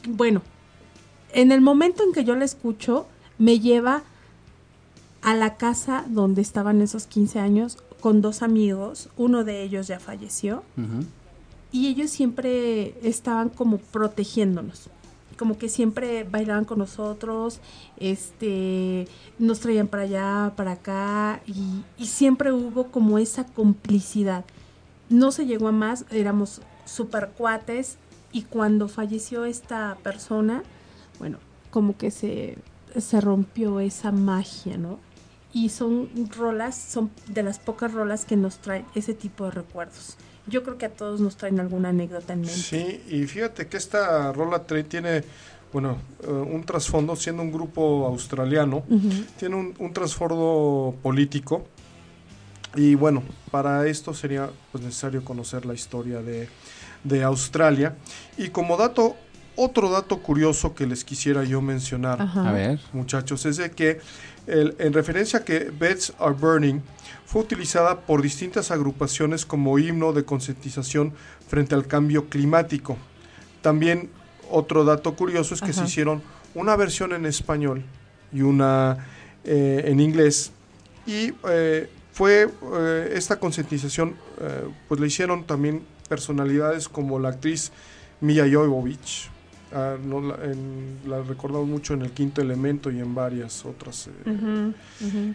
bueno, 0.09 0.41
en 1.34 1.53
el 1.53 1.62
momento 1.62 2.03
en 2.03 2.12
que 2.12 2.26
yo 2.26 2.36
la 2.36 2.43
escucho, 2.43 3.07
me 3.38 3.59
lleva 3.62 4.03
a 5.22 5.36
la 5.36 5.55
casa 5.55 6.05
donde 6.07 6.41
estaban 6.41 6.82
esos 6.82 7.05
15 7.05 7.39
años 7.39 7.78
con 7.99 8.22
dos 8.22 8.41
amigos. 8.41 9.09
Uno 9.17 9.43
de 9.43 9.63
ellos 9.63 9.88
ya 9.88 9.99
falleció. 9.99 10.63
Y 11.72 11.88
ellos 11.88 12.09
siempre 12.11 12.95
estaban 13.07 13.49
como 13.49 13.78
protegiéndonos 13.78 14.89
como 15.41 15.57
que 15.57 15.69
siempre 15.69 16.24
bailaban 16.24 16.65
con 16.65 16.78
nosotros 16.78 17.61
este 17.97 19.07
nos 19.39 19.59
traían 19.59 19.88
para 19.88 20.03
allá 20.03 20.53
para 20.55 20.74
acá 20.74 21.41
y, 21.47 21.84
y 21.97 22.05
siempre 22.05 22.51
hubo 22.51 22.91
como 22.91 23.17
esa 23.17 23.47
complicidad. 23.47 24.45
No 25.09 25.32
se 25.32 25.47
llegó 25.47 25.69
a 25.69 25.72
más 25.72 26.05
éramos 26.11 26.61
super 26.86 27.32
cuates 27.36 27.97
y 28.32 28.43
cuando 28.43 28.88
falleció 28.88 29.45
esta 29.45 29.97
persona 30.03 30.61
bueno 31.17 31.39
como 31.72 31.97
que 31.97 32.11
se 32.11 32.59
se 32.95 33.19
rompió 33.19 33.80
esa 33.80 34.11
magia 34.11 34.78
no 34.78 34.99
y 35.54 35.70
son 35.70 36.10
rolas, 36.38 36.76
son 36.78 37.12
de 37.28 37.43
las 37.43 37.60
pocas 37.60 37.93
rolas 37.93 38.26
que 38.26 38.36
nos 38.38 38.58
traen 38.60 38.86
ese 38.95 39.14
tipo 39.14 39.45
de 39.45 39.52
recuerdos. 39.52 40.18
Yo 40.47 40.64
creo 40.64 40.78
que 40.78 40.86
a 40.86 40.89
todos 40.89 41.20
nos 41.22 41.38
traen 41.38 41.60
alguna 41.60 41.89
anécdota 41.89 42.34
en 42.34 42.41
mente. 42.41 42.56
Sí, 42.56 43.02
y 43.10 43.26
fíjate 43.28 43.68
que 43.68 43.78
esta 43.78 44.32
rola 44.32 44.66
tiene, 44.66 45.24
bueno, 45.72 45.97
eh, 46.24 46.28
un 46.32 46.64
trasfondo, 46.64 47.16
siendo 47.16 47.43
un 47.43 47.52
grupo 47.52 48.06
australiano, 48.08 48.78
Ujú. 48.89 49.10
tiene 49.38 49.56
un, 49.56 49.76
un 49.78 49.93
trasfondo 49.93 50.95
político. 51.02 51.68
Y 52.76 52.95
bueno, 52.95 53.22
para 53.52 53.86
esto 53.88 54.14
sería 54.14 54.49
pues, 54.72 54.84
necesario 54.84 55.24
conocer 55.26 55.66
la 55.66 55.74
historia 55.74 56.22
de, 56.22 56.47
de 57.04 57.24
Australia. 57.24 57.95
Y 58.38 58.49
como 58.49 58.78
dato, 58.78 59.16
otro 59.56 59.89
dato 59.91 60.20
curioso 60.20 60.74
que 60.76 60.86
les 60.88 61.04
quisiera 61.04 61.43
yo 61.43 61.62
mencionar, 61.62 62.22
Ajá. 62.22 62.49
A 62.49 62.52
ver. 62.52 62.80
muchachos, 62.93 63.45
es 63.45 63.58
de 63.58 63.72
que 63.72 63.99
el- 64.47 64.76
en 64.80 64.93
referencia 64.93 65.39
a 65.39 65.43
que 65.45 65.72
Beds 65.78 66.14
Are 66.20 66.34
Burning 66.34 66.80
fue 67.26 67.41
utilizada 67.41 67.99
por 68.02 68.22
distintas 68.22 68.72
agrupaciones 68.72 69.45
como 69.45 69.78
himno 69.80 70.14
de 70.14 70.26
concientización 70.26 71.14
frente 71.47 71.76
al 71.76 71.88
cambio 71.88 72.28
climático. 72.30 72.97
También 73.62 74.10
otro 74.49 74.84
dato 74.84 75.16
curioso 75.16 75.54
es 75.54 75.62
que 75.62 75.72
se 75.74 75.84
hicieron 75.84 76.22
una 76.56 76.76
versión 76.76 77.14
en 77.14 77.26
español 77.26 77.84
y 78.34 78.41
una 78.41 79.06
eh, 79.43 79.84
en 79.86 79.99
inglés 79.99 80.52
y 81.08 81.34
eh, 81.49 81.89
fue 82.12 82.49
eh, 82.76 83.14
esta 83.16 83.39
concientización 83.39 84.16
eh, 84.39 84.68
pues 84.88 84.99
la 84.99 85.08
hicieron 85.08 85.45
también 85.45 85.84
personalidades 86.10 86.89
como 86.89 87.18
la 87.20 87.30
actriz 87.30 87.72
Mia 88.20 88.45
Jovovich 88.52 89.30
ah, 89.74 89.95
no 90.03 90.22
la, 90.22 90.36
en- 90.45 90.97
la 91.07 91.22
recordamos 91.22 91.67
mucho 91.67 91.93
en 91.93 92.01
el 92.03 92.11
quinto 92.11 92.41
elemento 92.41 92.91
y 92.91 92.99
en 92.99 93.13
varias 93.15 93.65
otras 93.65 94.07
eh, 94.07 94.72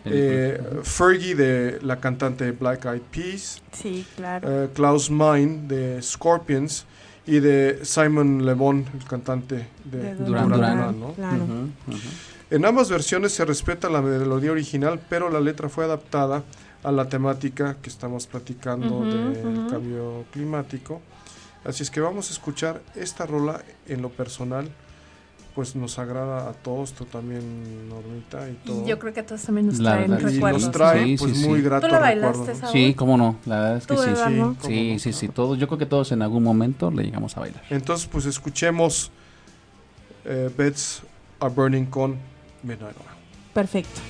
eh, 0.05 0.61
Fergie 0.82 1.34
de 1.34 1.78
la 1.82 1.99
cantante 2.01 2.45
de 2.45 2.53
Black 2.53 2.84
Eyed 2.87 3.03
Peas 3.11 3.62
Sí, 3.72 4.05
claro. 4.16 4.64
eh, 4.64 4.68
Klaus 4.74 5.11
Meine 5.11 5.66
de 5.68 6.03
Scorpions 6.03 6.84
y 7.26 7.41
de 7.41 7.80
Simon 7.82 8.45
Le 8.47 8.55
Bon 8.55 8.84
el 8.99 9.05
cantante 9.09 9.68
de 9.84 9.99
De 9.99 10.14
Duran 10.14 10.49
Duran. 10.51 11.72
En 12.51 12.64
ambas 12.64 12.89
versiones 12.89 13.32
se 13.32 13.45
respeta 13.45 13.89
la 13.91 14.01
melodía 14.01 14.53
original, 14.53 15.01
pero 15.09 15.28
la 15.28 15.41
letra 15.41 15.68
fue 15.68 15.84
adaptada 15.84 16.45
a 16.84 16.93
la 16.93 17.09
temática 17.09 17.76
que 17.82 17.89
estamos 17.91 18.28
platicando 18.28 19.05
del 19.05 19.66
cambio 19.68 20.24
climático. 20.32 21.01
Así 21.67 21.83
es 21.83 21.91
que 21.91 22.01
vamos 22.01 22.31
a 22.31 22.33
escuchar 22.33 22.81
esta 22.95 23.27
rola 23.27 23.61
en 23.89 24.01
lo 24.03 24.09
personal, 24.11 24.69
pues 25.55 25.75
nos 25.75 25.99
agrada 25.99 26.49
a 26.49 26.53
todos, 26.53 26.93
tú 26.93 27.07
también, 27.07 27.89
Normita, 27.89 28.49
y 28.49 28.53
todo. 28.64 28.83
Y 28.85 28.87
yo 28.89 28.99
creo 28.99 29.12
que 29.12 29.21
a 29.21 29.27
todos 29.27 29.43
también 29.43 29.67
nos 29.67 29.79
La 29.81 29.93
traen 29.95 30.11
verdad, 30.12 30.29
Y 30.29 30.35
recuerdos. 30.35 30.62
nos 30.62 30.71
trae 30.71 31.05
Sí, 31.05 31.17
pues 31.19 31.37
sí, 31.39 31.47
muy 31.49 31.59
sí. 31.59 31.64
gratos 31.64 31.89
¿Tú 31.89 31.95
la 31.95 32.01
recuerdos. 32.11 32.39
bailaste, 32.39 32.53
¿no? 32.53 32.61
Saúl? 32.61 32.73
Sí, 32.73 32.95
cómo 32.95 33.17
no. 33.17 33.39
La 33.47 33.57
verdad 33.61 33.77
es 33.79 33.87
que 33.87 33.95
¿Tú, 33.97 34.03
sí. 34.03 34.09
Sí, 34.14 34.31
¿no? 34.35 34.57
Sí, 34.62 34.93
no, 34.93 34.99
sí, 35.01 35.12
sí. 35.12 35.29
Todos, 35.29 35.59
yo 35.59 35.67
creo 35.67 35.79
que 35.79 35.87
todos 35.87 36.12
en 36.12 36.23
algún 36.23 36.43
momento 36.45 36.91
le 36.91 37.03
llegamos 37.03 37.37
a 37.37 37.41
bailar. 37.41 37.62
Entonces, 37.71 38.07
pues 38.07 38.27
escuchemos 38.27 39.11
eh, 40.25 40.51
Beds 40.57 41.03
Are 41.41 41.53
Burning 41.53 41.87
con 41.87 42.17
Midnight 42.62 42.97
Oil. 42.97 43.17
Perfecto. 43.55 44.01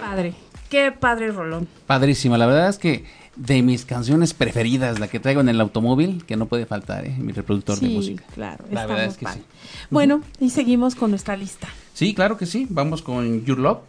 Padre. 0.00 0.34
Qué 0.70 0.92
padre 0.92 1.30
rolón. 1.32 1.68
Padrísima. 1.86 2.38
La 2.38 2.46
verdad 2.46 2.68
es 2.70 2.78
que 2.78 3.04
de 3.36 3.62
mis 3.62 3.84
canciones 3.84 4.32
preferidas, 4.34 4.98
la 5.00 5.08
que 5.08 5.20
traigo 5.20 5.40
en 5.40 5.48
el 5.48 5.60
automóvil, 5.60 6.24
que 6.26 6.36
no 6.36 6.46
puede 6.46 6.64
faltar, 6.66 7.04
¿eh? 7.06 7.14
Mi 7.18 7.32
reproductor 7.32 7.78
de 7.78 7.86
Sí, 7.88 7.94
música. 7.94 8.24
claro. 8.34 8.64
La 8.70 8.86
verdad 8.86 9.04
es 9.06 9.16
que 9.16 9.24
padre. 9.24 9.40
sí. 9.40 9.46
Bueno, 9.90 10.22
y 10.40 10.50
seguimos 10.50 10.94
con 10.94 11.10
nuestra 11.10 11.36
lista. 11.36 11.68
Sí, 11.92 12.14
claro 12.14 12.36
que 12.36 12.46
sí. 12.46 12.66
Vamos 12.70 13.02
con 13.02 13.44
Your 13.44 13.58
Love 13.58 13.80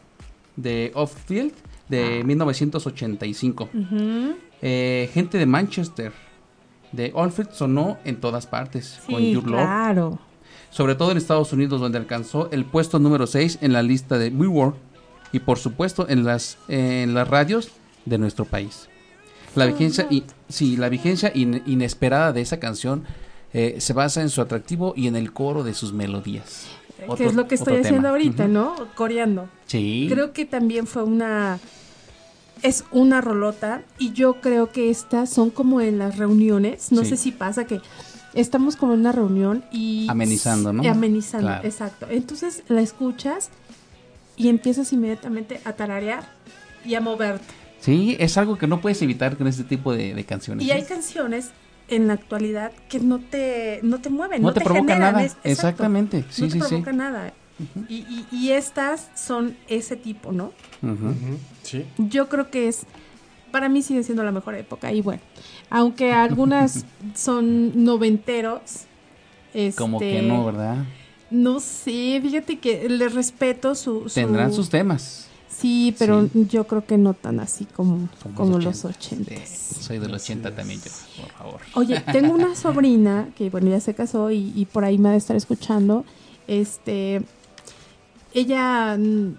de 0.56 0.92
Offfield 0.96 1.54
de 1.90 2.24
1985. 2.24 3.70
Ujú. 3.74 4.36
Eh, 4.62 5.10
gente 5.14 5.38
de 5.38 5.46
Manchester 5.46 6.12
de 6.92 7.12
Offfield 7.14 7.52
sonó 7.52 7.98
en 8.06 8.18
todas 8.18 8.48
partes 8.48 9.00
con 9.10 9.22
Your 9.22 9.44
Love. 9.46 9.54
claro. 9.62 10.20
sobre 10.72 10.96
todo 10.96 11.12
en 11.12 11.18
Estados 11.18 11.52
Unidos, 11.52 11.82
donde 11.82 11.98
alcanzó 11.98 12.50
el 12.52 12.64
puesto 12.66 12.98
número 13.00 13.28
6 13.28 13.60
en 13.62 13.74
la 13.74 13.82
lista 13.84 14.18
de 14.18 14.30
Billboard 14.30 14.76
y 15.32 15.40
por 15.40 15.58
supuesto 15.58 16.08
en 16.10 16.24
las, 16.24 16.58
en 16.68 17.14
las 17.14 17.28
radios 17.28 17.72
de 18.06 18.18
nuestro 18.18 18.46
país. 18.46 18.88
La 19.56 19.66
vigencia, 19.66 20.08
y, 20.10 20.24
sí, 20.50 20.78
la 20.78 20.88
vigencia 20.90 21.32
in- 21.36 21.62
inesperada 21.66 22.32
de 22.32 22.42
esa 22.42 22.60
canción 22.60 23.04
eh, 23.54 23.76
se 23.80 23.92
basa 23.94 24.22
en 24.22 24.30
su 24.30 24.40
atractivo 24.42 24.94
y 24.96 25.08
en 25.08 25.16
el 25.18 25.34
coro 25.34 25.64
de 25.64 25.74
sus 25.74 25.92
melodías. 25.92 26.68
que 27.18 27.26
es 27.26 27.34
lo 27.36 27.48
que 27.48 27.56
estoy 27.56 27.74
haciendo 27.78 28.02
tema. 28.04 28.10
ahorita. 28.12 28.48
¿no? 28.48 28.76
Coreando. 28.96 29.50
Sí. 29.66 30.08
Creo 30.10 30.32
que 30.32 30.46
también 30.46 30.88
fue 30.88 31.04
una. 31.04 31.60
Es 32.64 32.86
una 32.92 33.20
rolota. 33.22 33.84
Y 33.98 34.14
yo 34.14 34.40
creo 34.40 34.72
que 34.72 34.90
estas 34.90 35.30
son 35.30 35.50
como 35.50 35.82
en 35.82 35.98
las 35.98 36.18
reuniones. 36.18 36.92
No 36.92 37.04
Sí. 37.04 37.10
sé 37.10 37.18
si 37.18 37.32
pasa 37.32 37.66
que 37.66 37.82
estamos 38.34 38.76
como 38.78 38.94
en 38.94 39.00
una 39.02 39.12
reunión 39.12 39.66
y. 39.72 40.08
Amenizando, 40.10 40.72
¿no? 40.72 40.82
y 40.84 40.88
amenizando, 40.88 41.48
Claro. 41.48 41.68
exacto. 41.68 42.06
Entonces 42.10 42.64
la 42.70 42.80
escuchas 42.82 43.50
y 44.42 44.50
empiezas 44.50 44.92
inmediatamente 44.94 45.62
a 45.66 45.74
tararear 45.74 46.24
y 46.86 46.96
a 46.96 47.02
moverte. 47.02 47.46
Sí, 47.80 48.16
es 48.20 48.38
algo 48.38 48.58
que 48.58 48.68
no 48.68 48.80
puedes 48.82 49.02
evitar 49.02 49.38
con 49.38 49.48
este 49.48 49.64
tipo 49.64 49.94
de, 49.94 50.14
de 50.14 50.24
canciones. 50.24 50.66
Y 50.66 50.72
hay 50.72 50.84
canciones 50.84 51.52
en 51.88 52.08
la 52.08 52.14
actualidad 52.14 52.72
que 52.90 53.00
no 53.00 53.20
te, 53.20 53.80
no 53.84 54.00
te 54.00 54.10
mueven, 54.10 54.42
no, 54.42 54.50
no, 54.50 54.54
te, 54.54 54.62
provoca 54.62 54.94
generan, 54.94 55.14
nada. 55.14 55.24
es- 55.26 55.32
exacto. 55.34 55.50
Exactamente. 55.52 56.26
Sí, 56.30 56.42
no 56.44 56.48
te 56.48 56.54
sí, 56.54 56.60
provoca 56.60 56.94
nada. 56.94 57.34
y, 57.90 57.96
y- 57.98 58.26
y 58.32 58.52
estas 58.52 59.10
son 59.16 59.56
ese 59.68 59.96
tipo, 59.96 60.32
¿no? 60.32 60.52
Sí. 61.64 61.86
Yo 61.98 62.30
creo 62.30 62.50
que 62.50 62.68
es, 62.68 62.84
para 63.52 63.68
mí 63.70 63.82
sigue 63.82 64.04
siendo 64.04 64.24
la 64.24 64.32
mejor 64.32 64.56
época. 64.56 64.92
Y 64.94 65.02
bueno, 65.02 65.22
aunque 65.70 66.14
algunas 66.14 66.86
son 67.16 67.84
noventeros, 67.84 68.62
este, 69.54 69.78
Como 69.82 70.00
que 70.00 70.22
no, 70.22 70.46
¿verdad? 70.46 70.78
No 71.32 71.60
sé, 71.60 72.20
fíjate 72.22 72.60
que 72.60 72.88
les 72.90 73.14
respeto 73.14 73.74
su... 73.76 74.08
su- 74.10 74.14
Tendrán 74.16 74.54
sus 74.54 74.70
temas. 74.70 75.28
Sí, 75.50 75.94
pero 76.00 76.28
Sí. 76.32 76.48
yo 76.50 76.66
creo 76.66 76.86
que 76.86 76.98
no 76.98 77.14
tan 77.14 77.40
así 77.40 77.66
como, 77.66 78.08
Como, 78.24 78.36
como 78.36 78.52
los 78.58 78.66
los 78.66 78.86
80. 78.86 79.32
ochentas. 79.34 79.50
Sí, 79.50 79.84
soy 79.84 80.00
del 80.00 80.14
80 80.14 80.56
también 80.56 80.80
yo, 80.82 80.92
por 81.22 81.32
favor. 81.34 81.62
Oye, 81.76 82.00
tengo 82.12 82.34
una 82.34 82.56
sobrina 82.56 83.30
que, 83.38 83.50
bueno, 83.50 83.70
ya 83.70 83.80
se 83.80 83.94
casó 83.94 84.32
y, 84.32 84.52
y 84.56 84.66
por 84.66 84.84
ahí 84.86 84.98
me 84.98 85.10
ha 85.10 85.12
de 85.12 85.18
estar 85.20 85.36
escuchando. 85.36 86.04
Este, 86.48 87.22
ella 88.34 88.98
mm, 88.98 89.36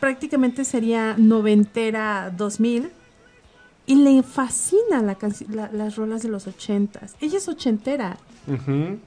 prácticamente 0.00 0.64
sería 0.64 1.14
noventera 1.18 2.32
2000 2.36 2.90
y 3.86 3.94
le 3.96 4.22
fascina 4.22 5.02
la 5.02 5.16
la- 5.50 5.70
las 5.72 5.96
rolas 5.96 6.22
de 6.22 6.28
los 6.30 6.46
ochentas. 6.46 7.14
Ella 7.20 7.38
es 7.38 7.48
ochentera. 7.48 8.16
Ujú. 8.46 8.98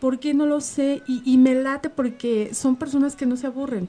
¿Por 0.00 0.18
qué 0.18 0.34
no 0.34 0.46
lo 0.46 0.60
sé? 0.60 1.02
Y, 1.06 1.22
y 1.24 1.36
me 1.38 1.54
late 1.54 1.90
porque 1.90 2.54
son 2.54 2.76
personas 2.76 3.16
que 3.16 3.26
no 3.26 3.36
se 3.36 3.46
aburren. 3.46 3.88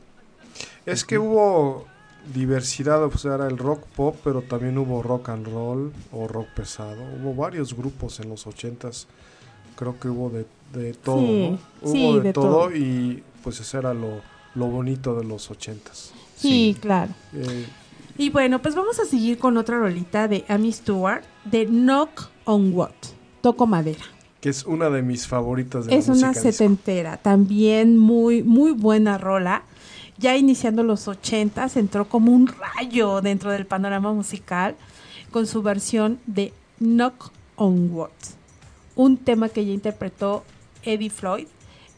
Es 0.85 1.05
que 1.05 1.17
hubo 1.17 1.85
diversidad, 2.33 3.03
o 3.03 3.17
sea, 3.17 3.35
era 3.35 3.47
el 3.47 3.57
rock 3.57 3.83
pop, 3.95 4.15
pero 4.23 4.41
también 4.41 4.77
hubo 4.77 5.01
rock 5.01 5.29
and 5.29 5.47
roll 5.47 5.91
o 6.11 6.27
rock 6.27 6.47
pesado. 6.55 7.01
Hubo 7.19 7.33
varios 7.33 7.75
grupos 7.75 8.19
en 8.19 8.29
los 8.29 8.45
ochentas. 8.47 9.07
Creo 9.75 9.99
que 9.99 10.09
hubo 10.09 10.29
de, 10.29 10.45
de 10.73 10.93
todo, 10.93 11.19
Sí, 11.19 11.49
¿no? 11.49 11.59
Hubo 11.81 11.91
sí, 11.91 12.13
de, 12.15 12.21
de 12.21 12.33
todo, 12.33 12.49
todo. 12.67 12.75
y 12.75 13.23
pues 13.43 13.59
eso 13.59 13.79
era 13.79 13.93
lo, 13.93 14.21
lo 14.55 14.67
bonito 14.67 15.15
de 15.15 15.23
los 15.25 15.49
ochentas. 15.49 16.11
Sí, 16.35 16.73
Sí. 16.75 16.77
claro. 16.79 17.13
Eh, 17.33 17.65
Y 18.17 18.29
bueno, 18.29 18.61
pues 18.61 18.75
vamos 18.75 18.99
a 18.99 19.05
seguir 19.05 19.39
con 19.39 19.57
otra 19.57 19.79
rolita 19.79 20.27
de 20.27 20.43
Amy 20.49 20.71
Stewart 20.73 21.23
de 21.45 21.65
Knock 21.65 22.29
on 22.45 22.73
Wood. 22.73 22.91
Toco 23.41 23.65
madera. 23.65 24.03
Que 24.41 24.49
es 24.49 24.65
una 24.65 24.89
de 24.89 25.03
mis 25.03 25.27
favoritas 25.27 25.85
de 25.85 25.95
Es 25.95 26.07
la 26.07 26.15
una 26.15 26.33
setentera, 26.33 27.17
también 27.17 27.97
muy, 27.97 28.43
muy 28.43 28.71
buena 28.71 29.17
rola. 29.17 29.63
Ya 30.17 30.35
iniciando 30.35 30.83
los 30.83 31.07
ochentas, 31.07 31.77
entró 31.77 32.09
como 32.09 32.31
un 32.31 32.47
rayo 32.47 33.21
dentro 33.21 33.51
del 33.51 33.65
panorama 33.65 34.13
musical 34.13 34.75
con 35.31 35.47
su 35.47 35.61
versión 35.61 36.19
de 36.25 36.53
Knock 36.79 37.31
on 37.55 37.91
Wood, 37.91 38.09
un 38.95 39.17
tema 39.17 39.49
que 39.49 39.65
ya 39.65 39.71
interpretó 39.71 40.43
Eddie 40.83 41.09
Floyd, 41.09 41.47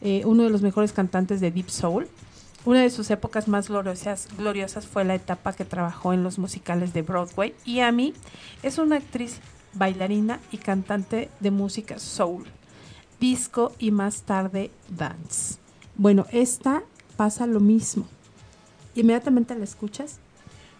eh, 0.02 0.22
uno 0.26 0.44
de 0.44 0.50
los 0.50 0.62
mejores 0.62 0.92
cantantes 0.92 1.40
de 1.40 1.50
Deep 1.50 1.70
Soul. 1.70 2.08
Una 2.66 2.80
de 2.80 2.88
sus 2.88 3.10
épocas 3.10 3.46
más 3.46 3.68
gloriosas, 3.68 4.26
gloriosas 4.38 4.86
fue 4.86 5.04
la 5.04 5.14
etapa 5.14 5.52
que 5.52 5.66
trabajó 5.66 6.14
en 6.14 6.24
los 6.24 6.38
musicales 6.38 6.94
de 6.94 7.02
Broadway 7.02 7.54
y 7.66 7.80
Amy 7.80 8.14
es 8.62 8.78
una 8.78 8.96
actriz, 8.96 9.40
bailarina 9.74 10.40
y 10.52 10.58
cantante 10.58 11.30
de 11.40 11.50
música 11.50 11.98
soul 11.98 12.44
disco 13.20 13.72
y 13.78 13.90
más 13.90 14.22
tarde 14.22 14.70
dance. 14.88 15.56
Bueno, 15.96 16.26
esta 16.32 16.82
pasa 17.16 17.46
lo 17.46 17.60
mismo. 17.60 18.06
Inmediatamente 18.94 19.54
la 19.54 19.64
escuchas 19.64 20.18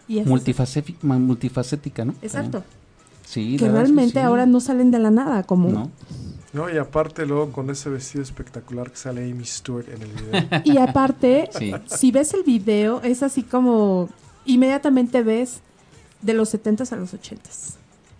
y 0.07 0.19
haces- 0.19 0.27
Multifacética, 0.27 0.99
multifacética, 1.07 2.05
¿no? 2.05 2.13
Exacto. 2.21 2.63
Sí, 3.25 3.57
que 3.57 3.65
es 3.65 3.71
realmente 3.71 4.13
sí. 4.13 4.19
ahora 4.19 4.45
no 4.45 4.59
salen 4.59 4.91
de 4.91 4.99
la 4.99 5.09
nada, 5.11 5.43
como 5.43 5.69
No. 5.69 5.91
No, 6.53 6.69
y 6.69 6.77
aparte 6.77 7.25
luego 7.25 7.51
con 7.51 7.69
ese 7.69 7.89
vestido 7.89 8.21
espectacular 8.23 8.89
que 8.91 8.95
sale 8.97 9.29
Amy 9.29 9.43
Stewart 9.43 9.89
en 9.89 10.01
el 10.03 10.11
video. 10.11 10.61
y 10.63 10.77
aparte, 10.77 11.49
Sí. 11.57 11.73
si 11.87 12.11
ves 12.11 12.33
el 12.33 12.43
video 12.43 13.01
es 13.01 13.23
así 13.23 13.43
como 13.43 14.07
inmediatamente 14.45 15.21
ves 15.23 15.59
de 16.21 16.33
los 16.33 16.53
70s 16.53 16.91
a 16.93 16.95
los 16.95 17.13
80s. 17.13 17.73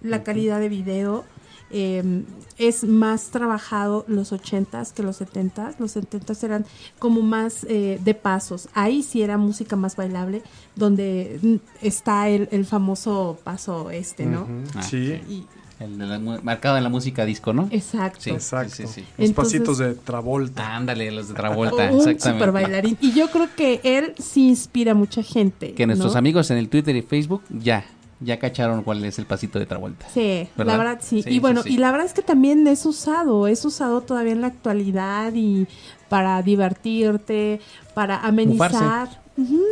La 0.06 0.24
calidad 0.24 0.60
de 0.60 0.70
video 0.70 1.26
eh, 1.72 2.24
es 2.58 2.84
más 2.84 3.30
trabajado 3.32 4.06
los 4.08 4.32
80s 4.32 4.94
que 4.94 5.04
los 5.04 5.20
70s. 5.20 5.76
Los 5.80 5.96
70s 5.98 6.44
eran 6.44 6.66
como 7.00 7.22
más 7.22 7.66
eh, 7.68 8.00
de 8.04 8.14
pasos. 8.14 8.70
Ahí 8.74 9.04
sí 9.04 9.22
era 9.24 9.38
música 9.38 9.76
más 9.76 9.96
bailable, 9.96 10.42
donde 10.76 11.40
mm, 11.42 11.56
está 11.86 12.30
el, 12.30 12.48
el 12.52 12.66
famoso 12.66 13.38
paso 13.44 13.90
este, 13.90 14.26
¿no? 14.26 14.48
Ah, 14.76 14.84
sí, 14.84 15.20
Y- 15.28 15.46
El 15.78 15.98
de 15.98 16.06
la 16.06 16.20
mu- 16.20 16.40
marcado 16.42 16.78
en 16.78 16.84
la 16.84 16.90
música 16.90 17.26
disco, 17.26 17.52
¿no? 17.52 17.68
exacto. 17.72 18.22
Sí, 18.22 18.30
exacto. 18.30 18.74
sí, 18.74 18.84
sí, 18.88 18.94
sí. 18.94 19.02
Los 19.18 19.28
Entonces- 19.30 19.36
pasitos 19.60 19.78
de 19.80 19.96
Travolta. 19.96 20.68
Ah, 20.70 20.76
Ándale, 20.78 21.12
los 21.12 21.28
de 21.28 21.34
Travolta, 21.34 21.92
un 21.92 21.98
exactamente. 21.98 22.30
super 22.32 22.52
bailarín. 22.54 22.98
Y 23.02 23.12
yo 23.12 23.30
creo 23.30 23.50
que 23.58 23.82
él 23.84 24.14
sí 24.18 24.48
inspira 24.48 24.94
a 24.94 24.96
mucha 24.96 25.22
gente. 25.22 25.74
Que 25.74 25.86
nuestros 25.86 26.14
¿no? 26.14 26.20
amigos 26.20 26.50
en 26.52 26.58
el 26.60 26.70
Twitter 26.70 26.96
y 26.96 27.02
Facebook 27.02 27.42
ya, 27.50 27.84
ya 28.20 28.40
cacharon 28.40 28.84
cuál 28.84 29.04
es 29.06 29.20
el 29.20 29.26
pasito 29.26 29.60
de 29.60 29.66
Travolta. 29.66 30.08
Sí, 30.14 30.48
¿Verdad? 30.56 30.74
la 30.74 30.78
verdad 30.78 31.00
sí. 31.04 31.22
Sí, 31.22 31.30
y 31.30 31.40
bueno, 31.40 31.64
sí. 31.64 31.74
y 31.74 31.78
la 31.78 31.92
verdad 31.92 32.06
es 32.08 32.14
que 32.14 32.22
también 32.22 32.66
es 32.68 32.86
usado, 32.86 33.48
es 33.48 33.64
usado 33.66 34.02
todavía 34.02 34.32
en 34.34 34.42
la 34.42 34.48
actualidad 34.48 35.34
y 35.34 35.68
para 36.10 36.42
divertirte, 36.42 37.60
para 37.94 38.20
amenizar. 38.26 39.22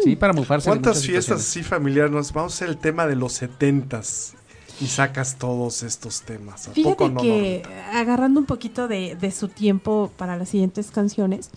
Sí, 0.03 0.15
para 0.17 0.33
mufarse. 0.33 0.69
de 0.69 0.71
¿Cuántas 0.71 1.03
fiestas 1.05 1.39
así 1.41 1.63
familiares? 1.63 2.11
nos- 2.11 2.33
Vamos 2.33 2.53
a 2.53 2.55
hacer 2.55 2.69
el 2.69 2.77
tema 2.77 3.07
de 3.07 3.15
los 3.15 3.31
setentas 3.33 4.33
y 4.81 4.87
sacas 4.87 5.37
todos 5.37 5.83
estos 5.83 6.23
temas. 6.23 6.67
¿A 6.67 6.71
Fíjate 6.71 6.95
poco 6.95 7.09
no, 7.09 7.21
que 7.21 7.61
Normita? 7.63 7.97
agarrando 7.99 8.39
un 8.41 8.45
poquito 8.45 8.87
de, 8.89 9.15
de 9.15 9.31
su 9.31 9.47
tiempo 9.47 10.11
para 10.17 10.35
las 10.35 10.49
siguientes 10.49 10.91
canciones, 10.91 11.49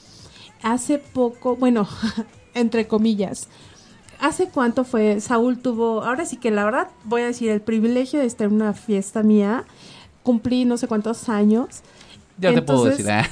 hace 0.62 0.98
poco, 0.98 1.56
bueno, 1.56 1.88
entre 2.54 2.86
comillas, 2.86 3.48
¿hace 4.20 4.48
cuánto 4.48 4.84
fue? 4.84 5.20
Saúl 5.20 5.58
tuvo, 5.58 6.02
ahora 6.02 6.24
sí 6.24 6.36
que 6.36 6.50
la 6.50 6.64
verdad 6.64 6.88
voy 7.04 7.22
a 7.22 7.26
decir, 7.26 7.50
el 7.50 7.60
privilegio 7.60 8.20
de 8.20 8.26
estar 8.26 8.46
en 8.48 8.54
una 8.54 8.72
fiesta 8.72 9.22
mía, 9.22 9.64
cumplí 10.22 10.64
no 10.64 10.76
sé 10.76 10.88
cuántos 10.88 11.28
años. 11.28 11.82
Ya 12.38 12.52
te 12.52 12.60
puedo 12.60 12.84
decir. 12.84 13.06
ah. 13.10 13.24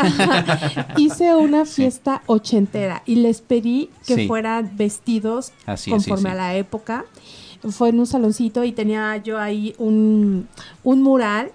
hice 0.97 1.35
una 1.35 1.66
fiesta 1.66 2.22
ochentera 2.26 3.03
y 3.05 3.16
les 3.16 3.43
pedí 3.43 3.91
que 4.07 4.14
Sí. 4.14 4.26
fueran 4.26 4.76
vestidos 4.76 5.53
Así 5.66 5.93
es, 5.93 6.03
sí, 6.05 6.09
conforme 6.11 6.30
a 6.30 6.35
la 6.35 6.55
época. 6.57 7.05
Fue 7.70 7.91
en 7.91 7.99
un 7.99 8.07
saloncito 8.07 8.64
y 8.64 8.72
tenía 8.72 9.16
yo 9.18 9.39
ahí 9.39 9.74
un, 9.78 10.49
un 10.82 11.03
mural 11.03 11.51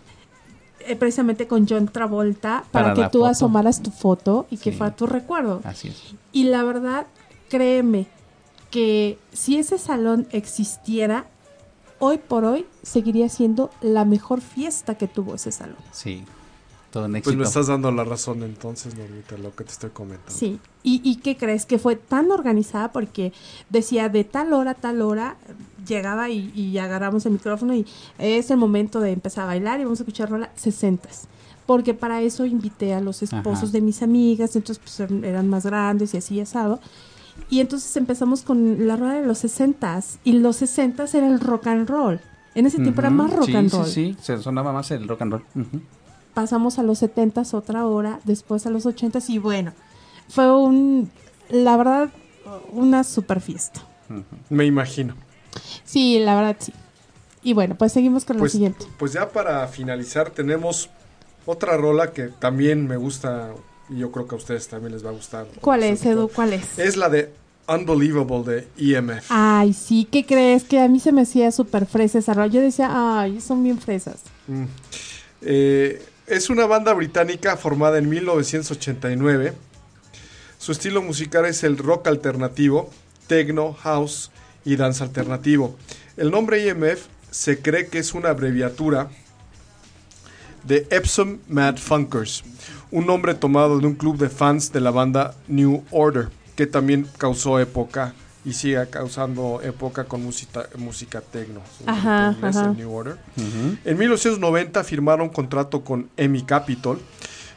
eh, 0.87 0.95
precisamente 0.95 1.47
con 1.47 1.67
John 1.67 1.87
Travolta 1.87 2.63
para, 2.71 2.93
Para 2.93 2.95
que 2.95 3.11
tú 3.11 3.19
foto. 3.19 3.25
asomaras 3.31 3.81
tu 3.81 3.91
foto 3.91 4.45
y 4.51 4.57
que 4.57 4.71
fuera 4.71 4.95
tu 4.95 5.05
recuerdo. 5.07 5.61
Así 5.63 5.87
es. 5.89 6.15
Y 6.31 6.45
la 6.45 6.63
verdad, 6.63 7.07
créeme 7.49 8.07
que 8.71 9.17
si 9.33 9.57
ese 9.57 9.77
salón 9.77 10.27
existiera, 10.31 11.25
hoy 11.99 12.17
por 12.17 12.45
hoy 12.45 12.65
seguiría 12.83 13.29
siendo 13.29 13.71
la 13.81 14.05
mejor 14.05 14.41
fiesta 14.41 14.95
que 14.97 15.07
tuvo 15.07 15.35
ese 15.35 15.51
salón. 15.51 15.77
Sí. 15.91 16.23
Todo 16.91 17.05
un 17.05 17.11
Pues 17.11 17.19
éxito. 17.21 17.37
me 17.37 17.43
estás 17.43 17.67
dando 17.67 17.91
la 17.91 18.03
razón 18.03 18.41
entonces, 18.41 18.95
Normita, 18.97 19.37
lo 19.37 19.55
que 19.55 19.63
te 19.63 19.71
estoy 19.71 19.91
comentando. 19.91 20.31
Sí, 20.31 20.59
¿Y, 20.81 21.01
¿y 21.07 21.17
qué 21.17 21.37
crees? 21.37 21.67
Que 21.67 21.77
fue 21.77 21.95
tan 21.95 22.31
organizada 22.31 22.91
porque 22.91 23.31
decía 23.69 24.09
de 24.09 24.23
tal 24.23 24.53
hora 24.53 24.71
a 24.71 24.73
tal 24.73 25.03
hora, 25.03 25.35
llegaba 25.87 26.29
y, 26.29 26.51
y 26.55 26.79
agarramos 26.79 27.27
el 27.27 27.33
micrófono 27.33 27.75
y 27.75 27.85
es 28.17 28.49
el 28.49 28.57
momento 28.57 29.01
de 29.01 29.11
empezar 29.11 29.43
a 29.43 29.47
bailar 29.47 29.79
y 29.79 29.83
vamos 29.83 29.99
a 29.99 30.03
escuchar 30.03 30.31
rola 30.31 30.49
60 30.55 31.07
Porque 31.67 31.93
para 31.93 32.21
eso 32.23 32.43
invité 32.47 32.95
a 32.95 33.01
los 33.01 33.21
esposos 33.21 33.63
Ajá. 33.65 33.71
de 33.71 33.81
mis 33.81 34.01
amigas, 34.01 34.55
entonces 34.55 34.79
pues 34.83 34.99
eran- 34.99 35.23
eran 35.23 35.47
más 35.47 35.67
grandes 35.67 36.15
y 36.15 36.17
así 36.17 36.39
asado. 36.41 36.79
Y 37.49 37.59
entonces 37.61 37.95
empezamos 37.97 38.41
con 38.43 38.87
la 38.87 38.95
rola 38.95 39.13
de 39.15 39.25
los 39.25 39.37
60 39.39 39.99
y 40.23 40.33
los 40.33 40.57
60 40.57 41.05
era 41.13 41.27
el 41.27 41.39
rock 41.39 41.67
and 41.67 41.89
roll. 41.89 42.19
En 42.55 42.65
ese 42.65 42.77
tiempo 42.77 43.01
era 43.01 43.09
más 43.09 43.31
rock 43.33 43.45
sí, 43.45 43.55
and 43.55 43.69
sí, 43.69 43.75
roll. 43.77 43.85
Sí, 43.87 44.17
se 44.21 44.37
sonaba 44.41 44.73
más 44.73 44.91
el 44.91 45.07
rock 45.07 45.21
and 45.21 45.31
roll. 45.33 45.43
Pasamos 46.33 46.79
a 46.79 46.83
los 46.83 46.99
70 46.99 47.43
otra 47.53 47.85
hora, 47.85 48.19
después 48.23 48.65
a 48.65 48.69
los 48.69 48.85
80 48.85 49.19
y 49.27 49.37
bueno, 49.39 49.73
fue 50.27 50.51
un, 50.55 51.09
la 51.49 51.75
verdad, 51.77 52.09
una 52.71 53.03
super 53.03 53.41
fiesta. 53.41 53.81
Me 54.49 54.65
imagino. 54.65 55.15
Sí, 55.83 56.19
la 56.19 56.35
verdad 56.35 56.55
sí. 56.59 56.73
Y 57.41 57.53
bueno, 57.53 57.75
pues 57.75 57.93
seguimos 57.93 58.25
con 58.25 58.37
Pues, 58.37 58.51
la 58.51 58.53
siguiente. 58.53 58.85
pues 58.97 59.13
ya 59.13 59.29
para 59.29 59.67
finalizar 59.67 60.29
tenemos 60.29 60.89
otra 61.45 61.77
rola 61.77 62.11
que 62.11 62.27
también 62.27 62.87
me 62.87 62.97
gusta 62.97 63.51
y 63.89 63.97
yo 63.97 64.11
creo 64.11 64.27
que 64.27 64.35
a 64.35 64.37
ustedes 64.37 64.67
también 64.67 64.93
les 64.93 65.05
va 65.05 65.09
a 65.09 65.13
gustar. 65.13 65.47
¿Cuál 65.61 65.83
es. 65.83 66.05
Edu? 66.05 66.29
¿Cuál 66.29 66.53
es? 66.53 66.77
Es 66.77 66.97
la 66.97 67.09
de 67.09 67.31
Unbelievable 67.67 68.43
de 68.43 68.67
E 68.77 68.95
EMF. 68.97 69.25
Ay, 69.29 69.73
sí, 69.73 70.07
¿qué 70.11 70.25
crees? 70.25 70.63
Que 70.63 70.79
a 70.79 70.87
mí 70.87 70.99
se 70.99 71.11
me 71.11 71.21
hacía 71.21 71.51
súper 71.51 71.85
fresa 71.85 72.19
esa 72.19 72.33
rola. 72.33 72.47
Yo 72.47 72.61
decía, 72.61 72.89
ay, 72.91 73.39
son 73.41 73.63
bien 73.63 73.79
fresas. 73.79 74.21
Mm. 74.47 74.65
Eh, 75.41 76.01
es 76.27 76.49
una 76.49 76.65
banda 76.65 76.93
británica 76.93 77.57
formada 77.57 77.97
en 77.97 78.09
1989. 78.09 79.53
Su 80.57 80.71
estilo 80.71 81.01
musical 81.01 81.45
es 81.45 81.63
el 81.63 81.77
rock 81.77 82.07
alternativo, 82.07 82.89
techno, 83.27 83.73
house 83.73 84.31
y 84.65 84.75
dance 84.75 85.03
alternativo. 85.03 85.75
El 86.17 86.31
nombre 86.31 86.67
IMF 86.67 87.05
se 87.31 87.61
cree 87.61 87.87
que 87.87 87.99
es 87.99 88.13
una 88.13 88.29
abreviatura 88.29 89.09
de 90.63 90.87
Epsom 90.89 91.39
Mad 91.47 91.77
Funkers, 91.77 92.43
un 92.91 93.05
nombre 93.05 93.33
tomado 93.35 93.79
de 93.79 93.87
un 93.87 93.95
club 93.95 94.17
de 94.17 94.29
fans 94.29 94.71
de 94.71 94.81
la 94.81 94.91
banda 94.91 95.35
New 95.47 95.83
Order, 95.91 96.29
que 96.55 96.67
también 96.67 97.07
causó 97.17 97.59
época 97.59 98.13
y 98.45 98.53
sigue 98.53 98.87
causando 98.89 99.61
época 99.63 100.05
con 100.05 100.23
música, 100.23 100.67
música 100.77 101.21
techno. 101.21 101.61
su 101.77 101.89
Ajá, 101.89 102.33
inglés, 102.35 102.55
ajá. 102.55 102.69
el 102.71 102.77
New 102.77 102.91
Order. 102.93 103.17
En 103.85 103.97
1990 103.97 104.83
firmaron 104.83 105.29
contrato 105.29 105.83
con 105.83 106.09
EMI 106.17 106.43
Capitol. 106.43 106.99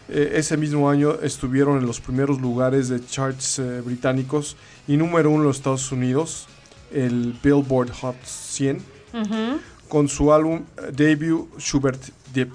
Eh, 0.08 0.32
ese 0.34 0.56
mismo 0.56 0.90
año 0.90 1.14
estuvieron 1.22 1.78
en 1.78 1.86
los 1.86 2.00
primeros 2.00 2.40
lugares 2.40 2.88
de 2.88 3.04
charts 3.04 3.58
eh, 3.60 3.80
británicos 3.80 4.56
y 4.88 4.96
número 4.96 5.30
uno 5.30 5.42
en 5.42 5.46
los 5.48 5.56
Estados 5.56 5.90
Unidos, 5.92 6.48
el 6.92 7.34
Billboard 7.42 7.92
Hot 8.00 8.16
100, 8.24 8.82
con 9.88 10.08
su 10.08 10.32
álbum 10.32 10.64
eh, 10.76 10.90
debut 10.92 11.48
Schubert 11.58 12.02
Deep, 12.34 12.50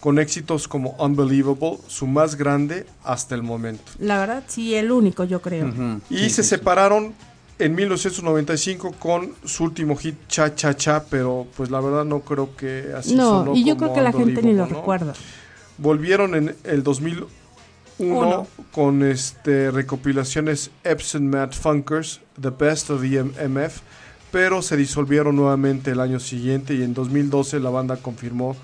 con 0.00 0.18
éxitos 0.18 0.66
como 0.66 0.90
Unbelievable, 0.98 1.78
su 1.86 2.06
más 2.06 2.34
grande 2.36 2.86
hasta 3.04 3.34
el 3.34 3.42
momento. 3.42 3.84
La 3.98 4.18
verdad, 4.18 4.42
sí, 4.48 4.74
el 4.74 4.90
único, 4.90 5.24
yo 5.24 5.40
creo. 5.42 5.68
Y 6.08 6.16
Sí, 6.18 6.22
se 6.24 6.28
sí, 6.30 6.42
sí. 6.42 6.48
separaron 6.48 7.12
en 7.58 7.74
1995 7.74 8.92
con 8.98 9.34
su 9.44 9.64
último 9.64 9.94
hit 9.96 10.14
Cha 10.28 10.54
Cha 10.54 10.74
Cha, 10.74 11.04
pero 11.10 11.46
pues 11.56 11.70
la 11.70 11.80
verdad 11.80 12.06
no 12.06 12.20
creo 12.20 12.56
que 12.56 12.86
así 12.96 13.14
no, 13.14 13.40
sonó 13.40 13.54
y 13.54 13.64
yo 13.64 13.76
como 13.76 13.92
creo 13.92 13.94
que 13.94 14.10
la 14.10 14.12
gente 14.18 14.42
ni 14.42 14.54
lo 14.54 14.64
recuerda. 14.64 15.12
Volvieron 15.76 16.34
en 16.34 16.56
el 16.64 16.82
2001 16.82 17.26
Uno. 17.98 18.46
con 18.72 19.02
este 19.02 19.70
recopilaciones 19.70 20.70
Epson 20.84 21.28
Mad 21.28 21.52
Funkers, 21.52 22.20
The 22.40 22.48
Best 22.50 22.88
of 22.88 23.02
the 23.02 23.22
MF, 23.22 23.80
pero 24.30 24.62
se 24.62 24.76
disolvieron 24.78 25.36
nuevamente 25.36 25.90
el 25.90 26.00
año 26.00 26.20
siguiente 26.20 26.74
y 26.74 26.82
en 26.82 26.94
2012 26.94 27.60
la 27.60 27.68
banda 27.70 27.96
confirmó 27.96 28.56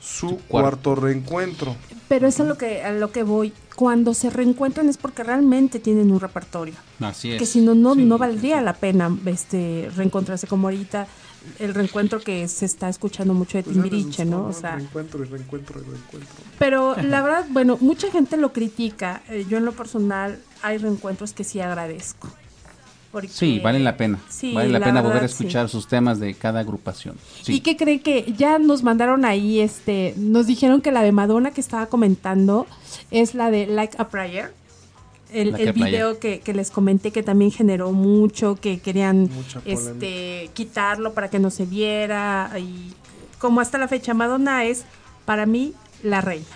su, 0.00 0.28
cuarto. 0.28 0.46
cuarto 0.48 0.94
reencuentro. 0.94 1.76
Pero 2.08 2.26
eso 2.26 2.42
es 2.42 2.48
lo 2.48 2.58
que, 2.58 2.82
a 2.82 2.92
lo 2.92 3.12
que 3.12 3.22
voy. 3.22 3.52
Cuando 3.76 4.14
se 4.14 4.30
reencuentran 4.30 4.88
es 4.88 4.96
porque 4.98 5.22
realmente 5.22 5.78
tienen 5.78 6.10
un 6.10 6.20
repertorio. 6.20 6.74
Así 7.00 7.32
es. 7.32 7.38
que 7.38 7.46
si 7.46 7.60
no, 7.60 7.74
no, 7.74 7.94
Sí, 7.94 8.04
no 8.04 8.18
valdría 8.18 8.58
sí. 8.58 8.64
la 8.64 8.74
pena 8.74 9.16
este 9.26 9.90
reencontrarse 9.96 10.46
como 10.46 10.66
ahorita 10.68 11.06
el 11.58 11.72
reencuentro 11.72 12.20
que 12.20 12.46
se 12.48 12.66
está 12.66 12.88
escuchando 12.90 13.32
mucho 13.32 13.56
de 13.56 13.64
Pues 13.64 13.74
Timbiriche, 13.74 14.24
¿no? 14.26 14.44
O 14.46 14.52
sea, 14.52 14.76
Reencuentro 14.76 15.22
y 15.24 15.26
reencuentro 15.28 15.80
y 15.80 15.84
reencuentro. 15.84 16.44
pero 16.58 16.96
la 17.00 17.22
verdad, 17.22 17.46
bueno, 17.50 17.78
mucha 17.80 18.10
gente 18.10 18.36
lo 18.36 18.52
critica. 18.52 19.22
Eh, 19.30 19.46
yo 19.48 19.56
en 19.56 19.64
lo 19.64 19.72
personal 19.72 20.38
hay 20.62 20.76
reencuentros 20.78 21.32
que 21.32 21.44
sí 21.44 21.60
agradezco. 21.60 22.28
Porque- 23.12 23.28
Sí, 23.28 23.58
vale 23.58 23.80
la 23.80 23.96
pena. 23.96 24.18
Sí, 24.28 24.52
vale 24.54 24.68
la, 24.68 24.78
la 24.78 24.84
pena 24.86 25.00
verdad, 25.02 25.16
poder 25.16 25.28
sí. 25.28 25.34
escuchar 25.34 25.68
sus 25.68 25.88
temas 25.88 26.20
de 26.20 26.34
cada 26.34 26.60
agrupación. 26.60 27.16
Sí. 27.42 27.54
¿Y 27.56 27.60
qué 27.60 27.76
creen 27.76 28.00
que 28.00 28.32
ya 28.36 28.58
nos 28.58 28.82
mandaron 28.84 29.24
ahí, 29.24 29.60
este, 29.60 30.14
nos 30.16 30.46
dijeron 30.46 30.80
que 30.80 30.92
la 30.92 31.02
de 31.02 31.10
Madonna 31.12 31.50
que 31.50 31.60
estaba 31.60 31.86
comentando 31.86 32.66
es 33.10 33.34
la 33.34 33.50
de 33.50 33.66
Like 33.66 33.96
a 33.98 34.08
Prayer. 34.08 34.52
El, 35.32 35.50
Like 35.52 35.62
el 35.64 35.68
a 35.68 35.72
Prayer. 35.72 35.90
video 35.90 36.18
que, 36.20 36.40
que 36.40 36.54
les 36.54 36.70
comenté 36.70 37.10
que 37.12 37.22
también 37.22 37.50
generó 37.52 37.92
mucho, 37.92 38.56
que 38.56 38.78
querían 38.80 39.28
este 39.64 40.50
quitarlo 40.54 41.12
para 41.14 41.30
que 41.30 41.38
no 41.38 41.50
se 41.50 41.66
viera 41.66 42.50
y 42.58 42.92
como 43.38 43.60
hasta 43.60 43.78
la 43.78 43.88
fecha 43.88 44.12
Madonna 44.14 44.64
es 44.64 44.84
para 45.24 45.46
mí 45.46 45.72
la 46.02 46.20
reina. 46.20 46.46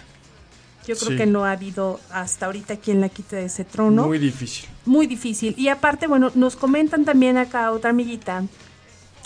Yo 0.87 0.97
creo 0.97 1.11
Sí. 1.13 1.17
que 1.17 1.27
no 1.27 1.45
ha 1.45 1.53
habido 1.53 1.99
hasta 2.11 2.47
ahorita 2.47 2.77
quien 2.77 3.01
la 3.01 3.09
quite 3.09 3.37
de 3.37 3.45
ese 3.47 3.65
trono 3.65 4.07
Muy 4.07 4.19
difícil. 4.19 4.69
muy 4.85 5.07
difícil. 5.07 5.55
Y 5.57 5.69
aparte, 5.69 6.07
bueno, 6.07 6.31
nos 6.35 6.57
comentan 6.57 7.05
también 7.05 7.39
acá 7.39 7.71
otra 7.73 7.91
amiguita. 7.91 8.45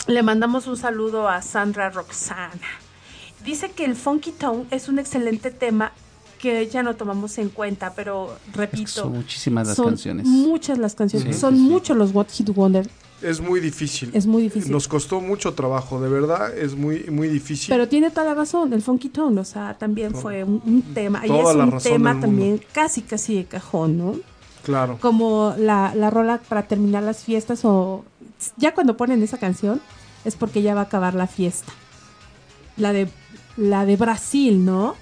Le 0.07 0.23
mandamos 0.23 0.67
un 0.67 0.77
saludo 0.77 1.27
a 1.27 1.41
Sandra 1.41 1.89
Roxana. 1.89 2.59
Dice 3.43 3.71
que 3.71 3.85
el 3.85 3.95
Funky 3.95 4.31
Tone 4.31 4.65
es 4.71 4.87
un 4.89 4.99
excelente 4.99 5.51
tema 5.51 5.91
que 6.39 6.67
ya 6.69 6.83
no 6.83 6.95
tomamos 6.95 7.37
en 7.37 7.49
cuenta, 7.49 7.93
pero 7.93 8.37
repito, 8.53 8.87
Son 8.89 9.11
muchísimas 9.11 9.67
las 9.67 9.75
son 9.75 9.87
canciones. 9.87 10.25
muchas 10.25 10.77
las 10.77 10.95
canciones, 10.95 11.35
Sí, 11.35 11.41
son 11.41 11.55
sí. 11.55 11.61
muchos 11.61 11.97
los 11.97 12.13
What 12.15 12.27
Hit 12.31 12.49
Wonder, 12.55 12.89
Es 13.21 13.41
muy 13.41 13.59
difícil. 13.59 14.11
es 14.13 14.25
muy 14.25 14.43
difícil. 14.43 14.71
Nos 14.71 14.87
costó 14.87 15.19
mucho 15.21 15.53
trabajo, 15.53 15.99
de 15.99 16.09
verdad, 16.09 16.57
es 16.57 16.75
muy, 16.75 17.05
muy 17.09 17.27
difícil. 17.27 17.67
Pero 17.69 17.87
tiene 17.87 18.09
toda 18.11 18.27
la 18.27 18.35
razón, 18.35 18.73
el 18.73 18.81
Funky 18.81 19.09
Tone, 19.09 19.39
o 19.39 19.45
sea, 19.45 19.77
también 19.77 20.15
fue 20.15 20.43
un, 20.43 20.61
un 20.65 20.81
tema, 20.93 21.25
y 21.25 21.31
es 21.31 21.55
un 21.55 21.77
tema 21.79 22.19
también 22.19 22.61
casi 22.71 23.01
casi 23.01 23.35
de 23.35 23.45
cajón, 23.45 23.97
¿no? 23.97 24.15
claro. 24.63 24.97
como 24.99 25.53
la, 25.57 25.93
la 25.95 26.09
rola 26.09 26.39
para 26.47 26.63
terminar 26.63 27.03
las 27.03 27.23
fiestas 27.23 27.65
o 27.65 28.03
ya 28.57 28.73
cuando 28.73 28.97
ponen 28.97 29.21
esa 29.23 29.37
canción 29.37 29.81
es 30.25 30.35
porque 30.35 30.61
ya 30.61 30.75
va 30.75 30.81
a 30.81 30.83
acabar 30.85 31.15
la 31.15 31.27
fiesta. 31.27 31.71
La 32.77 32.93
de 32.93 33.09
la 33.57 33.85
de 33.85 33.97
Brasil, 33.97 34.63
¿no? 34.63 34.95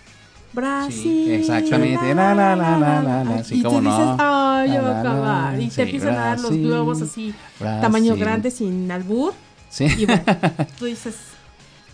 Brasil. 0.58 0.91
Sí, 1.26 1.32
exactamente. 1.34 2.14
La, 2.16 2.34
la, 2.34 2.55
la, 2.55 2.78
la, 2.78 3.01
la, 3.01 3.24
la. 3.24 3.43
Sí, 3.43 3.60
y 3.60 3.62
tú 3.64 3.80
no. 3.82 3.91
a 3.91 4.62
acabar. 4.64 5.58
Sí, 5.60 5.70
te 5.70 5.84
empiezan 5.84 6.16
a 6.16 6.20
dar 6.26 6.39
los 6.39 6.51
globos 6.51 7.01
así, 7.01 7.34
Brasil. 7.60 7.82
tamaño 7.82 8.16
grande, 8.16 8.49
sin 8.51 8.91
albur. 8.91 9.34
Sí. 9.70 9.86
Y 9.86 10.05
bueno, 10.05 10.24
tú 10.80 10.86
dices, 10.86 11.16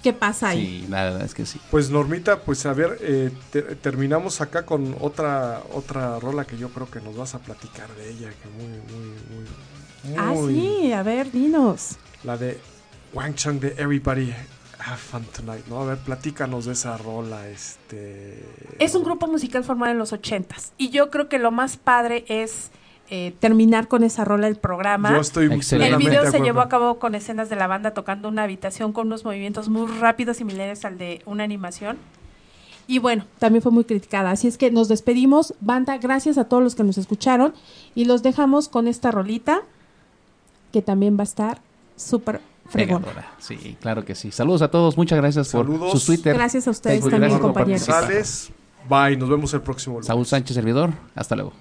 ¿qué 0.02 0.14
pasa 0.14 0.50
ahí? 0.50 0.82
Sí, 0.84 0.88
la 0.90 1.04
verdad 1.04 1.24
es 1.24 1.34
que 1.34 1.46
sí. 1.46 1.60
Pues 1.72 1.90
Normita, 1.90 2.40
pues 2.40 2.66
a 2.66 2.74
ver, 2.74 2.98
eh, 3.02 3.32
te- 3.52 3.76
terminamos 3.76 4.40
acá 4.42 4.66
con 4.66 4.96
otra 5.02 5.62
otra 5.74 6.20
rola 6.20 6.46
que 6.46 6.58
yo 6.58 6.70
creo 6.70 6.90
que 6.90 7.02
nos 7.02 7.18
vas 7.18 7.36
a 7.36 7.40
platicar 7.40 7.90
de 7.96 8.12
ella, 8.12 8.30
que 8.30 8.50
muy, 8.50 8.68
muy, 8.68 10.16
muy... 10.16 10.18
Ah, 10.18 10.32
muy- 10.34 10.54
sí, 10.54 10.94
a 10.94 11.04
ver, 11.04 11.32
dinos. 11.32 11.98
La 12.24 12.38
de 12.38 12.60
Wang 13.14 13.36
Chang 13.36 13.60
de 13.60 13.76
Everybody 13.78 14.34
Have 14.86 14.98
Fun 14.98 15.24
Tonight, 15.26 15.66
¿no? 15.68 15.80
A 15.80 15.86
ver, 15.86 15.98
platícanos 15.98 16.66
de 16.66 16.74
esa 16.74 16.98
rola, 16.98 17.48
este... 17.48 18.44
Es 18.80 18.96
un 18.96 19.04
grupo 19.04 19.28
musical 19.28 19.64
formado 19.64 19.92
en 19.92 19.98
los 19.98 20.14
ochentas. 20.14 20.74
Y 20.78 20.90
yo 20.90 21.10
creo 21.10 21.30
que 21.30 21.40
lo 21.40 21.52
más 21.52 21.78
padre 21.78 22.26
es 22.28 22.72
eh, 23.10 23.34
terminar 23.40 23.88
con 23.88 24.04
esa 24.04 24.26
rola 24.26 24.48
del 24.48 24.56
programa. 24.56 25.12
Yo 25.12 25.22
estoy 25.22 25.46
Excelente. 25.54 25.94
El 25.94 26.00
video 26.00 26.24
de 26.24 26.32
se 26.32 26.40
llevó 26.40 26.62
a 26.62 26.70
cabo 26.70 27.00
con 27.00 27.16
escenas 27.16 27.50
de 27.50 27.56
la 27.56 27.68
banda 27.68 27.94
tocando 27.94 28.28
una 28.28 28.44
habitación 28.44 28.94
con 28.94 29.08
unos 29.08 29.24
movimientos 29.24 29.70
muy 29.70 29.88
rápidos 30.00 30.38
similares 30.38 30.84
al 30.86 30.98
de 30.98 31.22
una 31.26 31.44
animación. 31.44 31.98
Y 32.88 33.00
bueno, 33.00 33.26
también 33.40 33.62
fue 33.62 33.72
muy 33.72 33.86
criticada. 33.86 34.32
Así 34.32 34.48
es 34.48 34.58
que 34.58 34.72
nos 34.72 34.88
despedimos. 34.88 35.54
Banda, 35.62 35.98
gracias 35.98 36.38
a 36.38 36.46
todos 36.46 36.64
los 36.64 36.76
que 36.76 36.84
nos 36.84 36.98
escucharon. 36.98 37.54
Y 37.96 38.06
los 38.06 38.24
dejamos 38.24 38.68
con 38.68 38.88
esta 38.88 39.12
rolita 39.12 39.62
que 40.72 40.82
también 40.82 41.18
va 41.18 41.22
a 41.22 41.24
estar 41.24 41.62
súper 41.96 42.42
fregona. 42.70 43.06
Pegadora. 43.06 43.34
Sí, 43.40 43.78
claro 43.80 44.06
que 44.06 44.16
sí. 44.16 44.32
Saludos 44.32 44.62
a 44.62 44.70
todos. 44.70 44.98
Muchas 44.98 45.18
gracias 45.18 45.48
Saludos. 45.48 45.92
por 45.92 46.00
su 46.00 46.06
Twitter. 46.08 46.34
Gracias 46.36 46.68
a 46.68 46.72
ustedes 46.72 47.02
Facebook, 47.02 47.12
también, 47.20 47.40
compañeros. 47.40 47.84
Sales, 47.84 48.52
bye, 48.90 49.16
nos 49.18 49.30
vemos 49.30 49.54
el 49.54 49.62
próximo 49.62 49.96
lunes. 49.96 50.08
Saúl 50.08 50.26
Sánchez, 50.26 50.56
servidor. 50.56 50.92
Hasta 51.16 51.36
luego. 51.36 51.54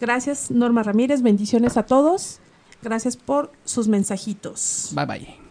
Gracias, 0.00 0.50
Norma 0.50 0.82
Ramírez. 0.82 1.22
Bendiciones 1.22 1.76
a 1.76 1.84
todos. 1.84 2.40
Gracias 2.82 3.16
por 3.16 3.52
sus 3.64 3.88
mensajitos. 3.88 4.90
Bye 4.94 5.06
bye. 5.06 5.45